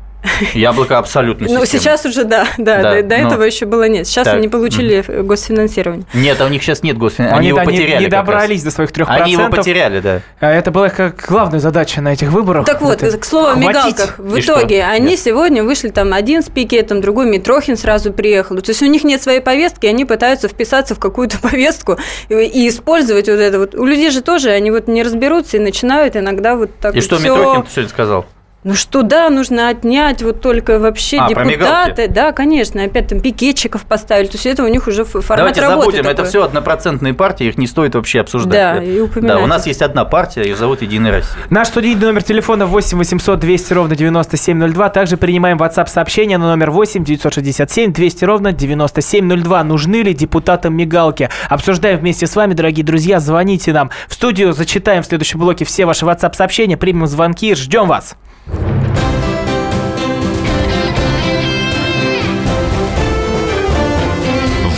Яблоко 0.55 0.99
абсолютно 0.99 1.47
Ну, 1.49 1.65
сейчас 1.65 2.05
уже 2.05 2.25
да, 2.25 2.47
да, 2.59 2.83
да 2.83 3.03
до, 3.03 3.15
этого 3.15 3.43
еще 3.43 3.67
было 3.67 3.89
нет. 3.89 4.07
Сейчас 4.07 4.29
они 4.29 4.49
получили 4.49 5.05
госфинансирование. 5.23 6.07
Нет, 6.15 6.41
а 6.41 6.47
у 6.47 6.49
них 6.49 6.63
сейчас 6.63 6.83
нет 6.83 6.99
госфинансирования. 6.99 7.39
Они, 7.39 7.49
его 7.49 7.65
потеряли. 7.65 8.05
Не 8.05 8.09
добрались 8.09 8.63
до 8.63 8.71
своих 8.71 8.93
трех 8.93 9.09
Они 9.09 9.33
его 9.33 9.49
потеряли, 9.49 10.01
да. 10.01 10.21
А 10.41 10.51
это 10.51 10.71
была 10.71 10.89
как 10.89 11.25
главная 11.29 11.61
задача 11.61 12.01
на 12.01 12.13
этих 12.13 12.31
выборах. 12.31 12.67
Так 12.67 12.81
вот, 12.81 13.01
к 13.01 13.25
слову 13.25 13.49
о 13.49 13.55
мигалках. 13.55 14.19
В 14.19 14.39
итоге 14.39 14.85
они 14.85 15.17
сегодня 15.17 15.65
вышли 15.65 15.89
там 15.89 16.13
один 16.13 16.43
с 16.43 16.47
пикетом, 16.47 17.01
другой 17.01 17.27
Митрохин 17.27 17.77
сразу 17.77 18.13
приехал. 18.13 18.57
То 18.57 18.71
есть 18.71 18.83
у 18.83 18.87
них 18.87 19.05
нет 19.05 19.23
своей 19.23 19.41
повестки, 19.41 19.87
они 19.87 20.05
пытаются 20.05 20.49
вписаться 20.49 20.95
в 20.95 20.99
какую-то 20.99 21.39
повестку 21.43 21.99
и 22.29 22.69
использовать 22.69 23.29
вот 23.29 23.39
это 23.39 23.59
вот. 23.59 23.75
У 23.75 23.85
людей 23.85 24.11
же 24.11 24.21
тоже, 24.21 24.51
они 24.51 24.71
вот 24.71 24.89
не 24.89 25.03
разберутся 25.03 25.57
и 25.57 25.61
начинают 25.61 26.17
иногда 26.17 26.57
вот 26.57 26.71
так 26.81 26.95
И 26.95 27.01
что 27.01 27.19
Митрохин 27.19 27.65
сегодня 27.69 27.89
сказал? 27.89 28.27
Ну 28.67 28.75
что, 28.75 29.03
да, 29.03 29.31
нужно 29.31 29.69
отнять 29.69 30.25
вот 30.25 30.41
только 30.41 30.81
вообще 30.81 31.19
а, 31.19 31.29
депутаты. 31.29 32.09
Да, 32.09 32.33
конечно, 32.33 32.83
опять 32.83 33.07
там 33.07 33.21
пикетчиков 33.21 33.83
поставили. 33.83 34.27
То 34.27 34.35
есть 34.35 34.45
это 34.45 34.65
у 34.65 34.67
них 34.67 34.89
уже 34.89 35.05
формат 35.05 35.37
Давайте 35.37 35.61
работы 35.61 35.83
забудем, 35.83 35.99
такой. 35.99 36.13
это 36.13 36.25
все 36.25 36.43
однопроцентные 36.43 37.15
партии, 37.15 37.47
их 37.47 37.59
не 37.59 37.69
стоит 37.69 37.95
вообще 37.95 38.23
обсуждать. 38.23 38.51
Да, 38.53 38.83
и 38.83 38.99
упоминать. 38.99 39.37
Да, 39.37 39.45
у 39.45 39.47
нас 39.47 39.69
есть 39.69 39.83
одна 39.83 40.05
партия, 40.05 40.43
ее 40.43 40.57
зовут 40.57 40.83
Единая 40.83 41.13
Россия. 41.13 41.37
Наш 41.49 41.69
студийный 41.69 42.07
номер 42.07 42.25
телефона 42.25 42.67
8 42.67 42.99
800 42.99 43.39
200 43.39 43.73
ровно 43.73 43.95
9702. 43.95 44.89
Также 44.89 45.17
принимаем 45.17 45.59
WhatsApp 45.59 45.87
сообщение 45.89 46.37
на 46.37 46.49
номер 46.49 46.73
8 46.73 47.05
967 47.05 47.93
200 47.93 48.25
ровно 48.25 48.53
9702. 48.53 49.63
Нужны 49.63 50.03
ли 50.03 50.13
депутатам 50.13 50.75
мигалки? 50.75 51.31
Обсуждаем 51.49 52.01
вместе 52.01 52.27
с 52.27 52.35
вами, 52.35 52.55
дорогие 52.55 52.85
друзья. 52.85 53.21
Звоните 53.21 53.73
нам 53.73 53.93
в 54.09 54.15
студию, 54.15 54.53
зачитаем 54.53 55.05
в 55.05 55.07
следующем 55.07 55.39
блоке 55.39 55.65
все 55.65 55.87
ваши 55.87 56.05
WhatsApp 56.05 56.35
сообщения, 56.35 56.77
примем 56.77 57.07
звонки, 57.07 57.55
ждем 57.55 57.87
вас. 57.87 58.17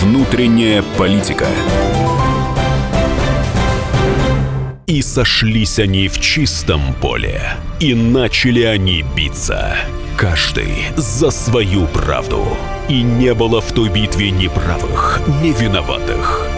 Внутренняя 0.01 0.83
политика. 0.97 1.47
И 4.87 5.03
сошлись 5.03 5.79
они 5.79 6.09
в 6.09 6.19
чистом 6.19 6.81
поле, 6.95 7.43
и 7.79 7.95
начали 7.95 8.63
они 8.63 9.05
биться. 9.15 9.77
Каждый 10.17 10.87
за 10.97 11.31
свою 11.31 11.87
правду. 11.89 12.57
И 12.89 13.03
не 13.03 13.35
было 13.35 13.61
в 13.61 13.71
той 13.73 13.91
битве 13.91 14.31
ни 14.31 14.49
правых, 14.49 15.21
ни 15.43 15.53
виноватых. 15.53 16.58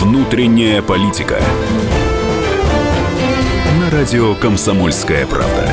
Внутренняя 0.00 0.80
политика. 0.80 1.38
На 3.78 3.90
радио 3.90 4.34
«Комсомольская 4.34 5.26
правда». 5.26 5.68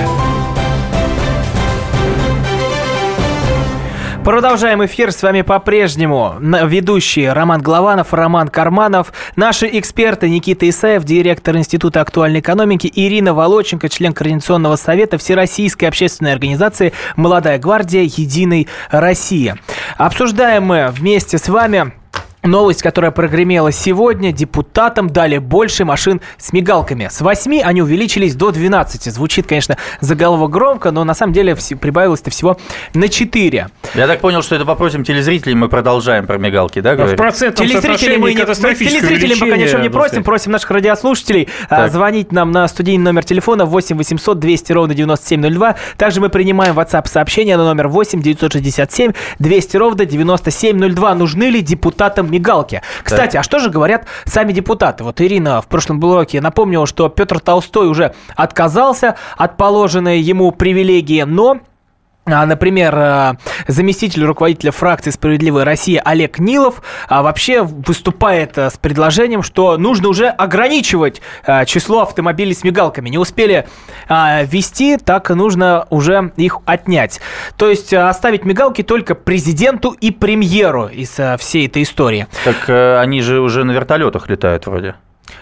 Продолжаем 4.26 4.84
эфир. 4.84 5.14
С 5.14 5.24
вами 5.24 5.44
по-прежнему 5.44 6.36
ведущие 6.42 7.32
Роман 7.32 7.62
Главанов, 7.62 8.14
Роман 8.14 8.50
Карманов, 8.50 9.14
наши 9.38 9.70
эксперты 9.72 10.28
Никита 10.28 10.68
Исаев, 10.68 11.06
директор 11.06 11.56
Института 11.56 12.02
актуальной 12.02 12.42
экономики, 12.42 12.92
Ирина 12.94 13.34
Волоченко, 13.34 13.88
член 13.88 14.12
Координационного 14.12 14.76
совета 14.76 15.18
Всероссийской 15.18 15.88
общественной 15.88 16.34
организации 16.34 16.92
«Молодая 17.16 17.60
гвардия. 17.60 18.02
Единой 18.02 18.68
России». 18.90 19.56
Обсуждаем 19.96 20.66
мы 20.66 20.90
вместе 20.92 21.38
с 21.38 21.48
вами 21.48 21.94
Новость, 22.48 22.82
которая 22.82 23.12
прогремела 23.12 23.72
сегодня, 23.72 24.32
депутатам 24.32 25.10
дали 25.10 25.38
больше 25.38 25.86
машин 25.86 26.22
с 26.38 26.54
мигалками. 26.54 27.10
С 27.12 27.22
8 27.22 27.62
они 27.62 27.82
увеличились 27.82 28.36
до 28.36 28.52
12. 28.52 29.14
Звучит, 29.14 29.48
конечно, 29.48 29.78
заголовок 30.00 30.52
громко, 30.52 30.92
но 30.92 31.04
на 31.04 31.14
самом 31.14 31.34
деле 31.34 31.56
прибавилось-то 31.56 32.30
всего 32.32 32.58
на 32.94 33.10
4. 33.10 33.68
Я 33.96 34.08
так 34.08 34.22
понял, 34.22 34.42
что 34.42 34.56
это 34.56 34.66
попросим 34.66 35.04
телезрителей, 35.04 35.56
мы 35.56 35.68
продолжаем 35.68 36.26
про 36.26 36.38
мигалки, 36.38 36.80
да, 36.80 36.96
говорить? 36.96 37.16
В 37.16 37.18
процентном 37.18 37.68
телезрителей 37.68 38.18
мы, 38.18 38.34
не, 38.34 38.46
мы 38.46 38.76
телезрителей 38.76 39.36
мы, 39.40 39.50
конечно, 39.50 39.78
не 39.80 39.90
просим, 39.90 40.24
просим 40.24 40.52
наших 40.52 40.72
радиослушателей 40.72 41.50
а, 41.70 41.84
так. 41.84 41.92
звонить 41.92 42.32
нам 42.32 42.52
на 42.52 42.68
студийный 42.68 43.04
номер 43.04 43.26
телефона 43.26 43.66
8 43.66 43.98
800 43.98 44.40
200 44.40 44.72
ровно 44.72 44.94
9702. 44.94 45.76
Также 45.98 46.22
мы 46.22 46.30
принимаем 46.30 46.80
WhatsApp 46.80 47.08
сообщения 47.10 47.58
на 47.58 47.66
номер 47.66 47.90
8 47.90 48.22
967 48.22 49.12
200 49.40 49.78
ровно 49.78 50.06
9702. 50.06 51.16
Нужны 51.16 51.44
ли 51.46 51.62
депутатам 51.62 52.32
мигалки. 52.38 52.82
Кстати, 53.04 53.34
да. 53.34 53.40
а 53.40 53.44
что 53.44 53.60
же 53.60 53.70
говорят 53.70 54.06
сами 54.26 54.54
депутаты? 54.54 55.04
Вот 55.04 55.20
Ирина 55.22 55.62
в 55.62 55.68
прошлом 55.68 56.00
блоке 56.00 56.42
напомнила, 56.42 56.86
что 56.86 57.10
Петр 57.10 57.40
Толстой 57.40 57.88
уже 57.88 58.14
отказался 58.36 59.16
от 59.38 59.58
положенной 59.58 60.20
ему 60.20 60.52
привилегии, 60.52 61.24
но 61.24 61.60
Например, 62.28 62.94
э, 62.96 63.34
заместитель 63.68 64.26
руководителя 64.26 64.72
фракции 64.72 65.12
«Справедливая 65.12 65.64
Россия» 65.64 66.02
Олег 66.02 66.40
Нилов 66.40 66.82
а, 67.08 67.24
вообще 67.24 67.64
выступает 67.64 68.58
э, 68.58 68.70
с 68.70 68.78
предложением, 68.78 69.44
что 69.44 69.78
нужно 69.78 70.10
уже 70.10 70.28
ограничивать 70.28 71.22
э, 71.46 71.66
число 71.66 72.02
автомобилей 72.02 72.54
с 72.54 72.64
мигалками. 72.64 73.10
Не 73.10 73.18
успели 73.18 73.66
а, 74.10 74.44
ввести, 74.44 74.98
так 74.98 75.30
нужно 75.30 75.88
уже 75.90 76.34
их 76.36 76.60
отнять. 76.66 77.22
То 77.56 77.70
есть 77.70 77.94
оставить 77.94 78.44
мигалки 78.44 78.84
только 78.84 79.16
президенту 79.16 79.92
и 79.92 80.12
премьеру 80.12 80.88
из 80.88 81.18
всей 81.40 81.68
этой 81.68 81.84
истории. 81.84 82.28
Так 82.44 82.70
они 83.00 83.22
же 83.22 83.40
уже 83.40 83.64
на 83.64 83.72
вертолетах 83.72 84.30
летают 84.30 84.68
вроде. 84.68 84.96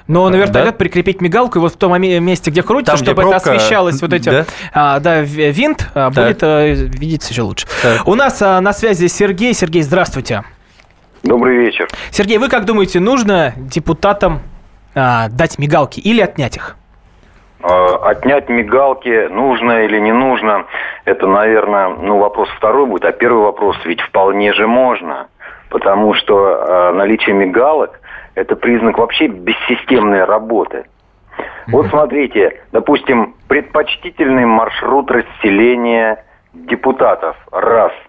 Но 0.07 0.29
на 0.29 0.35
вертолет 0.35 0.71
да? 0.71 0.77
прикрепить 0.77 1.21
мигалку 1.21 1.59
и 1.59 1.61
вот 1.61 1.73
в 1.73 1.77
том 1.77 1.99
месте, 1.99 2.51
где 2.51 2.63
крутится, 2.63 2.93
Там, 2.93 2.97
чтобы 2.97 3.21
где 3.21 3.31
пробка... 3.31 3.49
это 3.49 3.57
освещалось 3.57 4.01
вот 4.01 4.13
этим, 4.13 4.31
да, 4.31 4.45
а, 4.73 4.99
да 4.99 5.21
винт, 5.21 5.89
а, 5.93 6.09
будет 6.09 6.43
а, 6.43 6.67
видеться 6.67 7.33
еще 7.33 7.43
лучше. 7.43 7.67
Так. 7.81 8.07
У 8.07 8.15
нас 8.15 8.41
а, 8.41 8.59
на 8.61 8.73
связи 8.73 9.07
Сергей. 9.07 9.53
Сергей, 9.53 9.81
здравствуйте. 9.81 10.43
Добрый 11.23 11.57
вечер. 11.57 11.87
Сергей, 12.11 12.37
вы 12.37 12.49
как 12.49 12.65
думаете, 12.65 12.99
нужно 12.99 13.53
депутатам 13.57 14.41
а, 14.93 15.27
дать 15.29 15.57
мигалки 15.57 15.99
или 15.99 16.21
отнять 16.21 16.55
их? 16.55 16.75
А, 17.61 18.09
отнять 18.09 18.47
мигалки 18.47 19.27
нужно 19.29 19.85
или 19.85 19.99
не 19.99 20.11
нужно, 20.11 20.65
это, 21.05 21.25
наверное, 21.25 21.89
ну, 21.89 22.19
вопрос 22.19 22.47
второй 22.57 22.85
будет. 22.85 23.05
А 23.05 23.11
первый 23.11 23.43
вопрос 23.43 23.75
ведь 23.85 24.01
вполне 24.01 24.53
же 24.53 24.67
можно. 24.67 25.27
Потому 25.69 26.13
что 26.13 26.37
э, 26.37 26.91
наличие 26.93 27.35
мигалок 27.35 27.99
это 28.35 28.55
признак 28.55 28.97
вообще 28.97 29.27
бессистемной 29.27 30.23
работы. 30.25 30.85
Вот 31.67 31.87
смотрите, 31.87 32.61
допустим, 32.71 33.35
предпочтительный 33.47 34.45
маршрут 34.45 35.09
расселения 35.09 36.23
депутатов. 36.53 37.35
Раз– 37.51 37.91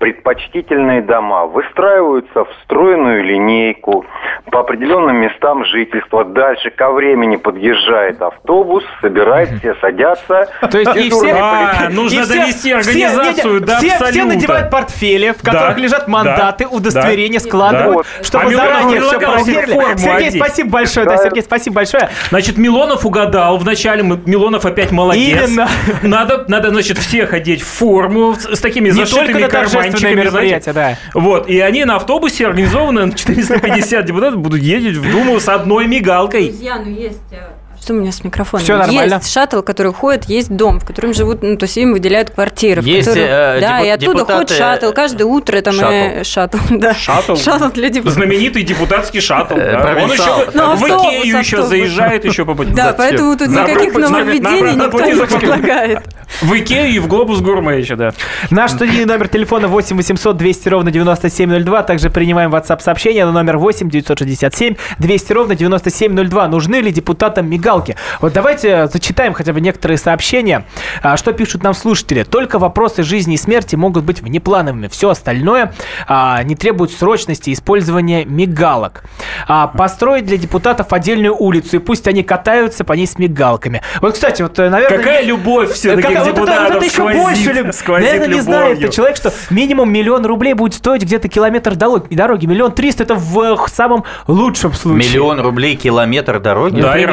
предпочтительные 0.00 1.02
дома 1.02 1.44
выстраиваются 1.44 2.44
в 2.44 2.48
стройную 2.64 3.22
линейку 3.22 4.06
по 4.50 4.60
определенным 4.60 5.16
местам 5.16 5.64
жительства. 5.66 6.24
Дальше 6.24 6.70
ко 6.70 6.90
времени 6.90 7.36
подъезжает 7.36 8.20
автобус, 8.22 8.82
собирает, 9.02 9.50
все 9.58 9.74
садятся. 9.74 10.48
То 10.70 10.78
есть 10.78 10.96
и 10.96 11.10
все... 11.10 11.32
А, 11.34 11.90
нужно 11.90 12.26
довести 12.26 12.72
организацию 12.72 13.60
до 13.60 13.76
все, 13.76 14.02
все 14.10 14.24
надевают 14.24 14.70
портфели, 14.70 15.32
в 15.38 15.42
которых 15.42 15.78
лежат 15.78 16.08
мандаты, 16.08 16.66
удостоверения, 16.66 17.38
складывают, 17.38 18.06
чтобы 18.22 18.46
а 18.46 18.56
заранее 18.56 19.02
все 19.02 19.20
проверили. 19.20 19.98
Сергей, 19.98 20.30
спасибо 20.30 20.70
большое. 20.70 21.06
Да, 21.06 21.18
Сергей, 21.18 21.42
спасибо 21.42 21.76
большое. 21.76 22.08
Значит, 22.30 22.56
Милонов 22.56 23.04
угадал 23.04 23.58
вначале. 23.58 24.02
Милонов 24.02 24.64
опять 24.64 24.92
молодец. 24.92 25.50
Именно. 25.50 25.68
Надо, 26.02 26.46
надо, 26.48 26.70
значит, 26.70 26.96
всех 26.96 27.34
одеть 27.34 27.60
в 27.60 27.68
форму 27.68 28.34
с 28.34 28.58
такими 28.60 28.88
зашитыми 28.88 29.46
карманами 29.46 29.89
торжественное 29.90 30.24
мероприятие, 30.24 30.74
да. 30.74 30.98
Вот, 31.14 31.48
и 31.48 31.60
они 31.60 31.84
на 31.84 31.96
автобусе 31.96 32.46
организованно 32.46 33.12
450 33.12 34.04
депутатов 34.04 34.40
будут 34.40 34.60
ездить 34.60 34.96
в 34.96 35.10
Думу 35.10 35.40
с 35.40 35.48
одной 35.48 35.86
мигалкой. 35.86 36.48
Друзья, 36.48 36.80
ну 36.84 36.90
есть 36.90 37.20
э, 37.32 37.48
что 37.80 37.94
у 37.94 37.96
меня 37.96 38.12
с 38.12 38.22
микрофоном? 38.24 38.64
Все 38.64 38.76
нормально. 38.76 39.14
Есть 39.14 39.32
шаттл, 39.32 39.60
который 39.62 39.92
ходит, 39.92 40.24
есть 40.24 40.54
дом, 40.54 40.80
в 40.80 40.84
котором 40.84 41.14
живут, 41.14 41.42
ну, 41.42 41.56
то 41.56 41.64
есть 41.64 41.76
им 41.76 41.92
выделяют 41.92 42.30
квартиры. 42.30 42.82
Есть, 42.82 43.08
которые, 43.08 43.28
э, 43.28 43.60
да, 43.60 43.80
и 43.80 43.88
оттуда 43.88 44.12
депутаты... 44.12 44.32
ходит 44.32 44.50
шаттл. 44.50 44.92
Каждое 44.92 45.24
утро 45.24 45.60
там 45.60 45.74
шаттл. 45.74 46.22
Шаттл, 46.24 46.58
да. 46.70 46.94
Шаттл? 46.94 47.36
Шаттл 47.36 47.68
для 47.68 47.88
депутатов. 47.88 48.14
Знаменитый 48.14 48.62
депутатский 48.62 49.20
шаттл. 49.20 49.56
Да. 49.56 49.96
Он 50.02 50.12
еще 50.12 50.50
ну, 50.54 50.76
в 50.76 50.82
Икею 50.82 51.38
еще 51.38 51.62
заезжает 51.62 52.24
еще 52.24 52.44
по 52.44 52.54
пути. 52.54 52.72
Да, 52.72 52.94
поэтому 52.96 53.36
тут 53.36 53.48
никаких 53.48 53.94
нововведений 53.94 54.74
никто 54.74 55.00
не 55.00 55.38
предлагает. 55.38 56.02
В 56.42 56.54
Икею 56.54 56.88
и 56.88 56.98
в 56.98 57.08
Глобус 57.08 57.40
Гурме 57.40 57.78
еще, 57.78 57.96
да. 57.96 58.12
Наш 58.50 58.70
студийный 58.72 59.04
номер 59.04 59.28
телефона 59.28 59.68
8 59.68 59.96
800 59.96 60.36
200 60.36 60.68
ровно 60.68 60.90
9702. 60.90 61.82
Также 61.82 62.08
принимаем 62.08 62.54
WhatsApp 62.54 62.80
сообщение 62.80 63.26
на 63.26 63.32
номер 63.32 63.58
8 63.58 63.90
967 63.90 64.76
200 64.98 65.32
ровно 65.32 65.54
9702. 65.54 66.48
Нужны 66.48 66.76
ли 66.76 66.92
депутатам 66.92 67.50
мигалки? 67.80 67.96
Вот 68.20 68.32
давай 68.32 68.50
давайте 68.50 68.88
зачитаем 68.88 69.32
хотя 69.32 69.52
бы 69.52 69.60
некоторые 69.60 69.96
сообщения. 69.96 70.64
А, 71.02 71.16
что 71.16 71.32
пишут 71.32 71.62
нам 71.62 71.72
слушатели? 71.72 72.24
Только 72.24 72.58
вопросы 72.58 73.02
жизни 73.02 73.34
и 73.34 73.36
смерти 73.36 73.76
могут 73.76 74.04
быть 74.04 74.22
внеплановыми. 74.22 74.88
Все 74.88 75.10
остальное 75.10 75.72
а, 76.08 76.42
не 76.42 76.56
требует 76.56 76.90
срочности 76.90 77.52
использования 77.52 78.24
мигалок. 78.24 79.04
А, 79.46 79.68
построить 79.68 80.26
для 80.26 80.36
депутатов 80.36 80.92
отдельную 80.92 81.36
улицу, 81.36 81.76
и 81.76 81.78
пусть 81.78 82.08
они 82.08 82.22
катаются 82.22 82.82
по 82.84 82.94
ней 82.94 83.06
с 83.06 83.18
мигалками. 83.18 83.82
Вот, 84.00 84.14
кстати, 84.14 84.42
вот, 84.42 84.58
наверное... 84.58 84.98
Какая 84.98 85.22
любовь 85.22 85.72
все-таки 85.72 86.14
как, 86.14 86.24
к 86.24 86.26
депутатам 86.26 86.64
вот 86.64 86.64
это, 86.64 86.74
вот 86.74 86.76
это 86.76 86.84
еще 86.84 86.94
сквозит, 86.94 87.54
больше, 87.54 87.72
сквозит 87.72 88.06
наверное, 88.08 88.26
любовью. 88.26 88.36
не 88.36 88.40
знает 88.40 88.80
это 88.80 88.92
человек, 88.92 89.16
что 89.16 89.32
минимум 89.50 89.92
миллион 89.92 90.26
рублей 90.26 90.54
будет 90.54 90.74
стоить 90.74 91.02
где-то 91.02 91.28
километр 91.28 91.76
дороги. 91.76 92.14
дороги. 92.14 92.46
Миллион 92.46 92.72
триста 92.72 93.04
это 93.04 93.14
в 93.14 93.68
самом 93.68 94.04
лучшем 94.26 94.72
случае. 94.72 95.08
Миллион 95.08 95.40
рублей 95.40 95.76
километр 95.76 96.40
дороги? 96.40 96.80
Да, 96.80 96.98
и 96.98 97.06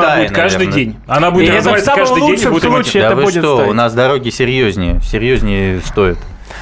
разваливаться 0.00 0.12
она 0.12 0.22
будет 0.22 0.36
каждый 0.36 0.66
день. 0.68 0.96
Она 1.06 1.30
будет 1.30 1.48
и 1.48 1.56
развиваться 1.56 1.92
каждый 1.94 2.20
день. 2.26 2.36
В 2.36 2.60
случае 2.60 3.02
да 3.02 3.08
это 3.08 3.16
вы 3.16 3.22
будет 3.22 3.42
что, 3.42 3.56
стоить. 3.56 3.70
у 3.70 3.74
нас 3.74 3.94
дороги 3.94 4.30
серьезнее, 4.30 5.00
серьезнее 5.02 5.80
стоят. 5.80 6.18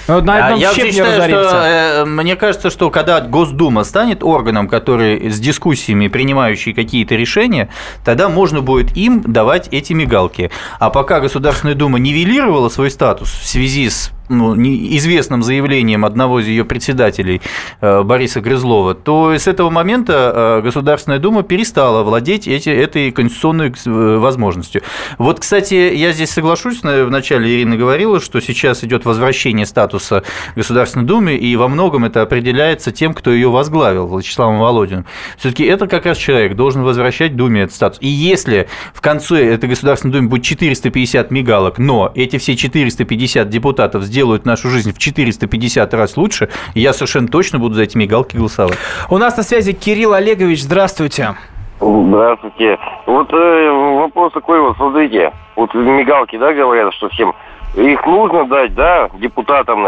Ну, 0.08 0.20
на 0.20 0.46
одном 0.46 0.60
Я 0.60 0.72
считаю, 0.74 1.22
что, 1.22 1.62
э, 1.64 2.04
мне 2.04 2.36
кажется, 2.36 2.70
что 2.70 2.90
когда 2.90 3.20
Госдума 3.20 3.84
станет 3.84 4.22
органом, 4.22 4.68
который 4.68 5.30
с 5.30 5.38
дискуссиями, 5.38 6.08
принимающий 6.08 6.72
какие-то 6.72 7.14
решения, 7.14 7.68
тогда 8.04 8.28
можно 8.28 8.60
будет 8.60 8.96
им 8.96 9.22
давать 9.22 9.68
эти 9.70 9.92
мигалки. 9.92 10.50
А 10.78 10.90
пока 10.90 11.20
Государственная 11.20 11.74
Дума 11.74 11.98
нивелировала 11.98 12.68
свой 12.68 12.90
статус 12.90 13.30
в 13.30 13.46
связи 13.46 13.88
с 13.88 14.10
ну, 14.30 14.56
известным 14.56 15.42
заявлением 15.42 16.04
одного 16.04 16.40
из 16.40 16.46
ее 16.46 16.64
председателей 16.64 17.42
э, 17.80 18.02
Бориса 18.02 18.40
Грызлова, 18.40 18.94
то 18.94 19.32
с 19.32 19.46
этого 19.46 19.70
момента 19.70 20.60
э, 20.60 20.62
Государственная 20.62 21.18
Дума 21.18 21.42
перестала 21.42 22.02
владеть 22.04 22.46
эти, 22.46 22.70
этой 22.70 23.10
конституционной 23.10 23.74
э, 23.84 24.16
возможностью. 24.16 24.82
Вот, 25.18 25.40
кстати, 25.40 25.74
я 25.74 26.12
здесь 26.12 26.30
соглашусь, 26.30 26.80
вначале 26.82 27.56
Ирина 27.56 27.76
говорила, 27.76 28.20
что 28.20 28.40
сейчас 28.40 28.84
идет 28.84 29.04
возвращение 29.04 29.66
статуса 29.66 30.22
Государственной 30.54 31.06
Думы, 31.06 31.34
и 31.34 31.56
во 31.56 31.68
многом 31.68 32.04
это 32.04 32.22
определяется 32.22 32.92
тем, 32.92 33.14
кто 33.14 33.32
ее 33.32 33.50
возглавил, 33.50 34.06
Владиславом 34.06 34.58
Володиным. 34.60 35.06
Все-таки 35.38 35.64
это 35.64 35.88
как 35.88 36.06
раз 36.06 36.16
человек 36.16 36.54
должен 36.54 36.82
возвращать 36.82 37.34
Думе 37.34 37.62
этот 37.62 37.74
статус. 37.74 37.98
И 38.00 38.08
если 38.08 38.68
в 38.94 39.00
конце 39.00 39.44
этой 39.44 39.68
Государственной 39.68 40.12
Думы 40.12 40.28
будет 40.28 40.44
450 40.44 41.30
мигалок, 41.32 41.78
но 41.78 42.12
эти 42.14 42.38
все 42.38 42.54
450 42.54 43.48
депутатов 43.48 44.04
сделают 44.04 44.19
сделают 44.20 44.44
нашу 44.44 44.68
жизнь 44.68 44.92
в 44.92 44.98
450 44.98 45.94
раз 45.94 46.18
лучше, 46.18 46.50
я 46.74 46.92
совершенно 46.92 47.26
точно 47.26 47.58
буду 47.58 47.74
за 47.74 47.84
эти 47.84 47.96
мигалки 47.96 48.36
голосовать. 48.36 48.76
У 49.08 49.16
нас 49.16 49.34
на 49.38 49.42
связи 49.42 49.72
Кирилл 49.72 50.12
Олегович. 50.12 50.62
Здравствуйте. 50.62 51.36
Здравствуйте. 51.80 52.78
Вот 53.06 53.32
э, 53.32 53.70
вопрос 53.70 54.34
такой 54.34 54.60
вот, 54.60 54.76
смотрите, 54.76 55.32
вот 55.56 55.72
мигалки, 55.72 56.36
да, 56.36 56.52
говорят, 56.52 56.92
что 56.92 57.08
всем 57.08 57.32
их 57.74 58.04
нужно 58.04 58.44
дать, 58.44 58.74
да, 58.74 59.08
депутатам. 59.14 59.86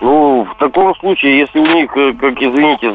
Ну, 0.00 0.48
в 0.52 0.58
таком 0.58 0.96
случае, 0.96 1.38
если 1.38 1.60
у 1.60 1.66
них, 1.66 1.96
э, 1.96 2.14
как 2.14 2.42
извините, 2.42 2.92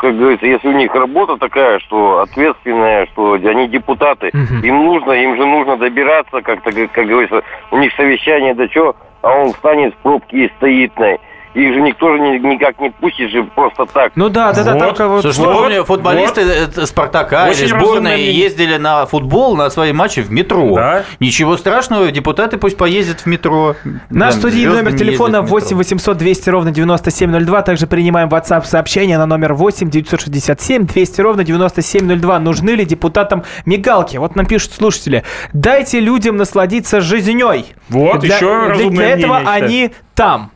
как 0.00 0.18
говорится, 0.18 0.44
если 0.44 0.68
у 0.68 0.72
них 0.72 0.94
работа 0.94 1.38
такая, 1.38 1.78
что 1.78 2.20
ответственная, 2.20 3.06
что 3.12 3.32
они 3.32 3.68
депутаты, 3.68 4.28
угу. 4.34 4.66
им 4.66 4.84
нужно, 4.84 5.12
им 5.12 5.36
же 5.36 5.46
нужно 5.46 5.78
добираться, 5.78 6.42
как-то, 6.42 6.72
как, 6.72 6.92
как 6.92 7.06
говорится, 7.06 7.42
у 7.70 7.78
них 7.78 7.94
совещание, 7.94 8.54
да 8.54 8.68
что, 8.68 8.94
а 9.22 9.38
он 9.38 9.52
встанет 9.52 9.94
в 9.94 9.98
пробке 9.98 10.46
и 10.46 10.52
стоит 10.56 10.96
на 10.98 11.18
их 11.54 11.74
же 11.74 11.80
никто 11.80 12.12
же 12.12 12.20
никак 12.20 12.78
не 12.78 12.90
пустит 12.90 13.30
же 13.30 13.42
просто 13.42 13.86
так. 13.86 14.12
Ну 14.14 14.28
да, 14.28 14.52
да, 14.52 14.62
да, 14.62 14.74
вот. 14.74 14.80
только 14.80 15.08
вот. 15.08 15.22
Слушай, 15.22 15.38
вот, 15.38 15.56
помню, 15.56 15.84
футболисты 15.84 16.44
вот. 16.76 16.88
Спартака 16.88 17.48
Очень 17.48 17.64
или 17.64 17.68
сборной 17.68 18.22
ездили 18.22 18.76
на 18.76 19.06
футбол, 19.06 19.56
на 19.56 19.70
свои 19.70 19.92
матчи 19.92 20.20
в 20.20 20.30
метро. 20.30 20.74
Да. 20.76 21.04
Ничего 21.18 21.56
страшного, 21.56 22.12
депутаты 22.12 22.56
пусть 22.56 22.76
поездят 22.76 23.20
в 23.20 23.26
метро. 23.26 23.74
Наш 24.10 24.34
да, 24.34 24.40
студийный 24.40 24.76
номер 24.76 24.96
телефона 24.96 25.42
8 25.42 25.76
800 25.76 26.16
200 26.16 26.50
ровно 26.50 26.70
9702. 26.70 27.62
Также 27.62 27.86
принимаем 27.86 28.28
WhatsApp 28.28 28.64
сообщения 28.64 29.18
на 29.18 29.26
номер 29.26 29.54
8 29.54 29.90
967 29.90 30.86
200 30.86 31.20
ровно 31.20 31.42
9702. 31.42 32.38
Нужны 32.38 32.70
ли 32.70 32.84
депутатам 32.84 33.44
мигалки? 33.64 34.18
Вот 34.18 34.36
нам 34.36 34.46
пишут 34.46 34.72
слушатели. 34.72 35.24
Дайте 35.52 36.00
людям 36.00 36.36
насладиться 36.36 37.00
жизнью. 37.00 37.40
Вот, 37.88 38.20
для, 38.20 38.36
еще 38.36 38.74
для, 38.74 38.90
для 38.90 39.08
этого 39.10 39.38
мнение, 39.38 39.52
они 39.52 39.90
там. 40.14 40.50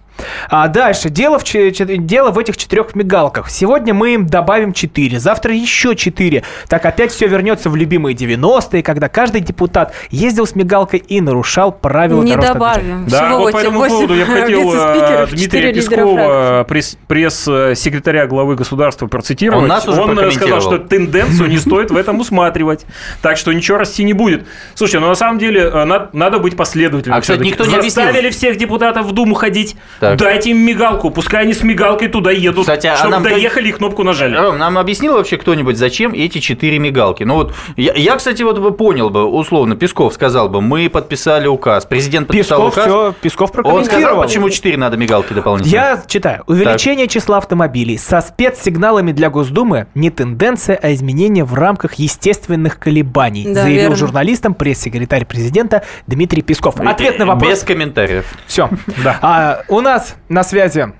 А 0.48 0.68
дальше. 0.68 1.10
Дело 1.10 1.38
в, 1.38 1.44
дело 1.44 2.30
в 2.30 2.38
этих 2.38 2.56
четырех 2.56 2.94
мигалках. 2.94 3.50
Сегодня 3.50 3.94
мы 3.94 4.14
им 4.14 4.26
добавим 4.26 4.72
4, 4.72 5.18
завтра 5.18 5.54
еще 5.54 5.94
4. 5.94 6.42
Так 6.68 6.84
опять 6.84 7.12
все 7.12 7.26
вернется 7.26 7.70
в 7.70 7.76
любимые 7.76 8.16
90-е, 8.16 8.82
когда 8.82 9.08
каждый 9.08 9.40
депутат 9.40 9.94
ездил 10.10 10.46
с 10.46 10.54
мигалкой 10.54 11.00
и 11.00 11.20
нарушал 11.20 11.72
правила 11.72 12.22
Не 12.22 12.36
добавим. 12.36 13.06
Да, 13.06 13.26
Всего 13.26 13.38
вот 13.40 13.52
по 13.52 13.58
этому 13.58 13.84
поводу 13.84 14.14
я 14.14 14.26
хотел 14.26 14.74
э, 14.74 15.26
Дмитрия 15.30 15.72
Пескова, 15.72 16.66
пресс-секретаря 17.08 18.26
главы 18.26 18.56
государства, 18.56 19.06
процитировать. 19.06 19.62
Он, 19.62 19.68
нас 19.68 19.86
уже 19.86 20.00
Он 20.00 20.32
сказал, 20.32 20.60
что 20.60 20.78
тенденцию 20.78 21.48
не 21.48 21.58
стоит 21.64 21.90
в 21.90 21.96
этом 21.96 22.20
усматривать. 22.20 22.86
Так 23.22 23.36
что 23.36 23.52
ничего 23.52 23.78
расти 23.78 24.04
не 24.04 24.12
будет. 24.12 24.46
Слушай, 24.74 25.00
ну 25.00 25.08
на 25.08 25.14
самом 25.14 25.38
деле 25.38 25.62
э, 25.62 26.08
надо 26.12 26.38
быть 26.38 26.56
последовательным. 26.56 27.18
А, 27.18 27.20
кстати, 27.20 27.42
никто 27.42 27.64
не 27.64 27.74
объяснил. 27.74 28.04
Заставили 28.04 28.30
всех 28.30 28.56
депутатов 28.56 29.06
в 29.06 29.12
Думу 29.12 29.34
ходить. 29.34 29.76
Так. 30.00 30.13
Дайте 30.16 30.50
им 30.50 30.58
мигалку, 30.58 31.10
пускай 31.10 31.42
они 31.42 31.54
с 31.54 31.62
мигалкой 31.62 32.08
туда 32.08 32.30
едут, 32.30 32.62
Кстати, 32.62 32.86
а 32.86 32.96
чтобы 32.96 33.10
нам 33.10 33.22
доехали 33.22 33.68
и 33.68 33.72
кнопку 33.72 34.02
нажали. 34.02 34.36
Ром, 34.36 34.58
нам 34.58 34.78
объяснил 34.78 35.14
вообще 35.14 35.36
кто-нибудь, 35.36 35.76
зачем 35.76 36.12
эти 36.12 36.38
четыре 36.38 36.78
мигалки? 36.78 37.24
Ну 37.24 37.34
вот, 37.34 37.54
я, 37.76 37.92
я, 37.94 38.16
кстати, 38.16 38.42
вот 38.42 38.58
бы 38.58 38.72
понял 38.72 39.10
бы, 39.10 39.24
условно, 39.24 39.76
Песков 39.76 40.14
сказал 40.14 40.48
бы, 40.48 40.60
мы 40.60 40.88
подписали 40.88 41.46
указ, 41.46 41.86
президент 41.86 42.28
подписал 42.28 42.66
Песков 42.66 42.72
указ. 42.72 42.86
Все, 42.86 43.14
Песков 43.20 43.52
прокомментировал. 43.52 43.98
Он 43.98 44.02
сказал, 44.02 44.22
почему 44.22 44.50
четыре 44.50 44.76
надо 44.76 44.96
мигалки 44.96 45.32
дополнительно. 45.32 45.72
Я 45.72 46.02
читаю. 46.06 46.44
Увеличение 46.46 47.06
так. 47.06 47.12
числа 47.12 47.38
автомобилей 47.38 47.98
со 47.98 48.20
спецсигналами 48.20 49.12
для 49.12 49.30
Госдумы 49.30 49.86
не 49.94 50.10
тенденция, 50.10 50.78
а 50.80 50.92
изменение 50.92 51.44
в 51.44 51.54
рамках 51.54 51.94
естественных 51.94 52.78
колебаний, 52.78 53.44
да, 53.44 53.62
заявил 53.62 53.80
верно. 53.82 53.96
журналистам 53.96 54.54
пресс-секретарь 54.54 55.24
президента 55.24 55.82
Дмитрий 56.06 56.42
Песков. 56.42 56.78
Ответ 56.78 57.18
на 57.18 57.26
вопрос. 57.26 57.50
Без 57.50 57.62
комментариев. 57.62 58.26
Все. 58.46 58.68
Да. 59.02 59.18
А, 59.22 59.62
у 59.68 59.80
нас 59.80 60.03
на 60.28 60.42
связи. 60.44 60.92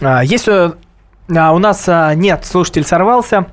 А, 0.00 0.22
есть 0.22 0.48
э, 0.48 0.72
а, 1.34 1.52
у 1.52 1.58
нас 1.58 1.84
а, 1.88 2.14
нет, 2.14 2.46
слушатель 2.46 2.84
сорвался. 2.84 3.46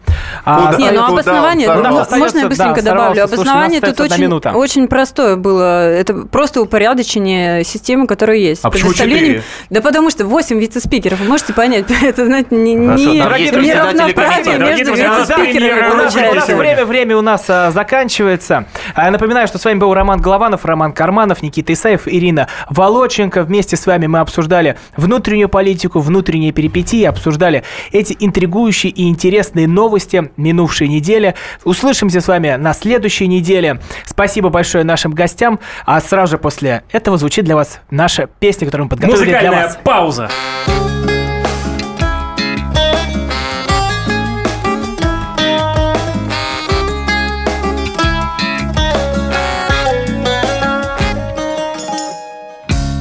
А, 0.46 0.76
не, 0.78 0.92
ну 0.92 1.06
обоснование, 1.06 1.68
да, 1.68 2.06
можно 2.18 2.40
я 2.40 2.48
быстренько 2.48 2.84
да, 2.84 2.92
добавлю? 2.92 3.16
Сорвался. 3.16 3.24
обоснование 3.24 3.80
Слушай, 3.80 3.94
тут 3.96 4.12
очень, 4.12 4.54
очень 4.54 4.88
простое 4.88 5.38
было. 5.38 5.90
Это 5.90 6.14
просто 6.28 6.62
упорядочение 6.62 7.64
системы, 7.64 8.06
которая 8.06 8.38
есть. 8.38 8.64
А 8.64 8.70
почему 8.70 8.94
4? 8.94 9.42
Да 9.72 9.82
потому 9.82 10.12
что 10.12 10.26
8 10.26 10.60
вице-спикеров, 10.60 11.20
вы 11.20 11.26
можете 11.26 11.54
понять, 11.54 11.86
это 12.04 12.26
знаете, 12.26 12.56
не, 12.56 12.76
не, 12.76 13.06
не 13.06 13.74
равноправие 13.74 14.60
между 14.60 14.94
вице-спикерами. 14.94 16.32
У 16.32 16.36
нас 16.36 16.48
время, 16.48 16.86
время 16.86 17.18
у 17.18 17.22
нас 17.22 17.46
а, 17.50 17.72
заканчивается. 17.72 18.68
А, 18.94 19.06
я 19.06 19.12
напоминаю, 19.12 19.48
что 19.48 19.58
с 19.58 19.66
вами 19.66 19.80
был 19.80 19.94
Роман 19.96 20.22
Голованов, 20.22 20.64
Роман 20.66 20.94
Карманов, 20.94 21.42
Никита 21.42 21.74
Исаев, 21.74 22.08
Ирина 22.08 22.48
Волоченко. 22.70 23.44
Вместе 23.44 23.78
с 23.78 23.88
вами 23.88 24.06
мы 24.06 24.20
обсуждали 24.20 24.78
внутреннюю 24.96 25.50
политику, 25.50 26.00
внутренние 26.00 26.52
перипетии, 26.52 27.04
обсуждали 27.04 27.63
эти 27.92 28.16
интригующие 28.20 28.92
и 28.92 29.08
интересные 29.10 29.68
новости 29.68 30.32
минувшей 30.38 30.88
недели. 30.88 31.36
Услышимся 31.64 32.22
с 32.22 32.28
вами 32.28 32.56
на 32.56 32.74
следующей 32.74 33.28
неделе. 33.28 33.80
Спасибо 34.06 34.50
большое 34.50 34.84
нашим 34.84 35.12
гостям. 35.12 35.60
А 35.86 36.00
сразу 36.02 36.32
же 36.32 36.38
после 36.38 36.84
этого 36.92 37.18
звучит 37.18 37.46
для 37.46 37.56
вас 37.56 37.80
наша 37.90 38.28
песня, 38.28 38.66
которую 38.66 38.86
мы 38.86 38.90
подготовили 38.92 39.26
Музыкальная 39.32 39.52
для 39.52 39.68
вас. 39.68 39.80
пауза. 39.84 40.30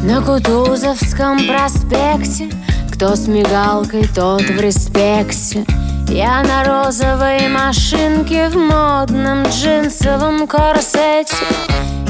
На 0.02 0.20
Кутузовском 0.20 1.38
проспекте 1.46 2.48
кто 3.02 3.16
с 3.16 3.26
мигалкой, 3.26 4.04
тот 4.14 4.42
в 4.42 4.60
респекте. 4.60 5.64
Я 6.08 6.40
на 6.44 6.62
розовой 6.62 7.48
машинке 7.48 8.48
в 8.48 8.56
модном 8.56 9.42
джинсовом 9.42 10.46
корсете. 10.46 11.34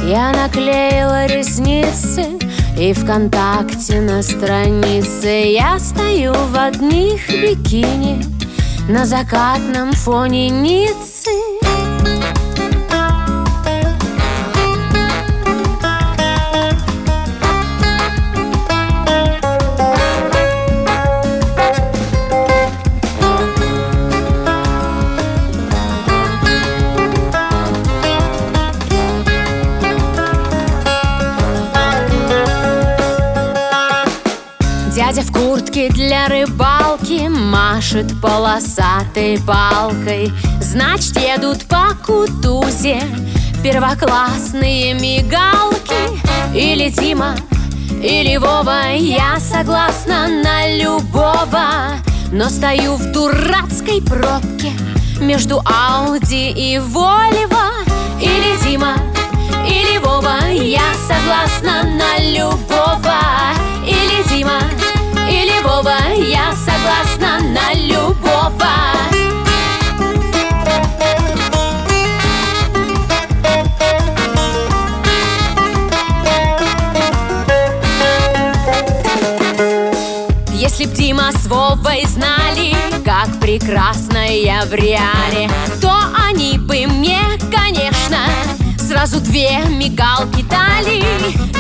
Я 0.07 0.33
наклеила 0.33 1.25
ресницы 1.25 2.39
и 2.79 2.93
ВКонтакте 2.93 4.03
на 4.03 4.23
странице. 4.23 5.53
Я 5.53 5.79
стою 5.79 6.35
в 6.35 6.59
одних 6.59 7.27
бикини 7.31 8.23
На 8.87 9.07
закатном 9.07 9.95
фоне 9.95 10.51
Ниццы 10.51 11.31
Дядя 35.15 35.29
в 35.29 35.33
куртке 35.33 35.91
для 35.91 36.27
рыбалки 36.27 37.29
Машет 37.29 38.19
полосатой 38.23 39.39
палкой. 39.47 40.33
Значит, 40.63 41.21
едут 41.21 41.67
по 41.67 41.95
Кутузе 42.07 43.03
Первоклассные 43.63 44.95
мигалки. 44.95 45.93
Или 46.55 46.89
Дима, 46.89 47.37
или 48.03 48.39
Вова 48.39 48.95
Я 48.95 49.39
согласна 49.39 50.29
на 50.29 50.79
любого. 50.79 51.99
Но 52.33 52.49
стою 52.49 52.97
в 52.97 53.13
дурацкой 53.13 54.01
пробке 54.01 54.73
Между 55.21 55.61
Ауди 55.67 56.53
и 56.53 56.79
Вольво. 56.79 57.69
Или 58.19 58.57
Дима, 58.65 58.95
или 59.69 59.99
Вова 59.99 60.49
Я 60.49 60.95
согласна 61.07 61.83
на 61.83 62.19
любого 62.19 63.72
Вова, 65.73 65.97
я 66.19 66.53
согласна 66.53 67.39
на 67.41 67.73
любого. 67.75 68.43
Если 80.53 80.85
б 80.85 80.95
Дима 80.95 81.33
с 81.33 81.47
Вовой 81.47 82.05
знали, 82.07 82.75
как 83.03 83.41
прекрасно 83.41 84.27
я 84.29 84.65
в 84.67 84.75
реале 84.75 85.49
То 85.81 85.91
они 86.29 86.59
бы 86.59 86.87
мне, 86.87 87.19
сразу 89.03 89.21
две 89.21 89.59
мигалки 89.69 90.45
дали. 90.49 91.03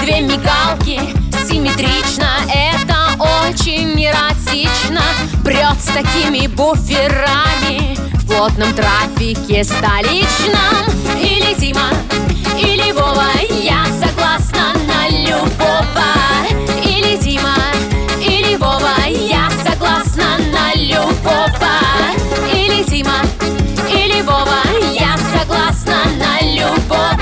Две 0.00 0.20
мигалки 0.20 1.00
симметрично, 1.48 2.28
это 2.48 2.96
очень 3.18 4.00
эротично 4.00 5.02
Прет 5.44 5.80
с 5.80 5.86
такими 5.86 6.46
буферами 6.46 7.96
в 8.14 8.26
плотном 8.28 8.72
трафике 8.74 9.64
столичном. 9.64 10.86
Или 11.20 11.58
Дима, 11.58 11.88
или 12.56 12.92
Вова, 12.92 13.26
я 13.50 13.86
согласна 13.86 14.72
на 14.86 15.08
любого. 15.08 16.12
Или 16.84 17.16
Дима, 17.16 17.56
или 18.20 18.54
Вова, 18.54 18.94
я 19.08 19.50
согласна 19.64 20.38
на 20.52 20.74
любого. 20.74 21.74
Или 22.54 22.84
Дима, 22.84 23.18
или 23.90 24.22
Вова, 24.22 24.62
я 24.94 25.16
согласна 25.36 26.04
на 26.20 26.40
любого 26.40 27.21